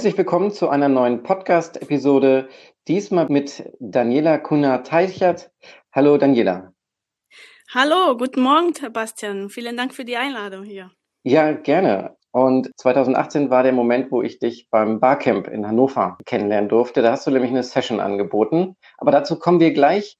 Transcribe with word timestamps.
Herzlich 0.00 0.16
willkommen 0.16 0.50
zu 0.50 0.70
einer 0.70 0.88
neuen 0.88 1.22
Podcast-Episode, 1.22 2.48
diesmal 2.88 3.28
mit 3.28 3.70
Daniela 3.80 4.38
Kunner-Teichert. 4.38 5.50
Hallo 5.92 6.16
Daniela. 6.16 6.72
Hallo, 7.74 8.16
guten 8.16 8.40
Morgen, 8.40 8.72
Sebastian. 8.72 9.50
Vielen 9.50 9.76
Dank 9.76 9.92
für 9.92 10.06
die 10.06 10.16
Einladung 10.16 10.64
hier. 10.64 10.90
Ja, 11.22 11.52
gerne. 11.52 12.16
Und 12.32 12.70
2018 12.78 13.50
war 13.50 13.62
der 13.62 13.72
Moment, 13.72 14.10
wo 14.10 14.22
ich 14.22 14.38
dich 14.38 14.68
beim 14.70 15.00
Barcamp 15.00 15.48
in 15.48 15.66
Hannover 15.66 16.16
kennenlernen 16.24 16.70
durfte. 16.70 17.02
Da 17.02 17.12
hast 17.12 17.26
du 17.26 17.30
nämlich 17.30 17.50
eine 17.50 17.62
Session 17.62 18.00
angeboten. 18.00 18.76
Aber 18.96 19.10
dazu 19.10 19.38
kommen 19.38 19.60
wir 19.60 19.74
gleich. 19.74 20.16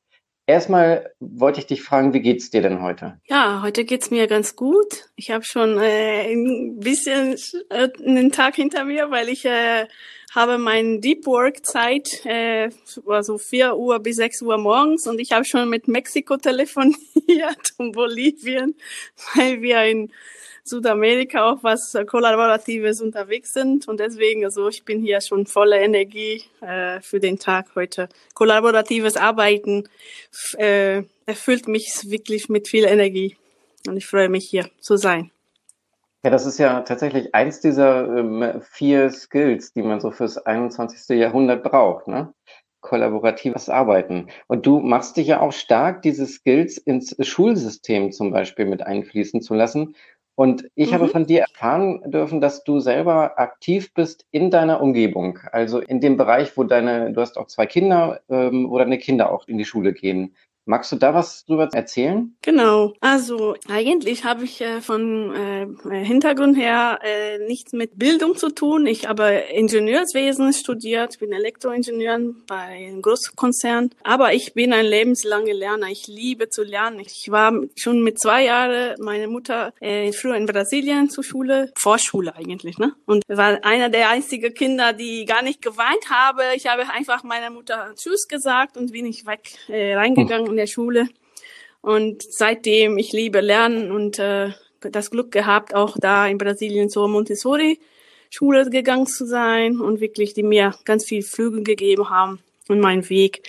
Erstmal 0.50 1.12
wollte 1.20 1.60
ich 1.60 1.66
dich 1.66 1.80
fragen, 1.80 2.12
wie 2.12 2.20
geht's 2.20 2.50
dir 2.50 2.60
denn 2.60 2.82
heute? 2.82 3.20
Ja, 3.28 3.62
heute 3.62 3.84
geht's 3.84 4.10
mir 4.10 4.26
ganz 4.26 4.56
gut. 4.56 5.08
Ich 5.14 5.30
habe 5.30 5.44
schon 5.44 5.78
äh, 5.78 6.32
ein 6.32 6.80
bisschen 6.80 7.36
äh, 7.68 7.88
einen 8.04 8.32
Tag 8.32 8.56
hinter 8.56 8.84
mir, 8.84 9.12
weil 9.12 9.28
ich 9.28 9.44
äh, 9.44 9.86
habe 10.34 10.58
meine 10.58 10.98
Deep 10.98 11.24
Work 11.26 11.64
Zeit, 11.64 12.26
äh, 12.26 12.70
also 13.06 13.38
4 13.38 13.76
Uhr 13.76 14.00
bis 14.00 14.16
6 14.16 14.42
Uhr 14.42 14.58
morgens 14.58 15.06
und 15.06 15.20
ich 15.20 15.30
habe 15.30 15.44
schon 15.44 15.70
mit 15.70 15.86
Mexiko 15.86 16.36
telefoniert 16.36 17.72
und 17.78 17.92
Bolivien, 17.92 18.74
weil 19.36 19.62
wir 19.62 19.84
in 19.84 20.10
Südamerika 20.70 21.50
auch 21.50 21.58
was 21.62 21.96
Kollaboratives 22.06 23.02
unterwegs 23.02 23.52
sind. 23.52 23.86
Und 23.88 24.00
deswegen, 24.00 24.44
also 24.44 24.68
ich 24.68 24.84
bin 24.84 25.02
hier 25.02 25.20
schon 25.20 25.46
voller 25.46 25.80
Energie 25.80 26.44
äh, 26.60 27.00
für 27.00 27.20
den 27.20 27.38
Tag 27.38 27.74
heute. 27.74 28.08
Kollaboratives 28.34 29.16
Arbeiten 29.16 29.88
äh, 30.56 31.02
erfüllt 31.26 31.68
mich 31.68 31.90
wirklich 32.06 32.48
mit 32.48 32.68
viel 32.68 32.84
Energie. 32.84 33.36
Und 33.86 33.96
ich 33.96 34.06
freue 34.06 34.28
mich 34.28 34.48
hier 34.48 34.70
zu 34.80 34.96
sein. 34.96 35.30
Ja, 36.22 36.30
das 36.30 36.44
ist 36.44 36.58
ja 36.58 36.80
tatsächlich 36.82 37.34
eins 37.34 37.60
dieser 37.60 38.18
ähm, 38.18 38.60
vier 38.60 39.10
Skills, 39.10 39.72
die 39.72 39.82
man 39.82 40.00
so 40.00 40.10
fürs 40.10 40.36
21. 40.36 41.18
Jahrhundert 41.18 41.62
braucht, 41.62 42.08
ne? 42.08 42.34
Kollaboratives 42.80 43.68
Arbeiten. 43.68 44.28
Und 44.46 44.66
du 44.66 44.80
machst 44.80 45.16
dich 45.16 45.28
ja 45.28 45.40
auch 45.40 45.52
stark, 45.52 46.02
diese 46.02 46.26
Skills 46.26 46.78
ins 46.78 47.14
Schulsystem 47.20 48.10
zum 48.12 48.30
Beispiel 48.30 48.64
mit 48.66 48.82
einfließen 48.82 49.42
zu 49.42 49.54
lassen. 49.54 49.94
Und 50.34 50.70
ich 50.74 50.90
mhm. 50.90 50.94
habe 50.94 51.08
von 51.08 51.26
dir 51.26 51.40
erfahren 51.42 52.02
dürfen, 52.10 52.40
dass 52.40 52.64
du 52.64 52.80
selber 52.80 53.38
aktiv 53.38 53.92
bist 53.92 54.26
in 54.30 54.50
deiner 54.50 54.80
Umgebung, 54.80 55.38
also 55.52 55.80
in 55.80 56.00
dem 56.00 56.16
Bereich, 56.16 56.56
wo 56.56 56.64
deine, 56.64 57.12
du 57.12 57.20
hast 57.20 57.36
auch 57.36 57.46
zwei 57.46 57.66
Kinder, 57.66 58.20
ähm, 58.28 58.70
wo 58.70 58.78
deine 58.78 58.98
Kinder 58.98 59.32
auch 59.32 59.46
in 59.48 59.58
die 59.58 59.64
Schule 59.64 59.92
gehen. 59.92 60.34
Magst 60.66 60.92
du 60.92 60.96
da 60.96 61.14
was 61.14 61.44
drüber 61.46 61.68
erzählen? 61.72 62.36
Genau. 62.42 62.92
Also 63.00 63.56
eigentlich 63.68 64.24
habe 64.24 64.44
ich 64.44 64.60
äh, 64.60 64.80
von 64.80 65.34
äh, 65.34 66.04
Hintergrund 66.04 66.56
her 66.56 66.98
äh, 67.02 67.38
nichts 67.38 67.72
mit 67.72 67.98
Bildung 67.98 68.36
zu 68.36 68.50
tun. 68.50 68.86
Ich 68.86 69.08
habe 69.08 69.42
Ingenieurswesen 69.52 70.52
studiert, 70.52 71.18
bin 71.18 71.32
Elektroingenieur 71.32 72.20
bei 72.46 72.56
einem 72.56 73.02
Großkonzern. 73.02 73.90
Aber 74.04 74.34
ich 74.34 74.52
bin 74.54 74.72
ein 74.72 74.84
lebenslanger 74.84 75.54
Lerner. 75.54 75.88
Ich 75.88 76.06
liebe 76.06 76.50
zu 76.50 76.62
lernen. 76.62 77.00
Ich 77.00 77.30
war 77.30 77.52
schon 77.76 78.02
mit 78.02 78.20
zwei 78.20 78.44
Jahren 78.44 78.96
meine 79.00 79.28
Mutter 79.28 79.72
äh, 79.80 80.12
früher 80.12 80.36
in 80.36 80.46
Brasilien 80.46 81.08
zur 81.08 81.24
Schule, 81.24 81.72
Vorschule 81.76 82.36
eigentlich, 82.36 82.78
ne? 82.78 82.92
Und 83.06 83.24
war 83.28 83.64
einer 83.64 83.88
der 83.88 84.10
einzigen 84.10 84.52
Kinder, 84.52 84.92
die 84.92 85.24
gar 85.24 85.42
nicht 85.42 85.62
geweint 85.62 86.10
habe. 86.10 86.42
Ich 86.54 86.66
habe 86.66 86.82
einfach 86.90 87.24
meiner 87.24 87.50
Mutter 87.50 87.92
Tschüss 87.96 88.28
gesagt 88.28 88.76
und 88.76 88.92
bin 88.92 89.06
ich 89.06 89.26
weg 89.26 89.50
äh, 89.68 89.94
reingegangen. 89.94 90.46
Hm 90.50 90.59
der 90.60 90.66
Schule. 90.66 91.08
Und 91.80 92.22
seitdem 92.22 92.98
ich 92.98 93.12
liebe 93.12 93.40
Lernen 93.40 93.90
und 93.90 94.18
äh, 94.18 94.50
das 94.80 95.10
Glück 95.10 95.32
gehabt, 95.32 95.74
auch 95.74 95.96
da 95.98 96.26
in 96.26 96.38
Brasilien 96.38 96.90
zur 96.90 97.08
Montessori-Schule 97.08 98.70
gegangen 98.70 99.06
zu 99.06 99.26
sein 99.26 99.80
und 99.80 100.00
wirklich 100.00 100.34
die 100.34 100.42
mir 100.42 100.74
ganz 100.84 101.04
viel 101.04 101.22
Flügel 101.22 101.64
gegeben 101.64 102.10
haben 102.10 102.40
und 102.68 102.80
meinen 102.80 103.08
Weg. 103.08 103.48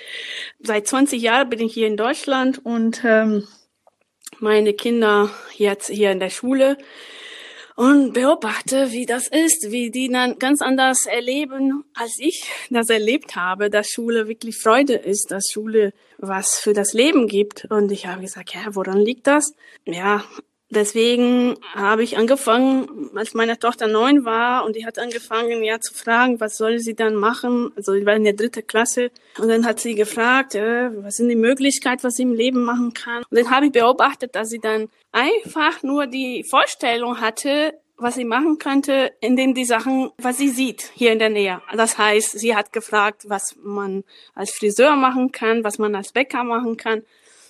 Seit 0.59 0.87
20 0.87 1.21
Jahren 1.21 1.49
bin 1.49 1.59
ich 1.59 1.73
hier 1.73 1.87
in 1.87 1.97
Deutschland 1.97 2.63
und 2.63 3.01
ähm, 3.05 3.47
meine 4.39 4.73
Kinder 4.73 5.29
jetzt 5.57 5.89
hier 5.89 6.11
in 6.11 6.19
der 6.19 6.29
Schule 6.29 6.77
und 7.75 8.13
beobachte, 8.13 8.91
wie 8.91 9.05
das 9.05 9.27
ist, 9.27 9.71
wie 9.71 9.91
die 9.91 10.09
dann 10.09 10.39
ganz 10.39 10.61
anders 10.61 11.05
erleben, 11.05 11.83
als 11.93 12.17
ich 12.19 12.43
das 12.69 12.89
erlebt 12.89 13.35
habe, 13.35 13.69
dass 13.69 13.89
Schule 13.89 14.27
wirklich 14.27 14.57
Freude 14.57 14.93
ist, 14.93 15.31
dass 15.31 15.49
Schule 15.51 15.93
was 16.17 16.59
für 16.59 16.73
das 16.73 16.93
Leben 16.93 17.27
gibt. 17.27 17.65
Und 17.69 17.91
ich 17.91 18.07
habe 18.07 18.21
gesagt, 18.21 18.53
ja, 18.53 18.75
woran 18.75 18.99
liegt 18.99 19.27
das? 19.27 19.53
Ja, 19.85 20.23
deswegen 20.71 21.55
habe 21.73 22.03
ich 22.03 22.17
angefangen, 22.17 23.11
als 23.15 23.33
meine 23.33 23.59
Tochter 23.59 23.87
neun 23.87 24.25
war 24.25 24.65
und 24.65 24.75
die 24.75 24.85
hat 24.85 24.97
angefangen, 24.97 25.63
ja, 25.63 25.79
zu 25.79 25.93
fragen, 25.93 26.39
was 26.39 26.57
soll 26.57 26.79
sie 26.79 26.95
dann 26.95 27.15
machen? 27.15 27.71
Also, 27.75 27.93
ich 27.93 28.05
war 28.05 28.15
in 28.15 28.23
der 28.23 28.33
dritten 28.33 28.65
Klasse 28.65 29.11
und 29.37 29.47
dann 29.47 29.65
hat 29.65 29.79
sie 29.79 29.95
gefragt, 29.95 30.55
äh, 30.55 30.89
was 31.03 31.17
sind 31.17 31.29
die 31.29 31.35
Möglichkeiten, 31.35 32.03
was 32.03 32.15
sie 32.15 32.23
im 32.23 32.33
Leben 32.33 32.63
machen 32.63 32.93
kann? 32.93 33.23
Und 33.29 33.37
dann 33.37 33.51
habe 33.51 33.67
ich 33.67 33.71
beobachtet, 33.71 34.35
dass 34.35 34.49
sie 34.49 34.59
dann 34.59 34.89
einfach 35.11 35.83
nur 35.83 36.07
die 36.07 36.43
Vorstellung 36.43 37.21
hatte, 37.21 37.73
was 38.01 38.15
sie 38.15 38.25
machen 38.25 38.57
könnte, 38.57 39.11
indem 39.19 39.53
die 39.53 39.65
Sachen, 39.65 40.11
was 40.17 40.37
sie 40.37 40.49
sieht 40.49 40.91
hier 40.95 41.11
in 41.11 41.19
der 41.19 41.29
Nähe. 41.29 41.61
Das 41.75 41.97
heißt, 41.97 42.39
sie 42.39 42.55
hat 42.55 42.73
gefragt, 42.73 43.25
was 43.27 43.55
man 43.61 44.03
als 44.33 44.51
Friseur 44.51 44.95
machen 44.95 45.31
kann, 45.31 45.63
was 45.63 45.77
man 45.77 45.95
als 45.95 46.11
Bäcker 46.11 46.43
machen 46.43 46.77
kann, 46.77 47.03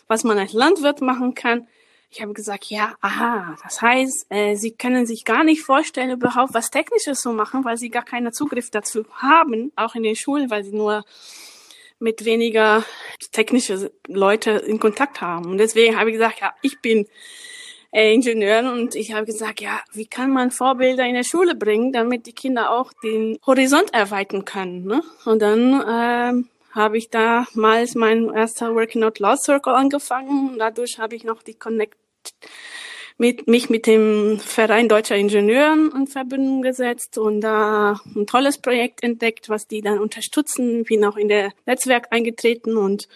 was 0.08 0.24
man 0.24 0.38
als 0.38 0.54
Landwirt 0.54 1.02
machen 1.02 1.36
kann. 1.36 1.68
Ich 2.14 2.22
habe 2.22 2.34
gesagt, 2.34 2.66
ja, 2.66 2.94
aha, 3.00 3.56
das 3.64 3.82
heißt, 3.82 4.26
äh, 4.30 4.56
sie 4.56 4.72
können 4.72 5.06
sich 5.06 5.24
gar 5.24 5.46
nicht 5.46 5.62
vorstellen, 5.64 6.12
überhaupt 6.12 6.54
was 6.54 6.70
Technisches 6.70 7.22
zu 7.22 7.32
machen, 7.32 7.64
weil 7.64 7.78
sie 7.78 7.90
gar 7.90 8.04
keinen 8.04 8.34
Zugriff 8.34 8.70
dazu 8.70 9.06
haben, 9.14 9.72
auch 9.78 9.96
in 9.96 10.04
den 10.04 10.18
Schulen, 10.18 10.50
weil 10.50 10.66
sie 10.66 10.76
nur 10.76 11.06
mit 12.00 12.26
weniger 12.26 12.84
technische 13.32 13.94
Leute 14.08 14.52
in 14.52 14.78
Kontakt 14.78 15.22
haben. 15.22 15.46
Und 15.46 15.58
deswegen 15.58 15.98
habe 15.98 16.10
ich 16.10 16.18
gesagt, 16.18 16.42
ja, 16.42 16.54
ich 16.62 16.82
bin 16.82 17.08
äh, 17.92 18.14
Ingenieurin 18.14 18.68
und 18.68 18.96
ich 18.96 19.14
habe 19.14 19.26
gesagt, 19.26 19.62
ja, 19.62 19.80
wie 19.94 20.06
kann 20.06 20.32
man 20.32 20.52
Vorbilder 20.52 21.06
in 21.06 21.14
der 21.14 21.24
Schule 21.24 21.56
bringen, 21.56 21.94
damit 21.94 22.26
die 22.26 22.34
Kinder 22.34 22.72
auch 22.72 22.92
den 23.04 23.38
Horizont 23.46 23.94
erweitern 23.94 24.44
können. 24.44 24.84
Ne? 24.86 25.02
Und 25.24 25.42
dann 25.42 25.82
ähm, 25.88 26.50
habe 26.72 26.98
ich 26.98 27.10
damals 27.10 27.96
mein 27.96 28.34
erster 28.34 28.76
Working 28.76 29.04
Out 29.04 29.20
Law 29.20 29.38
Circle 29.38 29.74
angefangen. 29.74 30.58
Dadurch 30.58 31.00
habe 31.00 31.16
ich 31.16 31.24
noch 31.24 31.44
die 31.44 31.54
Connect 31.54 32.00
mit, 33.18 33.48
mich 33.48 33.70
mit 33.70 33.86
dem 33.86 34.40
Verein 34.40 34.90
Deutscher 34.90 35.16
Ingenieuren 35.16 35.92
in 35.96 36.08
Verbindung 36.08 36.64
gesetzt 36.64 37.20
und 37.20 37.42
da 37.42 38.02
ein 38.16 38.26
tolles 38.26 38.58
Projekt 38.58 39.04
entdeckt, 39.04 39.48
was 39.48 39.68
die 39.68 39.82
dann 39.82 40.00
unterstützen. 40.00 40.84
Bin 40.84 41.06
auch 41.06 41.18
in 41.18 41.28
der 41.28 41.54
Netzwerk 41.68 42.08
eingetreten 42.10 42.78
und 42.78 43.08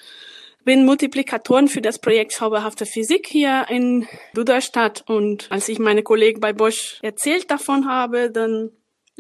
bin 0.63 0.85
Multiplikatoren 0.85 1.67
für 1.67 1.81
das 1.81 1.99
Projekt 1.99 2.33
Zauberhafte 2.33 2.85
Physik 2.85 3.27
hier 3.27 3.65
in 3.69 4.07
Duderstadt. 4.35 5.03
Und 5.07 5.47
als 5.49 5.69
ich 5.69 5.79
meine 5.79 6.03
Kollegen 6.03 6.39
bei 6.39 6.53
Bosch 6.53 6.99
erzählt 7.01 7.49
davon 7.49 7.87
habe, 7.87 8.29
dann 8.29 8.71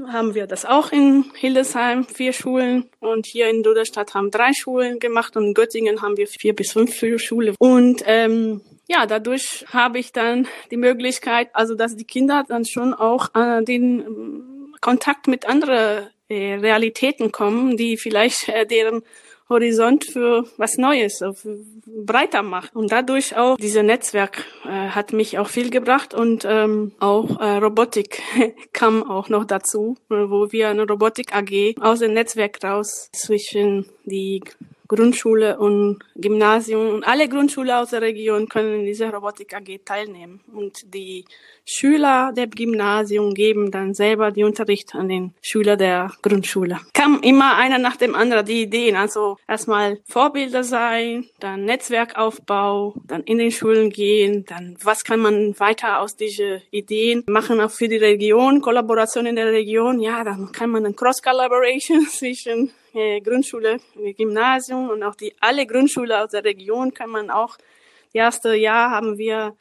haben 0.07 0.35
wir 0.35 0.45
das 0.45 0.65
auch 0.65 0.91
in 0.91 1.25
Hildesheim, 1.35 2.05
vier 2.05 2.33
Schulen. 2.33 2.89
Und 2.99 3.25
hier 3.25 3.49
in 3.49 3.63
Duderstadt 3.63 4.13
haben 4.13 4.29
drei 4.29 4.51
Schulen 4.53 4.99
gemacht 4.99 5.35
und 5.35 5.45
in 5.45 5.53
Göttingen 5.55 6.03
haben 6.03 6.17
wir 6.17 6.27
vier 6.27 6.53
bis 6.53 6.73
fünf 6.73 6.93
Schulen. 7.17 7.55
Und 7.59 8.03
ähm, 8.05 8.61
ja, 8.87 9.05
dadurch 9.05 9.65
habe 9.69 9.99
ich 9.99 10.11
dann 10.11 10.47
die 10.71 10.77
Möglichkeit, 10.77 11.49
also 11.53 11.75
dass 11.75 11.95
die 11.95 12.05
Kinder 12.05 12.43
dann 12.47 12.65
schon 12.65 12.93
auch 12.93 13.33
äh, 13.35 13.63
den 13.63 13.99
äh, 14.01 14.77
Kontakt 14.81 15.27
mit 15.27 15.47
anderen 15.47 16.07
äh, 16.27 16.55
Realitäten 16.55 17.31
kommen, 17.31 17.77
die 17.77 17.97
vielleicht 17.97 18.49
äh, 18.49 18.65
deren 18.65 19.03
Horizont 19.47 20.05
für 20.05 20.45
was 20.57 20.77
Neues, 20.77 21.19
für 21.19 21.59
breiter 21.85 22.41
macht. 22.41 22.75
Und 22.75 22.91
dadurch 22.91 23.37
auch 23.37 23.57
diese 23.57 23.83
Netzwerk 23.83 24.43
äh, 24.65 24.89
hat 24.89 25.13
mich 25.13 25.37
auch 25.37 25.49
viel 25.49 25.69
gebracht 25.69 26.13
und 26.15 26.45
ähm, 26.45 26.93
auch 26.99 27.39
äh, 27.39 27.57
Robotik 27.57 28.21
kam 28.73 29.03
auch 29.03 29.29
noch 29.29 29.45
dazu, 29.45 29.97
wo 30.09 30.51
wir 30.51 30.69
eine 30.69 30.87
Robotik 30.87 31.35
AG 31.35 31.75
aus 31.79 31.99
dem 31.99 32.13
Netzwerk 32.13 32.63
raus 32.63 33.09
zwischen 33.13 33.85
die 34.03 34.41
Grundschule 34.87 35.57
und 35.57 35.99
Gymnasium 36.15 36.89
und 36.89 37.03
alle 37.03 37.27
Grundschulen 37.27 37.71
aus 37.71 37.89
der 37.89 38.01
Region 38.01 38.47
können 38.47 38.81
in 38.81 38.85
dieser 38.85 39.11
Robotik 39.11 39.53
AG 39.55 39.79
teilnehmen. 39.83 40.41
Und 40.53 40.93
die 40.93 41.25
Schüler 41.65 42.31
der 42.31 42.47
Gymnasium 42.47 43.33
geben 43.33 43.71
dann 43.71 43.95
selber 43.95 44.31
die 44.31 44.43
Unterricht 44.43 44.93
an 44.93 45.09
den 45.09 45.33
Schüler 45.41 45.75
der 45.75 46.11
Grundschule. 46.21 46.79
Kam 46.93 47.19
immer 47.21 47.57
einer 47.57 47.79
nach 47.79 47.97
dem 47.97 48.13
anderen 48.13 48.45
die 48.45 48.61
Ideen. 48.61 48.95
Also 48.95 49.37
erstmal 49.47 49.99
Vorbilder 50.07 50.63
sein, 50.63 51.25
dann 51.39 51.65
Netzwerkaufbau, 51.65 52.93
dann 53.05 53.23
in 53.23 53.39
den 53.39 53.51
Schulen 53.51 53.89
gehen, 53.89 54.45
dann 54.45 54.77
was 54.83 55.03
kann 55.03 55.19
man 55.19 55.59
weiter 55.59 56.01
aus 56.01 56.15
diesen 56.15 56.61
Ideen 56.69 57.23
machen, 57.27 57.59
auch 57.59 57.71
für 57.71 57.87
die 57.87 57.97
Region, 57.97 58.61
Kollaboration 58.61 59.25
in 59.25 59.35
der 59.35 59.51
Region. 59.51 59.99
Ja, 59.99 60.23
dann 60.23 60.51
kann 60.51 60.69
man 60.69 60.85
ein 60.85 60.95
Cross-Collaboration 60.95 62.07
zwischen 62.09 62.71
äh, 62.93 63.21
Grundschule, 63.21 63.79
Gymnasium 64.17 64.89
und 64.89 65.01
auch 65.01 65.15
die 65.15 65.33
alle 65.39 65.65
Grundschule 65.65 66.23
aus 66.23 66.29
der 66.31 66.43
Region 66.43 66.93
kann 66.93 67.09
man 67.09 67.31
auch. 67.31 67.57
Das 67.57 68.15
erste 68.15 68.55
Jahr 68.55 68.91
haben 68.91 69.17
wir 69.17 69.55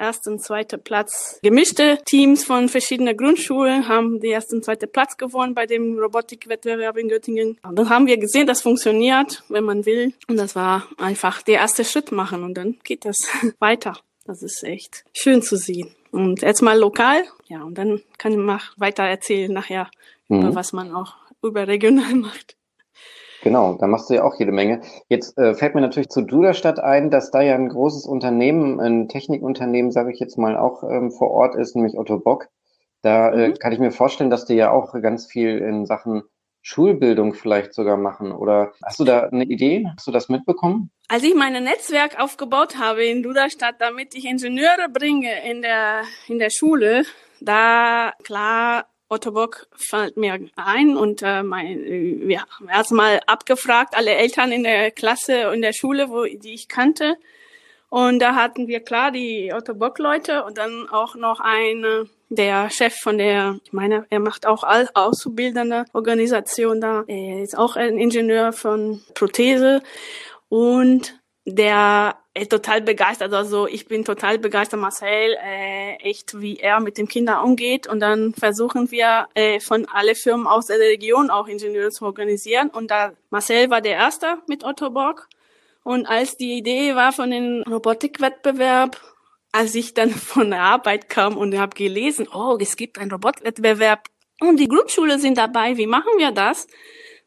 ersten, 0.00 0.38
zweiten 0.38 0.82
Platz. 0.82 1.38
Gemischte 1.42 1.98
Teams 2.04 2.44
von 2.44 2.68
verschiedenen 2.68 3.16
Grundschulen 3.16 3.86
haben 3.86 4.18
den 4.20 4.32
ersten, 4.32 4.62
zweiten 4.62 4.90
Platz 4.90 5.16
gewonnen 5.16 5.54
bei 5.54 5.66
dem 5.66 5.98
Robotikwettbewerb 5.98 6.96
in 6.96 7.08
Göttingen. 7.08 7.58
Und 7.62 7.78
dann 7.78 7.88
haben 7.88 8.06
wir 8.06 8.16
gesehen, 8.16 8.46
das 8.46 8.62
funktioniert, 8.62 9.44
wenn 9.48 9.64
man 9.64 9.86
will. 9.86 10.14
Und 10.28 10.36
das 10.36 10.56
war 10.56 10.88
einfach 10.98 11.42
der 11.42 11.56
erste 11.56 11.84
Schritt 11.84 12.10
machen 12.10 12.42
und 12.42 12.54
dann 12.54 12.78
geht 12.82 13.04
das 13.04 13.28
weiter. 13.60 13.98
Das 14.24 14.42
ist 14.42 14.64
echt 14.64 15.04
schön 15.12 15.42
zu 15.42 15.56
sehen. 15.56 15.94
Und 16.10 16.42
jetzt 16.42 16.62
mal 16.62 16.78
lokal, 16.78 17.22
ja, 17.46 17.62
und 17.62 17.78
dann 17.78 18.02
kann 18.18 18.32
ich 18.32 18.38
mal 18.38 18.60
weiter 18.76 19.04
erzählen 19.04 19.52
nachher, 19.52 19.90
mhm. 20.28 20.40
über 20.40 20.54
was 20.54 20.72
man 20.72 20.94
auch 20.94 21.14
überregional 21.42 22.14
macht. 22.14 22.56
Genau, 23.42 23.74
da 23.74 23.86
machst 23.86 24.10
du 24.10 24.14
ja 24.14 24.24
auch 24.24 24.38
jede 24.38 24.52
Menge. 24.52 24.82
Jetzt 25.08 25.38
äh, 25.38 25.54
fällt 25.54 25.74
mir 25.74 25.80
natürlich 25.80 26.08
zu 26.08 26.22
Duderstadt 26.22 26.78
ein, 26.78 27.10
dass 27.10 27.30
da 27.30 27.40
ja 27.40 27.54
ein 27.54 27.68
großes 27.68 28.06
Unternehmen, 28.06 28.80
ein 28.80 29.08
Technikunternehmen, 29.08 29.90
sage 29.90 30.12
ich 30.12 30.20
jetzt 30.20 30.36
mal, 30.36 30.56
auch 30.56 30.82
ähm, 30.82 31.10
vor 31.10 31.30
Ort 31.30 31.54
ist, 31.54 31.74
nämlich 31.74 31.98
Otto 31.98 32.18
Bock. 32.18 32.48
Da 33.02 33.32
äh, 33.32 33.48
mhm. 33.48 33.54
kann 33.54 33.72
ich 33.72 33.78
mir 33.78 33.92
vorstellen, 33.92 34.30
dass 34.30 34.44
die 34.44 34.54
ja 34.54 34.70
auch 34.70 34.92
ganz 35.00 35.26
viel 35.26 35.58
in 35.58 35.86
Sachen 35.86 36.22
Schulbildung 36.62 37.32
vielleicht 37.32 37.72
sogar 37.72 37.96
machen. 37.96 38.32
Oder 38.32 38.72
hast 38.84 39.00
du 39.00 39.04
da 39.04 39.20
eine 39.20 39.44
Idee? 39.44 39.86
Hast 39.96 40.06
du 40.06 40.10
das 40.10 40.28
mitbekommen? 40.28 40.90
Als 41.08 41.22
ich 41.22 41.34
mein 41.34 41.52
Netzwerk 41.64 42.20
aufgebaut 42.20 42.78
habe 42.78 43.04
in 43.04 43.22
Duderstadt, 43.22 43.76
damit 43.78 44.14
ich 44.14 44.26
Ingenieure 44.26 44.88
bringe 44.92 45.30
in 45.48 45.62
der, 45.62 46.02
in 46.28 46.38
der 46.38 46.50
Schule, 46.50 47.04
da 47.40 48.12
klar 48.22 48.89
Otto 49.10 49.32
Bock 49.32 49.66
fällt 49.76 50.16
mir 50.16 50.38
ein 50.54 50.96
und 50.96 51.20
äh, 51.22 51.42
mein, 51.42 52.30
ja, 52.30 52.44
erstmal 52.72 53.20
abgefragt, 53.26 53.96
alle 53.96 54.14
Eltern 54.14 54.52
in 54.52 54.62
der 54.62 54.92
Klasse 54.92 55.50
und 55.50 55.62
der 55.62 55.72
Schule, 55.72 56.10
wo 56.10 56.24
die 56.24 56.54
ich 56.54 56.68
kannte. 56.68 57.16
Und 57.88 58.20
da 58.20 58.36
hatten 58.36 58.68
wir 58.68 58.78
klar 58.78 59.10
die 59.10 59.52
Otto 59.52 59.74
Bock 59.74 59.98
Leute 59.98 60.44
und 60.44 60.58
dann 60.58 60.88
auch 60.88 61.16
noch 61.16 61.40
ein 61.40 62.08
der 62.28 62.70
Chef 62.70 62.94
von 62.94 63.18
der, 63.18 63.58
ich 63.64 63.72
meine, 63.72 64.06
er 64.10 64.20
macht 64.20 64.46
auch 64.46 64.62
auszubildende 64.94 65.84
Organisation 65.92 66.80
da. 66.80 67.02
Er 67.08 67.42
ist 67.42 67.58
auch 67.58 67.74
ein 67.74 67.98
Ingenieur 67.98 68.52
von 68.52 69.02
Prothese 69.14 69.82
und 70.48 71.19
der 71.44 72.16
ist 72.34 72.50
total 72.50 72.80
begeistert. 72.80 73.32
Also 73.32 73.66
ich 73.66 73.86
bin 73.86 74.04
total 74.04 74.38
begeistert, 74.38 74.80
Marcel, 74.80 75.36
äh, 75.42 75.96
echt 75.96 76.40
wie 76.40 76.58
er 76.58 76.80
mit 76.80 76.98
den 76.98 77.08
Kindern 77.08 77.44
umgeht. 77.44 77.86
Und 77.86 78.00
dann 78.00 78.34
versuchen 78.34 78.90
wir 78.90 79.26
äh, 79.34 79.60
von 79.60 79.86
alle 79.86 80.14
Firmen 80.14 80.46
aus 80.46 80.66
der 80.66 80.78
Region 80.78 81.30
auch 81.30 81.48
Ingenieure 81.48 81.90
zu 81.90 82.04
organisieren. 82.04 82.70
Und 82.70 82.90
da 82.90 83.12
Marcel 83.30 83.70
war 83.70 83.80
der 83.80 83.94
Erste 83.94 84.38
mit 84.46 84.64
Otto 84.64 84.90
Bock. 84.90 85.28
Und 85.82 86.06
als 86.06 86.36
die 86.36 86.58
Idee 86.58 86.94
war 86.94 87.12
von 87.12 87.30
dem 87.30 87.64
Robotikwettbewerb, 87.68 89.00
als 89.52 89.74
ich 89.74 89.94
dann 89.94 90.10
von 90.10 90.50
der 90.50 90.62
Arbeit 90.62 91.08
kam 91.08 91.36
und 91.36 91.58
habe 91.58 91.74
gelesen, 91.74 92.28
oh, 92.32 92.56
es 92.60 92.76
gibt 92.76 92.98
einen 92.98 93.10
Robotwettbewerb 93.10 94.04
und 94.40 94.58
die 94.58 94.68
Grundschule 94.68 95.18
sind 95.18 95.36
dabei, 95.36 95.76
wie 95.76 95.86
machen 95.86 96.12
wir 96.16 96.32
das? 96.32 96.66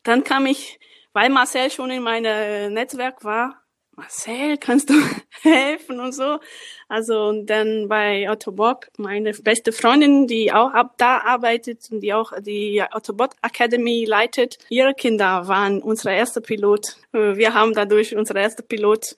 Dann 0.04 0.24
kam 0.24 0.45
ich, 0.45 0.80
weil 1.13 1.30
Marcel 1.30 1.69
schon 1.69 1.92
in 1.92 2.04
meinem 2.04 2.74
Netzwerk 2.74 3.24
war, 3.24 3.62
Marcel, 3.95 4.57
kannst 4.57 4.90
du 4.90 4.94
helfen 5.42 6.00
und 6.00 6.13
so. 6.13 6.40
Also 6.88 7.28
und 7.28 7.45
dann 7.48 7.88
bei 7.88 8.30
Autobot, 8.30 8.88
meine 8.98 9.34
beste 9.34 9.72
Freundin, 9.72 10.28
die 10.28 10.51
auch 10.51 10.72
ab 10.72 10.95
da 10.98 11.19
arbeitet 11.19 11.90
und 11.92 12.01
die 12.01 12.13
auch 12.13 12.34
die 12.42 12.84
Autobot 12.92 13.31
Academy 13.42 14.06
leitet, 14.06 14.57
ihre 14.69 14.94
Kinder 14.94 15.48
waren 15.48 15.81
unsere 15.81 16.16
erste 16.16 16.42
Pilot. 16.42 16.98
Wir 17.12 17.54
haben 17.54 17.74
dadurch 17.74 18.16
unsere 18.16 18.40
erste 18.40 18.63
Pilot 18.63 19.16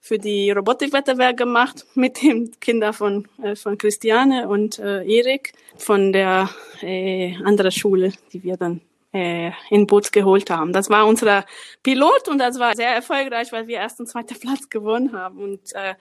für 0.00 0.18
die 0.18 0.50
Robotikwettbewerb 0.50 1.36
gemacht 1.36 1.86
mit 1.94 2.22
den 2.22 2.58
Kindern 2.60 2.92
von, 2.92 3.28
äh, 3.42 3.56
von 3.56 3.78
Christiane 3.78 4.48
und 4.48 4.78
äh, 4.78 5.04
Erik 5.04 5.52
von 5.76 6.12
der 6.12 6.50
äh, 6.80 7.34
anderen 7.44 7.72
Schule, 7.72 8.12
die 8.32 8.42
wir 8.42 8.56
dann 8.56 8.80
äh, 9.12 9.52
in 9.70 9.86
Boots 9.86 10.12
geholt 10.12 10.50
haben. 10.50 10.72
Das 10.72 10.90
war 10.90 11.06
unser 11.06 11.44
Pilot 11.82 12.28
und 12.28 12.38
das 12.38 12.58
war 12.58 12.74
sehr 12.76 12.90
erfolgreich, 12.90 13.52
weil 13.52 13.66
wir 13.66 13.76
erst 13.76 14.00
und 14.00 14.06
zweiten 14.06 14.38
Platz 14.38 14.68
gewonnen 14.68 15.12
haben. 15.12 15.38
Und 15.38 15.72
äh, 15.74 15.94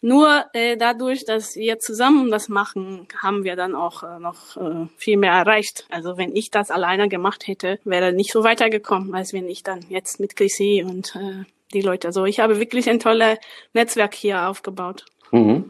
nur 0.00 0.46
äh, 0.52 0.76
dadurch, 0.76 1.24
dass 1.24 1.56
wir 1.56 1.78
zusammen 1.78 2.30
das 2.30 2.48
machen, 2.48 3.06
haben 3.20 3.44
wir 3.44 3.56
dann 3.56 3.74
auch 3.74 4.02
äh, 4.02 4.18
noch 4.18 4.56
äh, 4.56 4.86
viel 4.96 5.16
mehr 5.16 5.32
erreicht. 5.32 5.86
Also 5.90 6.16
wenn 6.16 6.34
ich 6.34 6.50
das 6.50 6.70
alleine 6.70 7.08
gemacht 7.08 7.46
hätte, 7.46 7.78
wäre 7.84 8.12
nicht 8.12 8.32
so 8.32 8.44
weitergekommen, 8.44 9.14
als 9.14 9.32
wenn 9.32 9.48
ich 9.48 9.62
dann 9.62 9.84
jetzt 9.88 10.20
mit 10.20 10.36
Chrissy 10.36 10.84
und 10.86 11.14
äh, 11.16 11.44
die 11.74 11.82
Leute. 11.82 12.08
Also 12.08 12.24
ich 12.24 12.40
habe 12.40 12.58
wirklich 12.58 12.88
ein 12.88 13.00
tolles 13.00 13.38
Netzwerk 13.74 14.14
hier 14.14 14.48
aufgebaut. 14.48 15.04
Mhm. 15.30 15.67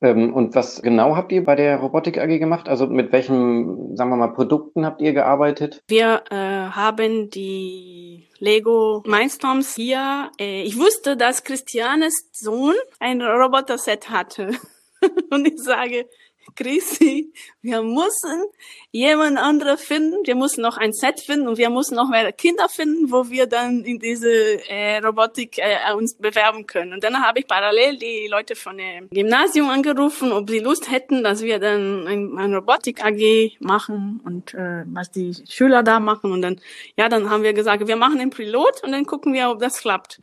Ähm, 0.00 0.34
und 0.34 0.54
was 0.54 0.82
genau 0.82 1.16
habt 1.16 1.32
ihr 1.32 1.44
bei 1.44 1.54
der 1.54 1.78
Robotik 1.78 2.18
AG 2.18 2.38
gemacht? 2.38 2.68
Also 2.68 2.86
mit 2.86 3.12
welchen, 3.12 3.96
sagen 3.96 4.10
wir 4.10 4.16
mal, 4.16 4.34
Produkten 4.34 4.84
habt 4.84 5.00
ihr 5.00 5.12
gearbeitet? 5.12 5.82
Wir 5.88 6.24
äh, 6.30 6.34
haben 6.36 7.30
die 7.30 8.28
Lego 8.38 9.02
Mindstorms 9.06 9.74
hier. 9.76 10.30
Äh, 10.40 10.62
ich 10.62 10.78
wusste, 10.78 11.16
dass 11.16 11.44
Christianes 11.44 12.28
Sohn 12.32 12.74
ein 12.98 13.22
Roboter-Set 13.22 14.10
hatte. 14.10 14.52
und 15.30 15.46
ich 15.46 15.62
sage, 15.62 16.06
Chrissy, 16.54 17.32
wir 17.62 17.82
müssen 17.82 18.44
jemand 18.90 19.38
andere 19.38 19.76
finden, 19.76 20.16
wir 20.24 20.34
müssen 20.34 20.62
noch 20.62 20.76
ein 20.76 20.92
Set 20.92 21.20
finden 21.20 21.48
und 21.48 21.58
wir 21.58 21.70
müssen 21.70 21.94
noch 21.94 22.08
mehr 22.08 22.30
Kinder 22.32 22.68
finden, 22.68 23.10
wo 23.10 23.30
wir 23.30 23.46
dann 23.46 23.84
in 23.84 23.98
diese 23.98 24.30
äh, 24.68 24.98
Robotik 24.98 25.58
äh, 25.58 25.92
uns 25.94 26.16
bewerben 26.16 26.66
können. 26.66 26.92
Und 26.92 27.04
dann 27.04 27.22
habe 27.22 27.40
ich 27.40 27.46
parallel 27.46 27.96
die 27.98 28.28
Leute 28.28 28.54
von 28.54 28.76
dem 28.76 29.08
Gymnasium 29.10 29.70
angerufen, 29.70 30.32
ob 30.32 30.50
sie 30.50 30.58
Lust 30.60 30.90
hätten, 30.90 31.22
dass 31.22 31.42
wir 31.42 31.58
dann 31.58 32.06
ein, 32.06 32.38
ein 32.38 32.54
Robotik 32.54 33.04
AG 33.04 33.56
machen 33.60 34.20
und 34.24 34.54
äh, 34.54 34.84
was 34.86 35.10
die 35.10 35.34
Schüler 35.48 35.82
da 35.82 36.00
machen. 36.00 36.32
Und 36.32 36.42
dann, 36.42 36.60
ja, 36.96 37.08
dann 37.08 37.30
haben 37.30 37.42
wir 37.42 37.52
gesagt, 37.52 37.86
wir 37.86 37.96
machen 37.96 38.18
den 38.18 38.30
Pilot 38.30 38.82
und 38.82 38.92
dann 38.92 39.06
gucken 39.06 39.32
wir, 39.32 39.50
ob 39.50 39.58
das 39.58 39.78
klappt. 39.78 40.20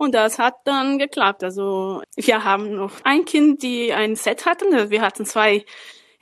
Und 0.00 0.14
das 0.14 0.38
hat 0.38 0.54
dann 0.64 0.98
geklappt. 0.98 1.44
Also 1.44 2.00
wir 2.16 2.42
haben 2.42 2.74
noch 2.74 2.92
ein 3.04 3.26
Kind, 3.26 3.62
die 3.62 3.92
ein 3.92 4.16
Set 4.16 4.46
hatten. 4.46 4.88
Wir 4.90 5.02
hatten 5.02 5.26
zwei 5.26 5.66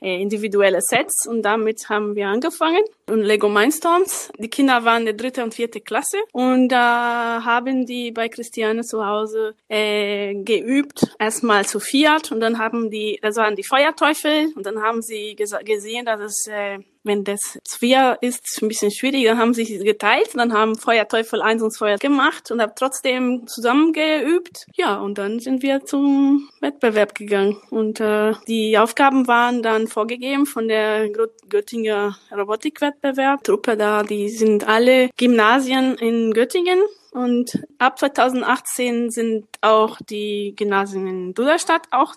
äh, 0.01 0.21
individuelle 0.21 0.81
Sets 0.81 1.25
und 1.25 1.43
damit 1.43 1.87
haben 1.87 2.13
wir 2.13 2.27
angefangen. 2.27 2.83
Und 3.07 3.21
Lego 3.21 3.47
Mindstorms. 3.47 4.33
Die 4.37 4.49
Kinder 4.49 4.83
waren 4.83 5.03
in 5.03 5.05
der 5.05 5.13
dritte 5.13 5.45
und 5.45 5.53
vierte 5.53 5.79
Klasse 5.79 6.17
und 6.33 6.67
da 6.67 7.41
haben 7.45 7.85
die 7.85 8.11
bei 8.11 8.27
Christiane 8.27 8.83
zu 8.83 9.05
Hause 9.05 9.55
äh, 9.69 10.35
geübt. 10.43 11.15
Erstmal 11.17 11.65
zu 11.65 11.79
viert 11.79 12.33
und 12.33 12.41
dann 12.41 12.59
haben 12.59 12.89
die, 12.89 13.17
das 13.21 13.37
waren 13.37 13.55
die 13.55 13.63
Feuerteufel 13.63 14.51
und 14.57 14.65
dann 14.65 14.81
haben 14.81 15.01
sie 15.01 15.37
gesehen, 15.37 16.05
dass 16.05 16.19
es 16.19 16.47
äh, 16.47 16.79
wenn 17.03 17.23
das 17.23 17.59
Zweier 17.63 18.17
ist, 18.21 18.61
ein 18.61 18.67
bisschen 18.67 18.91
schwierig, 18.91 19.25
dann 19.25 19.37
haben 19.37 19.53
sie 19.53 19.65
sich 19.65 19.83
geteilt, 19.83 20.29
dann 20.35 20.53
haben 20.53 20.75
Feuerteufel 20.75 21.41
eins 21.41 21.61
und 21.61 21.77
Feuer 21.77 21.97
gemacht 21.97 22.51
und 22.51 22.61
haben 22.61 22.73
trotzdem 22.75 23.47
zusammengeübt. 23.47 24.65
Ja, 24.75 24.99
und 24.99 25.17
dann 25.17 25.39
sind 25.39 25.63
wir 25.63 25.85
zum 25.85 26.49
Wettbewerb 26.59 27.15
gegangen. 27.15 27.57
Und 27.69 27.99
äh, 27.99 28.33
die 28.47 28.77
Aufgaben 28.77 29.27
waren 29.27 29.63
dann 29.63 29.87
vorgegeben 29.87 30.45
von 30.45 30.67
der 30.67 31.09
Göttinger 31.49 32.17
Robotikwettbewerb. 32.31 33.43
Truppe 33.43 33.77
da, 33.77 34.03
die 34.03 34.29
sind 34.29 34.67
alle 34.67 35.09
Gymnasien 35.17 35.95
in 35.95 36.33
Göttingen. 36.33 36.79
Und 37.11 37.63
ab 37.79 37.97
2018 37.97 39.09
sind 39.09 39.47
auch 39.61 39.97
die 40.09 40.53
Gymnasien 40.55 41.07
in 41.07 41.33
Duderstadt 41.33 41.87
auch 41.91 42.13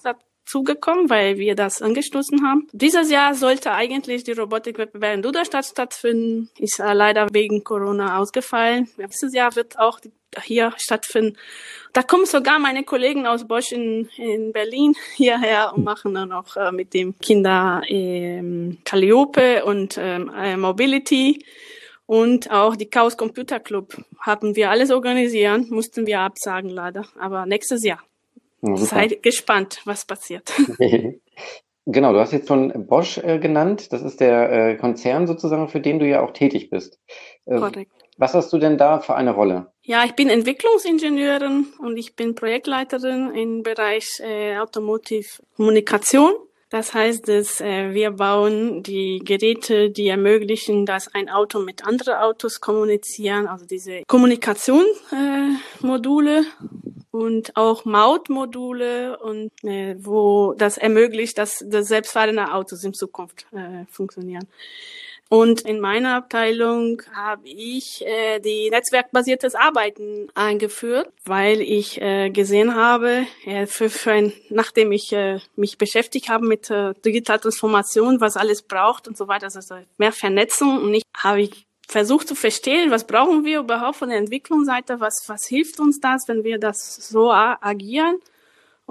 zugekommen, 0.53 1.09
weil 1.09 1.39
wir 1.39 1.55
das 1.55 1.81
angestoßen 1.81 2.47
haben. 2.47 2.69
Dieses 2.73 3.11
Jahr 3.11 3.35
sollte 3.35 3.73
eigentlich 3.73 4.23
die 4.23 4.33
Robotikwettbewerb 4.33 5.15
in 5.15 5.23
Duderstadt 5.23 5.65
stattfinden, 5.65 6.51
ist 6.59 6.79
leider 6.79 7.29
wegen 7.33 7.65
Corona 7.65 8.19
ausgefallen. 8.19 8.89
Dieses 8.99 9.33
Jahr 9.35 9.57
wird 9.57 9.79
auch 9.79 9.99
hier 10.43 10.75
stattfinden. 10.77 11.39
Da 11.95 12.03
kommen 12.03 12.27
sogar 12.27 12.59
meine 12.59 12.85
Kollegen 12.85 13.27
aus 13.27 13.47
Bosch 13.49 13.73
in, 13.73 14.11
in 14.17 14.53
Berlin 14.53 14.95
hierher 15.17 15.73
und 15.75 15.85
machen 15.85 16.13
dann 16.15 16.33
auch 16.33 16.55
äh, 16.57 16.71
mit 16.71 16.93
dem 16.93 17.19
Kinder 17.19 17.81
ähm, 17.89 18.79
Calliope 18.85 19.65
und 19.65 19.97
ähm, 19.99 20.31
äh, 20.37 20.57
Mobility 20.59 21.45
und 22.05 22.51
auch 22.51 22.77
die 22.77 22.91
Chaos 22.91 23.17
Computer 23.17 23.59
Club 23.59 23.97
haben 24.21 24.55
wir 24.55 24.71
alles 24.71 24.91
organisieren, 24.91 25.69
mussten 25.71 26.07
wir 26.07 26.21
absagen 26.21 26.69
leider, 26.69 27.07
aber 27.19 27.47
nächstes 27.47 27.85
Jahr. 27.85 28.01
Ja, 28.63 28.77
Seid 28.77 29.23
gespannt, 29.23 29.81
was 29.85 30.05
passiert. 30.05 30.53
genau, 31.87 32.13
du 32.13 32.21
hast 32.21 32.33
jetzt 32.33 32.49
schon 32.49 32.87
Bosch 32.87 33.19
äh, 33.19 33.39
genannt. 33.39 33.93
Das 33.93 34.03
ist 34.03 34.21
der 34.21 34.53
äh, 34.53 34.77
Konzern 34.77 35.27
sozusagen, 35.27 35.69
für 35.69 35.81
den 35.81 35.99
du 35.99 36.07
ja 36.07 36.23
auch 36.23 36.33
tätig 36.33 36.71
bist. 36.71 37.01
Äh, 37.45 37.59
Korrekt. 37.59 37.93
Was 38.19 38.35
hast 38.35 38.53
du 38.53 38.59
denn 38.59 38.79
da 38.79 39.01
für 39.01 39.15
eine 39.17 39.33
Rolle? 39.33 39.73
Ja, 39.83 40.05
ich 40.05 40.13
bin 40.13 40.29
Entwicklungsingenieurin 40.29 41.67
und 41.79 41.97
ich 41.97 42.15
bin 42.15 42.37
Projektleiterin 42.37 43.35
im 43.35 43.63
Bereich 43.63 44.21
äh, 44.21 44.59
Automotive 44.59 45.43
Kommunikation. 45.57 46.33
Das 46.73 46.93
heißt, 46.95 47.29
dass 47.29 47.61
äh, 47.61 47.93
wir 47.93 48.13
bauen 48.13 48.83
die 48.83 49.21
Geräte, 49.23 49.91
die 49.91 50.09
ermöglichen, 50.09 50.87
dass 50.87 51.15
ein 51.15 51.29
Auto 51.29 51.59
mit 51.59 51.85
anderen 51.85 52.15
Autos 52.15 52.63
kommunizieren, 52.63 53.47
also 53.47 53.67
diese 53.67 54.05
Kommunikationsmodule 54.07 56.39
äh, 56.39 56.45
und 57.11 57.55
auch 57.59 57.85
Mautmodule 57.85 59.19
und 59.19 59.51
äh, 59.65 59.97
wo 59.99 60.55
das 60.57 60.79
ermöglicht, 60.79 61.37
dass 61.37 61.63
das 61.69 61.89
selbstfahrende 61.89 62.55
Autos 62.55 62.83
in 62.85 62.95
Zukunft 62.95 63.45
äh, 63.53 63.85
funktionieren. 63.91 64.49
Und 65.33 65.63
in 65.63 65.81
meiner 65.81 66.17
Abteilung 66.17 67.01
habe 67.15 67.49
ich 67.49 68.05
äh, 68.05 68.39
die 68.39 68.69
netzwerkbasiertes 68.69 69.55
Arbeiten 69.55 70.29
eingeführt, 70.35 71.11
weil 71.25 71.63
ich 71.63 71.99
äh, 72.03 72.29
gesehen 72.29 72.75
habe, 72.75 73.25
äh, 73.47 73.65
für, 73.65 73.89
für 73.89 74.13
ein, 74.13 74.35
nachdem 74.51 74.93
ich 74.93 75.11
äh, 75.15 75.39
mich 75.57 75.79
beschäftigt 75.79 76.29
habe 76.29 76.47
mit 76.47 76.69
äh, 76.69 76.93
digitaler 77.03 77.41
Transformation, 77.41 78.21
was 78.21 78.37
alles 78.37 78.61
braucht 78.61 79.09
und 79.09 79.17
so 79.17 79.27
weiter, 79.27 79.47
also 79.47 79.75
mehr 79.97 80.13
Vernetzung 80.13 80.83
und 80.83 80.93
ich 80.93 81.03
habe 81.17 81.41
ich 81.41 81.67
versucht 81.89 82.29
zu 82.29 82.35
verstehen, 82.35 82.91
was 82.91 83.07
brauchen 83.07 83.47
wir 83.47 83.61
überhaupt 83.61 83.97
von 83.97 84.11
der 84.11 84.19
Entwicklungsseite, 84.19 85.01
was, 85.01 85.25
was 85.29 85.47
hilft 85.47 85.81
uns 85.81 85.99
das, 85.99 86.29
wenn 86.29 86.45
wir 86.45 86.59
das 86.59 87.09
so 87.09 87.33
agieren. 87.33 88.19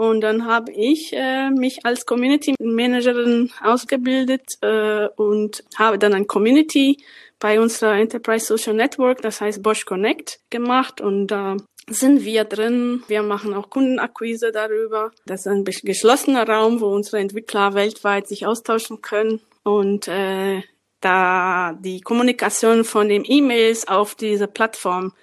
Und 0.01 0.22
dann 0.22 0.48
habe 0.48 0.72
ich 0.72 1.13
äh, 1.13 1.51
mich 1.51 1.86
als 1.86 2.08
Community 2.08 2.55
Managerin 2.60 3.51
ausgebildet 3.63 4.58
äh, 4.62 5.05
und 5.15 5.63
habe 5.77 6.00
dann 6.00 6.15
ein 6.15 6.25
Community 6.25 6.98
bei 7.38 7.62
unserer 7.62 8.00
Enterprise 8.00 8.48
Social 8.48 8.74
Network, 8.74 9.22
das 9.22 9.41
heißt 9.41 9.62
Bosch 9.62 9.86
Connect, 9.86 10.39
gemacht 10.50 11.01
und 11.01 11.27
da 11.27 11.53
äh, 11.53 11.93
sind 11.93 12.25
wir 12.25 12.46
drin. 12.46 13.03
Wir 13.10 13.22
machen 13.22 13.53
auch 13.53 13.70
Kundenakquise 13.70 14.51
darüber. 14.51 15.12
Das 15.27 15.41
ist 15.41 15.48
ein 15.48 15.65
geschlossener 15.65 16.50
Raum, 16.50 16.81
wo 16.81 16.88
unsere 16.88 17.20
Entwickler 17.20 17.75
weltweit 17.75 18.27
sich 18.27 18.48
austauschen 18.48 19.03
können 19.03 19.39
und 19.62 20.08
äh, 20.08 20.63
da 21.01 21.77
die 21.79 22.01
Kommunikation 22.01 22.86
von 22.86 23.08
den 23.08 23.24
E-Mails 23.24 23.88
auf 23.88 24.15
diese 24.15 24.48
Plattform 24.48 25.13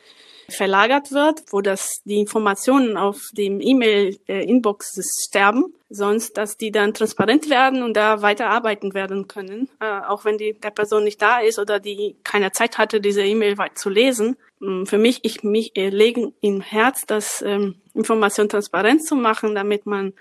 verlagert 0.50 1.12
wird, 1.12 1.42
wo 1.50 1.60
das 1.60 2.00
die 2.04 2.18
Informationen 2.18 2.96
auf 2.96 3.20
dem 3.32 3.60
E-Mail-Inbox 3.60 4.98
sterben, 5.26 5.74
sonst 5.90 6.36
dass 6.38 6.56
die 6.56 6.70
dann 6.70 6.94
transparent 6.94 7.50
werden 7.50 7.82
und 7.82 7.94
da 7.96 8.22
weiterarbeiten 8.22 8.94
werden 8.94 9.28
können, 9.28 9.68
äh, 9.80 10.00
auch 10.08 10.24
wenn 10.24 10.38
die 10.38 10.54
der 10.58 10.70
Person 10.70 11.04
nicht 11.04 11.20
da 11.20 11.40
ist 11.40 11.58
oder 11.58 11.80
die 11.80 12.16
keine 12.24 12.52
Zeit 12.52 12.78
hatte, 12.78 13.00
diese 13.00 13.22
E-Mail 13.22 13.56
zu 13.74 13.90
lesen. 13.90 14.36
Mm, 14.60 14.84
für 14.84 14.98
mich, 14.98 15.20
ich 15.22 15.42
mich 15.42 15.72
legen 15.74 16.34
im 16.40 16.60
Herz, 16.60 17.02
das 17.06 17.42
ähm, 17.42 17.76
Information 17.94 18.48
transparent 18.48 19.04
zu 19.04 19.16
machen, 19.16 19.54
damit 19.54 19.84
man 19.86 20.14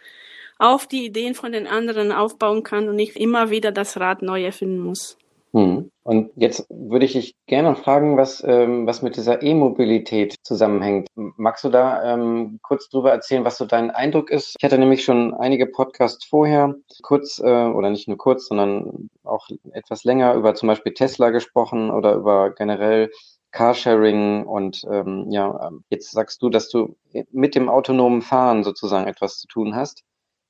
auf 0.59 0.87
die 0.87 1.05
Ideen 1.05 1.35
von 1.35 1.51
den 1.51 1.67
anderen 1.67 2.11
aufbauen 2.11 2.63
kann 2.63 2.89
und 2.89 2.95
nicht 2.95 3.15
immer 3.15 3.49
wieder 3.49 3.71
das 3.71 3.97
Rad 3.99 4.21
neu 4.21 4.43
erfinden 4.43 4.79
muss. 4.79 5.17
Hm. 5.53 5.91
Und 6.07 6.31
jetzt 6.37 6.65
würde 6.69 7.03
ich 7.03 7.11
dich 7.11 7.35
gerne 7.47 7.75
fragen, 7.75 8.15
was, 8.15 8.41
ähm, 8.41 8.87
was 8.87 9.01
mit 9.01 9.17
dieser 9.17 9.43
E-Mobilität 9.43 10.35
zusammenhängt. 10.41 11.09
Magst 11.15 11.65
du 11.65 11.69
da 11.69 12.13
ähm, 12.13 12.59
kurz 12.61 12.87
drüber 12.87 13.11
erzählen, 13.11 13.43
was 13.43 13.57
so 13.57 13.65
dein 13.65 13.91
Eindruck 13.91 14.29
ist? 14.29 14.55
Ich 14.57 14.63
hatte 14.63 14.77
nämlich 14.77 15.03
schon 15.03 15.33
einige 15.33 15.65
Podcasts 15.65 16.23
vorher, 16.23 16.75
kurz 17.01 17.39
äh, 17.39 17.43
oder 17.43 17.89
nicht 17.89 18.07
nur 18.07 18.15
kurz, 18.15 18.47
sondern 18.47 19.09
auch 19.25 19.49
etwas 19.73 20.05
länger 20.05 20.33
über 20.35 20.55
zum 20.55 20.67
Beispiel 20.67 20.93
Tesla 20.93 21.29
gesprochen 21.31 21.91
oder 21.91 22.13
über 22.13 22.51
generell 22.51 23.11
Carsharing 23.51 24.45
und 24.45 24.83
ähm, 24.89 25.25
ja, 25.29 25.71
jetzt 25.89 26.11
sagst 26.11 26.41
du, 26.41 26.47
dass 26.47 26.69
du 26.69 26.95
mit 27.31 27.53
dem 27.53 27.67
autonomen 27.67 28.21
Fahren 28.21 28.63
sozusagen 28.63 29.07
etwas 29.09 29.39
zu 29.39 29.47
tun 29.47 29.75
hast. 29.75 30.03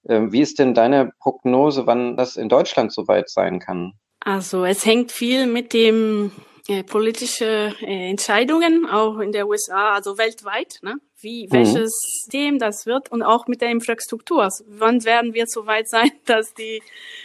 Ähm, 0.08 0.32
wie 0.32 0.42
ist 0.42 0.60
denn 0.60 0.76
deine 0.76 1.14
Prognose, 1.20 1.88
wann 1.88 2.16
das 2.16 2.36
in 2.36 2.48
Deutschland 2.48 2.94
soweit 2.94 3.28
sein 3.28 3.58
kann? 3.58 3.94
Also 4.20 4.66
es 4.66 4.86
hängt 4.86 5.12
viel 5.12 5.46
mit 5.46 5.74
dem 5.74 6.32
äh, 6.68 6.84
politische 6.84 7.74
äh, 7.82 8.10
Entscheidungen 8.10 8.86
auch 8.86 9.20
in 9.20 9.32
der 9.32 9.48
USA, 9.48 9.94
also 9.94 10.18
weltweit. 10.18 10.80
Ne? 10.82 10.96
Wie, 11.20 11.48
mhm. 11.48 11.54
welches 11.54 11.92
System 12.00 12.60
das 12.60 12.86
wird 12.86 13.12
und 13.12 13.24
auch 13.24 13.48
mit 13.48 13.62
der 13.62 13.70
Infrastruktur. 13.70 14.44
Also, 14.44 14.64
wann 14.68 15.04
werden 15.04 15.34
wir 15.34 15.46
so 15.48 15.66
weit 15.66 15.88
sein, 15.90 16.12
dass 16.26 16.54
die 16.54 16.82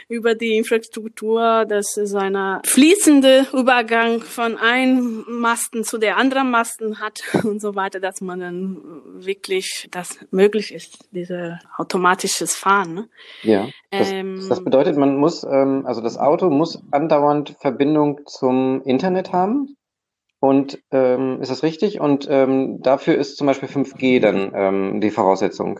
über 0.09 0.35
die 0.35 0.57
Infrastruktur, 0.57 1.65
dass 1.67 1.97
es 1.97 2.15
eine 2.15 2.61
fließende 2.65 3.47
Übergang 3.53 4.21
von 4.21 4.57
einem 4.57 5.25
Masten 5.29 5.85
zu 5.85 5.99
der 5.99 6.17
anderen 6.17 6.51
Masten 6.51 7.01
hat 7.01 7.23
und 7.45 7.61
so 7.61 7.75
weiter, 7.75 8.01
dass 8.01 8.21
man 8.21 8.41
dann 8.41 8.79
wirklich, 9.15 9.89
das 9.91 10.19
möglich 10.31 10.73
ist, 10.73 11.09
diese 11.13 11.59
automatisches 11.77 12.55
Fahren. 12.55 12.95
Ne? 12.95 13.09
Ja. 13.43 13.69
Das, 13.91 14.11
ähm, 14.11 14.47
das 14.49 14.65
bedeutet, 14.65 14.97
man 14.97 15.17
muss, 15.17 15.45
ähm, 15.45 15.85
also 15.87 16.01
das 16.01 16.17
Auto 16.19 16.51
muss 16.51 16.83
andauernd 16.91 17.57
Verbindung 17.61 18.21
zum 18.27 18.83
Internet 18.83 19.33
haben? 19.33 19.77
Und 20.43 20.83
ähm, 20.91 21.41
ist 21.41 21.53
das 21.53 21.63
richtig? 21.63 22.01
Und 22.01 22.27
ähm, 22.29 22.81
dafür 22.83 23.15
ist 23.15 23.37
zum 23.37 23.47
Beispiel 23.47 23.69
5G 23.69 24.19
dann 24.19 24.51
ähm, 24.57 25.01
die 25.01 25.13
Voraussetzung 25.13 25.79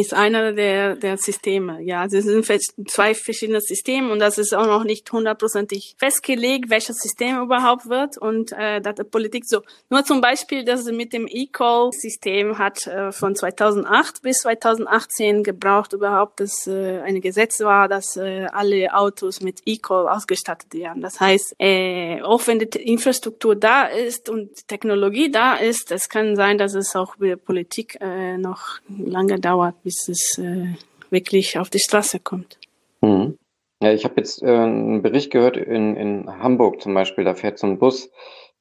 ist 0.00 0.12
einer 0.12 0.52
der, 0.52 0.96
der 0.96 1.16
Systeme. 1.16 1.80
Ja, 1.82 2.04
es 2.04 2.12
sind 2.12 2.44
zwei 2.88 3.14
verschiedene 3.14 3.60
Systeme 3.60 4.10
und 4.10 4.18
das 4.18 4.38
ist 4.38 4.52
auch 4.52 4.66
noch 4.66 4.82
nicht 4.82 5.10
hundertprozentig 5.12 5.94
festgelegt, 5.98 6.68
welches 6.68 6.96
System 6.96 7.40
überhaupt 7.40 7.88
wird 7.88 8.18
und 8.18 8.52
äh, 8.52 8.80
dass 8.80 8.96
die 8.96 9.04
Politik 9.04 9.44
so. 9.46 9.62
Nur 9.90 10.04
zum 10.04 10.20
Beispiel, 10.20 10.64
dass 10.64 10.84
sie 10.84 10.92
mit 10.92 11.12
dem 11.12 11.28
E-Call-System 11.28 12.58
hat 12.58 12.86
äh, 12.86 13.12
von 13.12 13.36
2008 13.36 14.22
bis 14.22 14.38
2018 14.38 15.44
gebraucht 15.44 15.92
überhaupt, 15.92 16.40
dass 16.40 16.66
äh, 16.66 17.00
ein 17.00 17.20
Gesetz 17.20 17.60
war, 17.60 17.86
dass 17.86 18.16
äh, 18.16 18.46
alle 18.52 18.92
Autos 18.94 19.40
mit 19.40 19.60
E-Call 19.64 20.08
ausgestattet 20.08 20.74
werden. 20.74 21.02
Das 21.02 21.20
heißt, 21.20 21.54
äh, 21.58 22.20
auch 22.22 22.44
wenn 22.48 22.58
die 22.58 22.66
Infrastruktur 22.82 23.54
da 23.54 23.84
ist 23.84 24.28
und 24.28 24.66
Technologie 24.66 25.30
da 25.30 25.54
ist, 25.54 25.92
es 25.92 26.08
kann 26.08 26.34
sein, 26.34 26.58
dass 26.58 26.74
es 26.74 26.96
auch 26.96 27.14
bei 27.16 27.28
der 27.28 27.36
Politik 27.36 27.96
äh, 28.00 28.36
noch 28.36 28.80
lange 28.88 29.38
dauert 29.38 29.83
bis 29.84 30.08
es 30.08 30.38
äh, 30.38 30.74
wirklich 31.10 31.58
auf 31.58 31.70
die 31.70 31.78
Straße 31.78 32.18
kommt. 32.18 32.58
Mhm. 33.00 33.38
Ja, 33.80 33.92
ich 33.92 34.04
habe 34.04 34.14
jetzt 34.16 34.42
äh, 34.42 34.46
einen 34.46 35.02
Bericht 35.02 35.30
gehört 35.30 35.56
in, 35.56 35.94
in 35.94 36.28
Hamburg 36.38 36.80
zum 36.80 36.94
Beispiel, 36.94 37.24
da 37.24 37.34
fährt 37.34 37.58
so 37.58 37.66
ein 37.66 37.78
Bus 37.78 38.10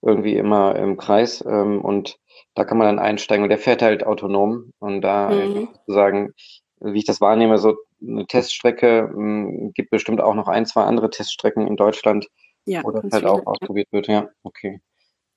irgendwie 0.01 0.35
immer 0.35 0.75
im 0.75 0.97
Kreis 0.97 1.43
ähm, 1.47 1.81
und 1.81 2.19
da 2.55 2.65
kann 2.65 2.77
man 2.77 2.87
dann 2.87 2.99
einsteigen 2.99 3.43
und 3.43 3.49
der 3.49 3.57
fährt 3.57 3.81
halt 3.81 4.05
autonom 4.05 4.73
und 4.79 5.01
da 5.01 5.29
mhm. 5.29 5.69
sozusagen, 5.85 6.33
wie 6.81 6.99
ich 6.99 7.05
das 7.05 7.21
wahrnehme, 7.21 7.57
so 7.57 7.77
eine 8.01 8.27
Teststrecke 8.27 9.09
ähm, 9.15 9.71
gibt 9.73 9.91
bestimmt 9.91 10.21
auch 10.21 10.35
noch 10.35 10.47
ein, 10.47 10.65
zwei 10.65 10.83
andere 10.83 11.09
Teststrecken 11.09 11.67
in 11.67 11.77
Deutschland, 11.77 12.27
ja, 12.65 12.83
wo 12.83 12.91
das 12.91 13.11
halt 13.11 13.25
auch 13.25 13.45
ausprobiert 13.45 13.87
wird. 13.91 14.07
Ja, 14.07 14.29
okay. 14.43 14.81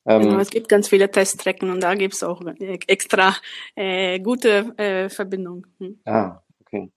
Genau, 0.06 0.34
ähm, 0.34 0.40
es 0.40 0.50
gibt 0.50 0.68
ganz 0.68 0.88
viele 0.88 1.10
Teststrecken 1.10 1.70
und 1.70 1.82
da 1.82 1.94
gibt's 1.94 2.22
auch 2.22 2.40
äh, 2.60 2.78
extra 2.86 3.34
äh, 3.74 4.20
gute 4.20 4.72
äh, 4.76 5.08
Verbindungen. 5.08 5.66
Hm. 5.80 6.00
Ah, 6.04 6.42
okay. 6.60 6.92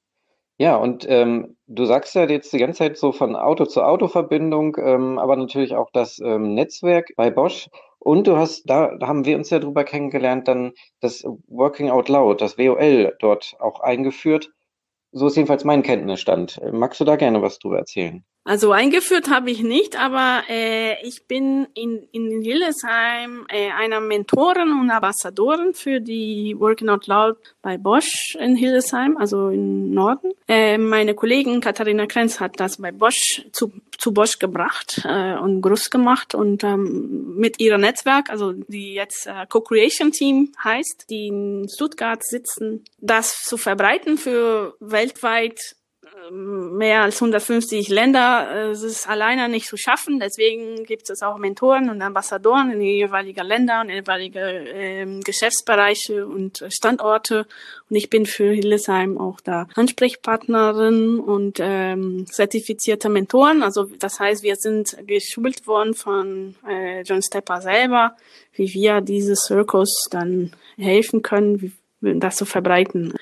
Ja, 0.60 0.76
und 0.76 1.06
ähm, 1.10 1.58
du 1.66 1.86
sagst 1.86 2.14
ja 2.14 2.28
jetzt 2.28 2.54
die 2.54 2.60
ganze 2.60 2.80
Zeit 2.80 2.98
so 2.98 3.12
von 3.12 3.36
Auto 3.36 3.66
zu 3.66 3.82
Auto-Verbindung, 3.82 4.78
ähm, 4.78 5.18
aber 5.18 5.36
natürlich 5.38 5.74
auch 5.76 5.90
das 5.92 6.20
ähm, 6.20 6.54
Netzwerk 6.54 7.14
bei 7.16 7.32
Bosch. 7.32 7.70
Und 7.98 8.28
du 8.28 8.38
hast, 8.38 8.70
da, 8.70 8.96
da 8.96 9.08
haben 9.08 9.26
wir 9.26 9.38
uns 9.38 9.50
ja 9.50 9.60
drüber 9.60 9.84
kennengelernt, 9.84 10.48
dann 10.48 10.74
das 11.02 11.24
Working 11.48 11.90
Out 11.90 12.10
Loud, 12.10 12.42
das 12.42 12.58
WOL 12.58 13.16
dort 13.20 13.56
auch 13.60 13.80
eingeführt. 13.80 14.52
So 15.12 15.28
ist 15.28 15.36
jedenfalls 15.36 15.64
mein 15.64 15.82
Kenntnisstand. 15.82 16.62
Magst 16.72 17.00
du 17.00 17.06
da 17.06 17.16
gerne 17.16 17.42
was 17.42 17.58
drüber 17.58 17.80
erzählen? 17.80 18.24
Also 18.46 18.72
eingeführt 18.72 19.30
habe 19.30 19.52
ich 19.52 19.62
nicht, 19.62 20.00
aber 20.00 20.44
äh, 20.50 21.06
ich 21.06 21.28
bin 21.28 21.68
in, 21.76 22.08
in 22.12 22.42
Hildesheim 22.42 23.46
äh, 23.50 23.70
einer 23.72 24.00
Mentorin 24.00 24.72
und 24.72 24.90
Ambassadorin 24.90 25.74
für 25.74 26.00
die 26.00 26.56
Working 26.58 26.90
Out 26.90 27.08
Loud 27.08 27.38
bei 27.62 27.78
Bosch 27.78 28.36
in 28.40 28.56
Hildesheim, 28.56 29.18
also 29.18 29.50
im 29.50 29.92
Norden. 29.92 30.32
Äh, 30.48 30.78
meine 30.78 31.14
Kollegin 31.14 31.62
Katharina 31.62 32.08
Krenz 32.08 32.40
hat 32.40 32.60
das 32.60 32.78
bei 32.78 32.92
Bosch 32.92 33.44
zu, 33.52 33.72
zu 33.98 34.14
Bosch 34.14 34.40
gebracht 34.40 35.02
äh, 35.04 35.36
und 35.36 35.62
groß 35.62 35.90
gemacht 35.92 36.34
und 36.34 36.64
ähm, 36.64 37.36
mit 37.36 37.60
ihrem 37.60 37.82
Netzwerk, 37.82 38.30
also 38.32 38.54
die 38.54 38.94
jetzt 38.94 39.28
äh, 39.28 39.46
Co-Creation 39.48 40.12
Team 40.12 40.54
heißt, 40.64 41.06
die 41.10 41.28
in 41.28 41.68
Stuttgart 41.70 42.24
sitzen, 42.24 42.84
das 42.98 43.44
zu 43.44 43.58
verbreiten 43.58 44.18
für 44.18 44.76
weltweit 44.80 45.76
mehr 46.32 47.04
als 47.04 47.22
150 47.22 47.90
Länder. 47.90 48.48
Äh, 48.52 48.70
es 48.72 48.84
ist 48.84 49.08
alleine 49.08 49.50
nicht 49.50 49.68
zu 49.68 49.78
schaffen. 49.78 50.20
Deswegen 50.20 50.84
gibt 50.84 51.10
es 51.10 51.22
auch 51.22 51.38
Mentoren 51.38 51.90
und 51.90 52.02
Ambassadoren 52.02 52.72
in 52.72 52.80
die 52.80 52.98
jeweiligen 52.98 53.46
Länder 53.46 53.82
und 53.82 53.90
jeweilige 53.90 54.40
äh, 54.40 55.20
Geschäftsbereiche 55.22 56.28
und 56.28 56.66
Standorte. 56.70 57.48
Und 57.90 57.96
ich 57.96 58.10
bin 58.10 58.26
für 58.26 58.52
Hildesheim 58.52 59.18
auch 59.18 59.40
da 59.42 59.68
Ansprechpartnerin 59.76 61.20
und 61.20 61.60
ähm, 61.60 62.26
zertifizierte 62.28 63.10
Mentoren. 63.10 63.64
Also 63.64 63.86
das 64.00 64.20
heißt, 64.20 64.44
wir 64.44 64.56
sind 64.56 64.96
geschult 65.08 65.68
worden 65.68 65.94
von 65.94 66.56
äh, 66.68 67.02
John 67.02 67.22
Stepper 67.22 67.62
selber, 67.62 68.16
wie 68.54 68.74
wir 68.74 69.02
diese 69.02 69.36
Circus 69.36 70.08
dann 70.12 70.52
helfen 70.78 71.22
können, 71.22 71.74
das 72.02 72.38
zu 72.38 72.46
verbreiten. 72.46 73.14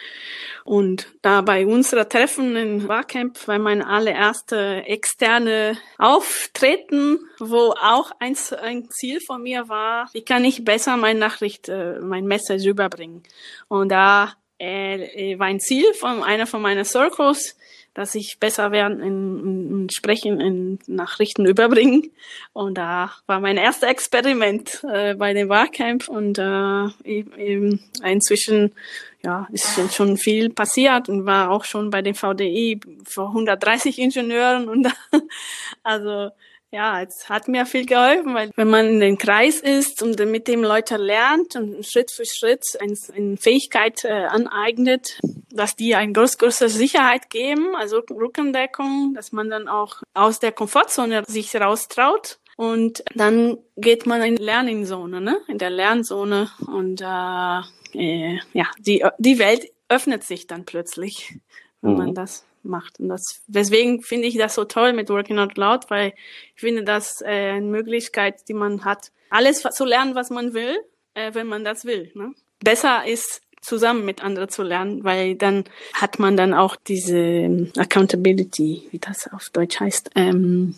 Und 0.68 1.08
da 1.22 1.40
bei 1.40 1.66
unserer 1.66 2.10
Treffen 2.10 2.58
in 2.58 2.88
Barcamp 2.88 3.48
war 3.48 3.58
mein 3.58 3.82
allererste 3.82 4.84
externe 4.86 5.78
Auftreten, 5.98 7.20
wo 7.40 7.74
auch 7.82 8.12
ein, 8.20 8.36
ein 8.62 8.90
Ziel 8.90 9.22
von 9.22 9.44
mir 9.44 9.70
war, 9.70 10.10
wie 10.12 10.26
kann 10.26 10.44
ich 10.44 10.66
besser 10.66 10.98
meine 10.98 11.20
Nachricht, 11.20 11.70
äh, 11.70 12.02
mein 12.02 12.26
Message 12.26 12.66
überbringen. 12.66 13.24
Und 13.70 13.94
da 13.94 14.34
äh, 14.60 15.40
war 15.40 15.48
ein 15.48 15.62
Ziel 15.62 15.86
von 15.94 16.22
einer 16.22 16.46
von 16.46 16.62
meinen 16.62 16.84
Circles, 16.84 17.58
dass 17.98 18.14
ich 18.14 18.38
besser 18.40 18.72
werden 18.72 19.02
in, 19.02 19.40
in, 19.72 19.90
Sprechen, 19.90 20.40
in 20.40 20.78
Nachrichten 20.86 21.48
überbringen. 21.48 22.12
Und 22.54 22.78
da 22.78 23.12
war 23.26 23.40
mein 23.40 23.58
erster 23.58 23.88
Experiment 23.88 24.86
äh, 24.88 25.16
bei 25.16 25.34
dem 25.34 25.48
Barcamp 25.48 26.08
und 26.08 26.38
äh, 26.38 26.86
eben 27.04 27.84
inzwischen 28.04 28.76
ja, 29.24 29.48
ist 29.52 29.96
schon 29.96 30.18
viel 30.18 30.52
passiert 30.52 31.10
und 31.10 31.26
war 31.26 31.50
auch 31.50 31.64
schon 31.64 31.90
bei 31.90 32.04
dem 32.04 32.14
VDI 32.14 32.80
vor 33.04 33.30
130 33.30 33.98
Ingenieuren 33.98 34.70
und 34.70 34.88
also 35.84 36.30
ja, 36.72 37.02
es 37.02 37.30
hat 37.30 37.48
mir 37.48 37.66
viel 37.66 37.86
geholfen, 37.86 38.34
weil 38.34 38.52
wenn 38.56 38.70
man 38.70 38.88
in 38.88 39.00
den 39.00 39.18
Kreis 39.18 39.62
ist 39.62 40.04
und 40.04 40.20
mit 40.26 40.48
dem 40.48 40.64
Leute 40.64 40.98
lernt 40.98 41.56
und 41.56 41.86
Schritt 41.86 42.12
für 42.12 42.26
Schritt 42.26 42.64
eine 42.80 43.38
Fähigkeit 43.38 44.04
äh, 44.04 44.26
aneignet, 44.26 45.20
dass 45.50 45.76
die 45.76 45.96
eine 45.96 46.12
groß, 46.12 46.38
große 46.38 46.68
Sicherheit 46.70 47.30
geben, 47.30 47.76
also 47.76 48.00
Rückendeckung, 48.00 49.14
dass 49.16 49.32
man 49.32 49.50
dann 49.50 49.68
auch 49.68 50.02
aus 50.14 50.40
der 50.40 50.52
Komfortzone 50.52 51.24
sich 51.26 51.56
raustraut. 51.56 52.40
Und 52.58 53.04
dann 53.14 53.60
geht 53.76 54.08
man 54.08 54.24
in 54.24 54.36
die 54.36 54.44
Lernzone, 54.44 55.22
ne? 55.22 55.40
In 55.48 55.60
der 55.60 55.70
Lernzone 55.70 56.50
und 56.66 57.02
äh, 57.02 57.60
äh, 57.94 58.40
ja, 58.54 58.66
die 58.80 59.06
die 59.20 59.38
Welt 59.38 59.72
öffnet 59.90 60.24
sich 60.24 60.48
dann 60.48 60.66
plötzlich, 60.66 61.38
wenn 61.82 61.92
mhm. 61.92 61.98
man 61.98 62.14
das 62.16 62.47
macht. 62.64 63.00
Und 63.00 63.10
das, 63.10 63.42
deswegen 63.48 64.02
finde 64.02 64.28
ich 64.28 64.38
das 64.38 64.56
so 64.56 64.66
toll 64.66 64.94
mit 64.94 65.10
Working 65.10 65.40
Out 65.40 65.58
Loud, 65.58 65.90
weil 65.90 66.14
ich 66.56 66.62
finde 66.62 66.84
das 66.84 67.22
äh, 67.22 67.52
eine 67.52 67.66
Möglichkeit, 67.66 68.48
die 68.48 68.54
man 68.54 68.86
hat, 68.86 69.12
alles 69.30 69.62
zu 69.62 69.86
lernen, 69.86 70.16
was 70.16 70.30
man 70.30 70.54
will, 70.54 70.78
äh, 71.14 71.34
wenn 71.34 71.48
man 71.48 71.64
das 71.64 71.86
will. 71.86 72.12
Ne? 72.14 72.34
Besser 72.60 73.06
ist 73.06 73.42
zusammen 73.62 74.06
mit 74.06 74.24
anderen 74.24 74.50
zu 74.50 74.64
lernen, 74.64 75.04
weil 75.04 75.36
dann 75.36 75.66
hat 75.94 76.20
man 76.20 76.38
dann 76.38 76.54
auch 76.54 76.76
diese 76.76 77.18
ähm, 77.18 77.72
Accountability, 77.78 78.88
wie 78.92 79.00
das 79.00 79.32
auf 79.32 79.50
Deutsch 79.50 79.80
heißt, 79.80 80.12
ähm, 80.16 80.76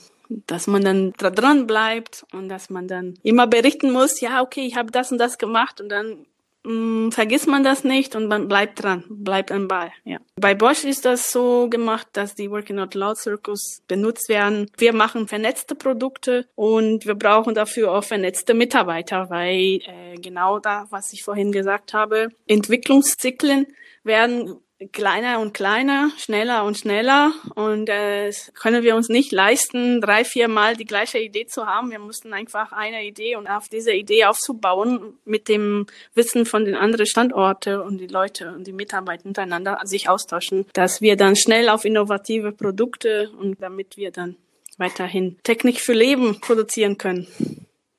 dass 0.48 0.68
man 0.68 0.84
dann 0.84 1.14
dran 1.14 1.68
bleibt 1.68 2.26
und 2.34 2.50
dass 2.50 2.70
man 2.70 2.88
dann 2.88 3.16
immer 3.24 3.48
berichten 3.48 3.92
muss, 3.92 4.22
ja, 4.22 4.42
okay, 4.42 4.66
ich 4.66 4.76
habe 4.76 4.92
das 4.92 5.12
und 5.12 5.18
das 5.18 5.38
gemacht 5.38 5.82
und 5.82 5.90
dann 5.90 6.26
mh, 6.64 6.74
mm, 6.74 7.12
vergisst 7.12 7.48
man 7.48 7.64
das 7.64 7.84
nicht 7.84 8.16
und 8.16 8.28
man 8.28 8.48
bleibt 8.48 8.84
dran, 8.84 9.04
bleibt 9.10 9.52
am 9.52 9.68
Ball. 9.68 9.92
Ja. 10.04 10.20
Bei 10.36 10.54
Bosch 10.56 10.84
ist 10.84 11.06
das 11.06 11.32
so 11.32 11.70
gemacht, 11.70 12.08
dass 12.14 12.36
die 12.36 12.50
Working 12.50 12.80
Out 12.80 12.96
Loud 12.96 13.18
Circus 13.18 13.82
benutzt 13.88 14.30
werden. 14.30 14.70
Wir 14.78 14.94
machen 14.94 15.28
vernetzte 15.28 15.76
Produkte 15.76 16.48
und 16.56 17.06
wir 17.06 17.16
brauchen 17.16 17.56
dafür 17.56 17.92
auch 17.92 18.04
vernetzte 18.04 18.54
Mitarbeiter, 18.54 19.30
weil 19.30 19.80
äh, 19.86 20.16
genau 20.22 20.60
da, 20.60 20.88
was 20.90 21.14
ich 21.14 21.24
vorhin 21.24 21.52
gesagt 21.52 21.94
habe, 21.94 22.30
Entwicklungszyklen 22.48 23.68
werden 24.04 24.60
kleiner 24.92 25.40
und 25.40 25.54
kleiner, 25.54 26.10
schneller 26.18 26.64
und 26.64 26.78
schneller 26.78 27.34
und 27.56 27.90
äh, 27.90 28.32
können 28.54 28.84
wir 28.84 28.96
uns 28.96 29.10
nicht 29.10 29.32
leisten, 29.32 30.00
drei, 30.00 30.24
vier 30.24 30.48
Mal 30.48 30.78
die 30.78 30.86
gleiche 30.86 31.20
Idee 31.20 31.46
zu 31.46 31.66
haben. 31.66 31.92
Wir 31.92 32.00
mussten 32.00 32.34
einfach 32.34 32.72
eine 32.72 33.04
Idee 33.04 33.36
und 33.36 33.48
auf 33.48 33.68
diese 33.68 33.92
Idee 33.92 34.26
aufzubauen 34.26 35.18
mit 35.26 35.50
dem 35.50 35.86
Wissen 36.14 36.46
von 36.46 36.64
den 36.64 36.76
anderen 36.76 37.06
Standorten 37.06 37.82
und 37.82 37.98
die 37.98 38.08
Leute 38.08 38.54
und 38.54 38.68
die 38.68 38.74
Mitarbeiter 38.74 39.26
untereinander 39.26 39.80
sich 39.84 40.08
austauschen, 40.08 40.66
dass 40.74 41.02
wir 41.02 41.18
dann 41.18 41.36
schnell 41.36 41.68
auf 41.70 41.84
innovative 41.84 42.54
Produkte 42.54 43.32
und 43.38 43.62
damit 43.62 43.98
wir 43.98 44.12
dann 44.12 44.38
weiterhin 44.78 45.38
Technik 45.44 45.82
für 45.82 45.94
Leben 45.94 46.40
produzieren 46.40 46.98
können. 46.98 47.28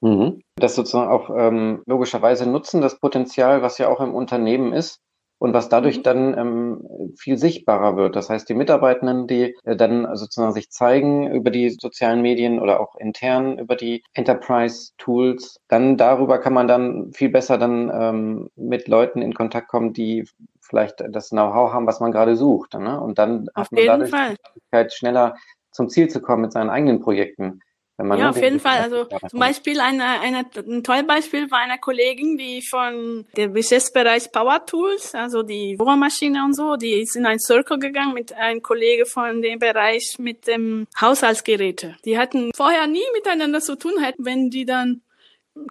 Mhm. 0.00 0.40
Das 0.56 0.74
sozusagen 0.76 1.10
auch 1.10 1.28
ähm, 1.28 1.82
logischerweise 1.84 2.46
nutzen, 2.46 2.80
das 2.80 2.98
Potenzial, 2.98 3.60
was 3.60 3.76
ja 3.76 3.88
auch 3.88 4.00
im 4.00 4.14
Unternehmen 4.14 4.72
ist 4.72 4.98
und 5.40 5.54
was 5.54 5.70
dadurch 5.70 5.98
mhm. 5.98 6.02
dann 6.02 6.38
ähm, 6.38 7.14
viel 7.16 7.38
sichtbarer 7.38 7.96
wird. 7.96 8.14
Das 8.14 8.28
heißt, 8.28 8.48
die 8.48 8.54
Mitarbeitenden, 8.54 9.26
die 9.26 9.56
äh, 9.64 9.74
dann 9.74 10.14
sozusagen 10.14 10.52
sich 10.52 10.70
zeigen 10.70 11.32
über 11.32 11.50
die 11.50 11.70
sozialen 11.70 12.20
Medien 12.20 12.60
oder 12.60 12.78
auch 12.78 12.94
intern 12.96 13.58
über 13.58 13.74
die 13.74 14.04
Enterprise-Tools, 14.12 15.56
dann 15.66 15.96
darüber 15.96 16.38
kann 16.38 16.52
man 16.52 16.68
dann 16.68 17.12
viel 17.12 17.30
besser 17.30 17.56
dann 17.56 17.90
ähm, 17.92 18.50
mit 18.54 18.86
Leuten 18.86 19.22
in 19.22 19.32
Kontakt 19.32 19.68
kommen, 19.68 19.94
die 19.94 20.28
vielleicht 20.60 21.02
das 21.08 21.30
Know-how 21.30 21.72
haben, 21.72 21.86
was 21.86 22.00
man 22.00 22.12
gerade 22.12 22.36
sucht. 22.36 22.74
Ne? 22.74 23.00
Und 23.00 23.18
dann 23.18 23.48
Auf 23.54 23.64
hat 23.64 23.72
man 23.72 23.86
dadurch 23.86 24.10
Fall. 24.10 24.28
die 24.28 24.48
Möglichkeit, 24.54 24.92
schneller 24.92 25.36
zum 25.72 25.88
Ziel 25.88 26.08
zu 26.08 26.20
kommen 26.20 26.42
mit 26.42 26.52
seinen 26.52 26.68
eigenen 26.68 27.00
Projekten 27.00 27.60
ja, 28.04 28.30
auf 28.30 28.40
jeden 28.40 28.60
Fall. 28.60 28.78
Also 28.78 29.06
zum 29.28 29.38
Beispiel 29.38 29.80
eine, 29.80 30.04
eine, 30.04 30.44
ein 30.56 30.82
tolles 30.82 31.06
Beispiel 31.06 31.50
war 31.50 31.58
einer 31.58 31.78
Kollegin, 31.78 32.36
die 32.36 32.62
von 32.62 33.26
dem 33.36 33.54
Geschäftsbereich 33.54 34.32
Power 34.32 34.64
Tools, 34.66 35.14
also 35.14 35.42
die 35.42 35.76
Bohrmaschine 35.76 36.44
und 36.44 36.54
so, 36.54 36.76
die 36.76 37.00
ist 37.00 37.16
in 37.16 37.26
ein 37.26 37.38
Circle 37.38 37.78
gegangen 37.78 38.14
mit 38.14 38.32
einem 38.32 38.62
Kollege 38.62 39.06
von 39.06 39.42
dem 39.42 39.58
Bereich 39.58 40.16
mit 40.18 40.46
dem 40.46 40.86
Haushaltsgeräte. 41.00 41.96
Die 42.04 42.18
hatten 42.18 42.50
vorher 42.54 42.86
nie 42.86 43.00
miteinander 43.14 43.60
zu 43.60 43.76
tun 43.76 44.02
hätten, 44.02 44.24
wenn 44.24 44.50
die 44.50 44.64
dann 44.64 45.02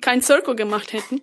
kein 0.01 0.21
Circle 0.21 0.55
gemacht 0.55 0.93
hätten. 0.93 1.21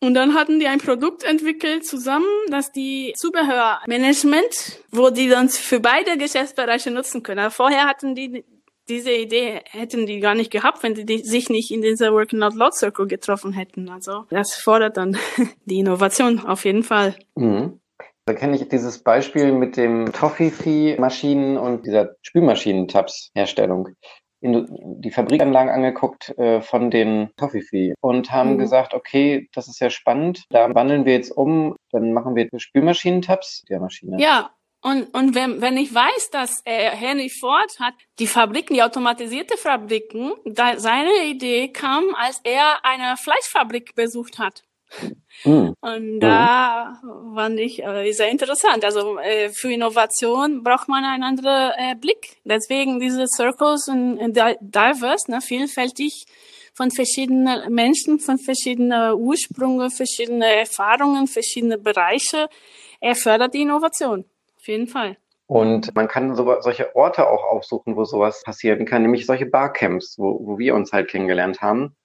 Und 0.00 0.14
dann 0.14 0.34
hatten 0.34 0.58
die 0.58 0.66
ein 0.66 0.80
Produkt 0.80 1.22
entwickelt 1.22 1.86
zusammen, 1.86 2.26
dass 2.48 2.72
die 2.72 3.14
Zubehörmanagement, 3.16 4.80
wo 4.90 5.10
die 5.10 5.28
dann 5.28 5.48
für 5.48 5.78
beide 5.78 6.18
Geschäftsbereiche 6.18 6.90
nutzen 6.90 7.22
können. 7.22 7.38
Aber 7.38 7.52
vorher 7.52 7.86
hatten 7.86 8.16
die 8.16 8.44
diese 8.88 9.12
Idee 9.12 9.60
hätten 9.70 10.06
die 10.06 10.20
gar 10.20 10.34
nicht 10.34 10.50
gehabt, 10.50 10.82
wenn 10.82 10.94
die 10.94 11.18
sich 11.18 11.48
nicht 11.48 11.70
in 11.70 11.82
dieser 11.82 12.12
Working 12.12 12.42
Out 12.42 12.54
Loud 12.54 12.74
Circle 12.74 13.06
getroffen 13.06 13.52
hätten. 13.52 13.88
Also 13.88 14.24
das 14.30 14.54
fordert 14.54 14.96
dann 14.96 15.16
die 15.64 15.78
Innovation 15.78 16.40
auf 16.40 16.64
jeden 16.64 16.82
Fall. 16.82 17.14
Mhm. 17.34 17.80
Da 18.24 18.34
kenne 18.34 18.54
ich 18.54 18.68
dieses 18.68 19.02
Beispiel 19.02 19.52
mit 19.52 19.76
dem 19.76 20.12
Toffifee-Maschinen 20.12 21.56
und 21.56 21.86
dieser 21.86 22.14
Spülmaschinen-Tabs-Herstellung. 22.22 23.88
Die 24.44 25.10
Fabrikanlagen 25.10 25.70
angeguckt 25.70 26.36
äh, 26.36 26.60
von 26.60 26.90
den 26.90 27.30
Toffifee 27.36 27.94
und 28.00 28.32
haben 28.32 28.54
mhm. 28.54 28.58
gesagt, 28.58 28.94
okay, 28.94 29.48
das 29.54 29.68
ist 29.68 29.80
ja 29.80 29.90
spannend, 29.90 30.44
da 30.50 30.72
wandeln 30.74 31.04
wir 31.04 31.12
jetzt 31.12 31.30
um, 31.30 31.76
dann 31.90 32.12
machen 32.12 32.34
wir 32.34 32.48
Spülmaschinen-Tabs 32.56 33.62
der 33.68 33.80
Maschine. 33.80 34.16
Ja, 34.20 34.50
und, 34.82 35.14
und 35.14 35.36
wenn, 35.36 35.60
wenn 35.60 35.76
ich 35.76 35.94
weiß, 35.94 36.30
dass 36.30 36.60
äh, 36.64 36.90
Henry 36.90 37.30
Ford 37.30 37.70
hat 37.78 37.94
die 38.18 38.26
Fabriken, 38.26 38.74
die 38.74 38.82
automatisierte 38.82 39.56
Fabriken, 39.56 40.32
da, 40.44 40.76
seine 40.78 41.24
Idee 41.24 41.68
kam, 41.68 42.14
als 42.16 42.40
er 42.42 42.84
eine 42.84 43.16
Fleischfabrik 43.16 43.94
besucht 43.94 44.40
hat. 44.40 44.64
Mhm. 45.44 45.74
Und 45.80 46.20
da 46.20 47.00
mhm. 47.00 47.34
fand 47.36 47.60
ich 47.60 47.82
äh, 47.82 48.10
sehr 48.10 48.30
interessant. 48.30 48.84
Also 48.84 49.18
äh, 49.18 49.50
für 49.50 49.72
Innovation 49.72 50.64
braucht 50.64 50.88
man 50.88 51.04
einen 51.04 51.22
anderen 51.22 51.72
äh, 51.78 51.94
Blick. 51.94 52.38
Deswegen 52.44 52.98
diese 52.98 53.26
Circles 53.28 53.86
und 53.86 54.18
äh, 54.36 54.56
diverse, 54.60 55.30
ne, 55.30 55.40
vielfältig 55.40 56.26
von 56.74 56.90
verschiedenen 56.90 57.72
Menschen, 57.72 58.18
von 58.18 58.38
verschiedenen 58.38 59.14
Ursprüngen, 59.14 59.90
verschiedene 59.90 60.56
Erfahrungen, 60.56 61.28
verschiedene 61.28 61.78
Bereiche. 61.78 62.48
Er 63.00 63.14
fördert 63.14 63.54
die 63.54 63.62
Innovation. 63.62 64.24
Auf 64.62 64.68
jeden 64.68 64.86
Fall. 64.86 65.16
Und 65.46 65.92
man 65.96 66.06
kann 66.06 66.36
so, 66.36 66.60
solche 66.60 66.94
Orte 66.94 67.28
auch 67.28 67.42
aufsuchen, 67.42 67.96
wo 67.96 68.04
sowas 68.04 68.44
passieren 68.44 68.86
kann, 68.86 69.02
nämlich 69.02 69.26
solche 69.26 69.44
Barcamps, 69.44 70.16
wo, 70.20 70.38
wo 70.46 70.56
wir 70.56 70.76
uns 70.76 70.92
halt 70.92 71.08
kennengelernt 71.08 71.60
haben, 71.60 71.96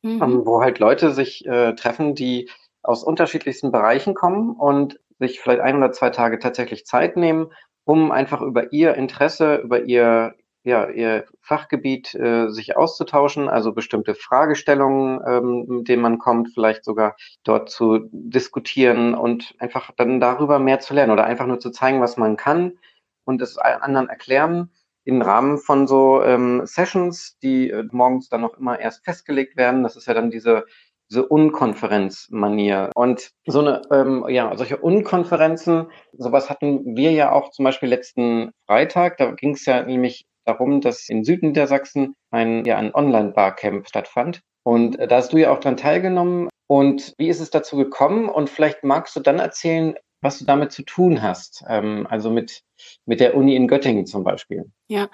mhm. 0.00 0.22
ähm, 0.22 0.46
wo 0.46 0.62
halt 0.62 0.78
Leute 0.78 1.10
sich 1.10 1.44
äh, 1.44 1.74
treffen, 1.74 2.14
die 2.14 2.48
aus 2.82 3.04
unterschiedlichsten 3.04 3.70
Bereichen 3.70 4.14
kommen 4.14 4.56
und 4.56 4.98
sich 5.18 5.40
vielleicht 5.40 5.60
ein 5.60 5.76
oder 5.76 5.92
zwei 5.92 6.08
Tage 6.08 6.38
tatsächlich 6.38 6.86
Zeit 6.86 7.18
nehmen, 7.18 7.52
um 7.84 8.12
einfach 8.12 8.40
über 8.40 8.72
ihr 8.72 8.94
Interesse, 8.94 9.56
über 9.56 9.82
ihr 9.82 10.34
ja, 10.62 10.88
ihr 10.88 11.24
Fachgebiet 11.40 12.14
äh, 12.14 12.48
sich 12.50 12.76
auszutauschen, 12.76 13.48
also 13.48 13.72
bestimmte 13.72 14.14
Fragestellungen, 14.14 15.20
ähm, 15.26 15.64
mit 15.68 15.88
denen 15.88 16.02
man 16.02 16.18
kommt, 16.18 16.50
vielleicht 16.52 16.84
sogar 16.84 17.16
dort 17.44 17.70
zu 17.70 18.08
diskutieren 18.12 19.14
und 19.14 19.54
einfach 19.58 19.90
dann 19.96 20.20
darüber 20.20 20.58
mehr 20.58 20.80
zu 20.80 20.92
lernen 20.94 21.12
oder 21.12 21.24
einfach 21.24 21.46
nur 21.46 21.60
zu 21.60 21.70
zeigen, 21.70 22.00
was 22.00 22.16
man 22.16 22.36
kann 22.36 22.78
und 23.24 23.40
es 23.40 23.56
anderen 23.58 24.08
erklären 24.08 24.70
im 25.04 25.22
Rahmen 25.22 25.56
von 25.58 25.86
so 25.86 26.22
ähm, 26.22 26.62
Sessions, 26.66 27.38
die 27.42 27.70
äh, 27.70 27.84
morgens 27.90 28.28
dann 28.28 28.42
noch 28.42 28.58
immer 28.58 28.78
erst 28.78 29.04
festgelegt 29.04 29.56
werden. 29.56 29.82
Das 29.82 29.96
ist 29.96 30.06
ja 30.06 30.14
dann 30.14 30.30
diese 30.30 30.66
diese 31.10 31.26
Unkonferenzmanier. 31.26 32.90
Und 32.94 33.32
so 33.46 33.60
eine, 33.60 33.82
ähm, 33.90 34.24
ja, 34.28 34.56
solche 34.56 34.76
Unkonferenzen, 34.76 35.86
sowas 36.12 36.48
hatten 36.48 36.96
wir 36.96 37.10
ja 37.10 37.32
auch 37.32 37.50
zum 37.50 37.64
Beispiel 37.64 37.88
letzten 37.88 38.52
Freitag. 38.66 39.16
Da 39.16 39.32
ging 39.32 39.54
es 39.54 39.66
ja 39.66 39.82
nämlich 39.82 40.26
darum, 40.44 40.80
dass 40.80 41.08
in 41.08 41.24
Süden 41.24 41.54
der 41.54 41.66
Sachsen 41.66 42.14
ein, 42.30 42.64
ja, 42.64 42.76
ein 42.76 42.94
Online-Barcamp 42.94 43.88
stattfand. 43.88 44.40
Und 44.62 44.98
äh, 44.98 45.08
da 45.08 45.16
hast 45.16 45.32
du 45.32 45.38
ja 45.38 45.52
auch 45.52 45.60
dran 45.60 45.76
teilgenommen. 45.76 46.48
Und 46.66 47.14
wie 47.18 47.28
ist 47.28 47.40
es 47.40 47.50
dazu 47.50 47.76
gekommen? 47.76 48.28
Und 48.28 48.50
vielleicht 48.50 48.84
magst 48.84 49.16
du 49.16 49.20
dann 49.20 49.38
erzählen, 49.38 49.96
was 50.22 50.38
du 50.38 50.44
damit 50.44 50.72
zu 50.72 50.82
tun 50.82 51.22
hast. 51.22 51.64
Ähm, 51.68 52.06
also 52.08 52.30
mit, 52.30 52.62
mit 53.06 53.20
der 53.20 53.34
Uni 53.34 53.56
in 53.56 53.68
Göttingen 53.68 54.06
zum 54.06 54.24
Beispiel. 54.24 54.70
Ja. 54.88 55.08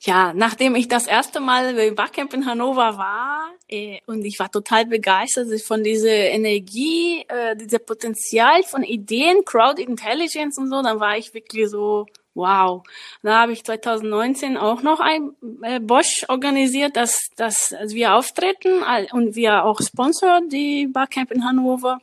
Ja, 0.00 0.34
nachdem 0.34 0.74
ich 0.74 0.88
das 0.88 1.06
erste 1.06 1.40
Mal 1.40 1.78
im 1.78 1.94
Barcamp 1.94 2.34
in 2.34 2.44
Hannover 2.44 2.98
war 2.98 3.54
äh, 3.68 4.00
und 4.06 4.22
ich 4.24 4.38
war 4.38 4.50
total 4.50 4.84
begeistert 4.84 5.48
von 5.62 5.82
dieser 5.82 6.10
Energie, 6.10 7.24
äh, 7.28 7.56
dieser 7.56 7.78
Potenzial 7.78 8.64
von 8.64 8.82
Ideen, 8.82 9.46
Crowd 9.46 9.80
Intelligence 9.80 10.58
und 10.58 10.68
so, 10.68 10.82
dann 10.82 11.00
war 11.00 11.16
ich 11.16 11.32
wirklich 11.32 11.70
so, 11.70 12.04
wow. 12.34 12.82
Da 13.22 13.40
habe 13.40 13.52
ich 13.52 13.64
2019 13.64 14.56
auch 14.56 14.82
noch 14.82 15.00
ein 15.00 15.30
äh, 15.62 15.80
Bosch 15.80 16.24
organisiert, 16.28 16.96
dass, 16.96 17.30
dass 17.36 17.74
wir 17.88 18.14
auftreten 18.14 18.82
und 19.12 19.34
wir 19.34 19.64
auch 19.64 19.80
sponsor 19.80 20.40
die 20.48 20.86
Barcamp 20.86 21.30
in 21.30 21.44
Hannover. 21.44 21.98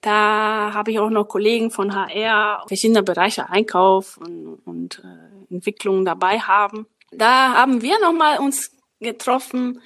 Da 0.00 0.72
habe 0.72 0.92
ich 0.92 0.98
auch 0.98 1.10
noch 1.10 1.28
Kollegen 1.28 1.70
von 1.70 1.94
HR, 1.94 2.64
verschiedener 2.66 3.02
Bereiche 3.02 3.50
Einkauf 3.50 4.16
und, 4.16 4.60
und 4.64 5.02
äh, 5.04 5.54
Entwicklung 5.54 6.04
dabei 6.04 6.38
haben. 6.38 6.86
Da 7.12 7.54
haben 7.54 7.82
wir 7.82 8.00
nochmal 8.00 8.38
uns 8.38 8.70
getroffen 9.00 9.80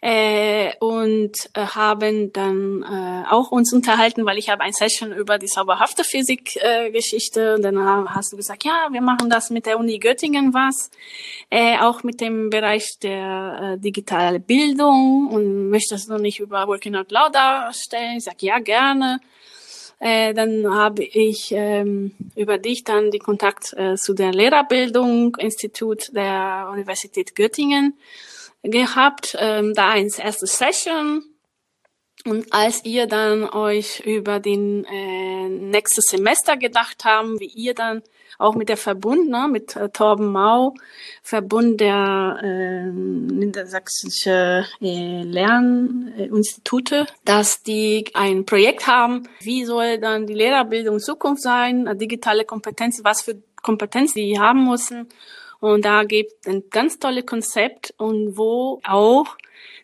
äh, 0.00 0.72
und 0.78 1.32
äh, 1.54 1.60
haben 1.60 2.32
dann 2.32 2.82
äh, 2.82 3.28
auch 3.30 3.50
uns 3.50 3.72
unterhalten, 3.72 4.24
weil 4.24 4.38
ich 4.38 4.48
habe 4.48 4.62
ein 4.62 4.72
Session 4.72 5.12
über 5.12 5.38
die 5.38 5.46
zauberhafte 5.46 6.04
Physik 6.04 6.56
äh, 6.56 6.92
und 7.54 7.62
dann 7.62 8.14
hast 8.14 8.32
du 8.32 8.36
gesagt, 8.36 8.64
ja, 8.64 8.88
wir 8.90 9.00
machen 9.00 9.28
das 9.28 9.50
mit 9.50 9.66
der 9.66 9.78
Uni 9.78 9.98
Göttingen 9.98 10.54
was, 10.54 10.90
äh, 11.50 11.78
auch 11.78 12.02
mit 12.04 12.20
dem 12.20 12.50
Bereich 12.50 12.98
der 13.02 13.74
äh, 13.74 13.78
digitale 13.78 14.38
Bildung 14.38 15.28
und 15.32 15.70
möchtest 15.70 16.08
du 16.08 16.18
nicht 16.18 16.38
über 16.38 16.66
Working 16.68 16.94
Out 16.94 17.10
Loud 17.10 17.34
darstellen? 17.34 18.18
Ich 18.18 18.24
sag 18.24 18.40
ja 18.42 18.58
gerne. 18.60 19.20
Äh, 20.00 20.32
dann 20.32 20.72
habe 20.72 21.02
ich 21.02 21.50
ähm, 21.50 22.14
über 22.36 22.58
dich 22.58 22.84
dann 22.84 23.10
die 23.10 23.18
Kontakt 23.18 23.72
äh, 23.76 23.96
zu 23.96 24.14
der 24.14 24.32
Lehrerbildung 24.32 25.36
Institut 25.36 26.14
der 26.14 26.68
Universität 26.72 27.34
Göttingen 27.34 27.94
gehabt, 28.70 29.36
ähm, 29.38 29.74
da 29.74 29.90
ein 29.90 30.08
erstes 30.16 30.58
Session. 30.58 31.24
Und 32.24 32.52
als 32.52 32.84
ihr 32.84 33.06
dann 33.06 33.48
euch 33.48 34.00
über 34.00 34.40
den 34.40 34.84
äh, 34.84 35.48
nächstes 35.48 36.06
Semester 36.06 36.56
gedacht 36.56 37.04
haben, 37.04 37.38
wie 37.38 37.46
ihr 37.46 37.74
dann 37.74 38.02
auch 38.38 38.54
mit 38.54 38.68
der 38.68 38.76
Verbund, 38.76 39.28
ne, 39.28 39.48
mit 39.50 39.76
äh, 39.76 39.88
Torben 39.88 40.30
Mau, 40.30 40.74
Verbund 41.22 41.80
der 41.80 42.38
äh, 42.42 42.86
niedersächsische 42.90 44.64
äh, 44.80 45.22
Lerninstitute, 45.22 47.06
dass 47.24 47.62
die 47.62 48.04
ein 48.14 48.44
Projekt 48.46 48.86
haben, 48.86 49.28
wie 49.40 49.64
soll 49.64 49.98
dann 49.98 50.26
die 50.26 50.34
Lehrerbildung 50.34 50.98
Zukunft 51.00 51.42
sein, 51.42 51.98
digitale 51.98 52.44
Kompetenz, 52.44 53.00
was 53.04 53.22
für 53.22 53.42
Kompetenz 53.62 54.14
die 54.14 54.38
haben 54.38 54.68
müssen. 54.68 55.08
Und 55.60 55.84
da 55.84 56.04
gibt 56.04 56.46
ein 56.46 56.64
ganz 56.70 56.98
tolles 56.98 57.26
Konzept 57.26 57.94
und 57.98 58.36
wo 58.36 58.80
auch 58.84 59.36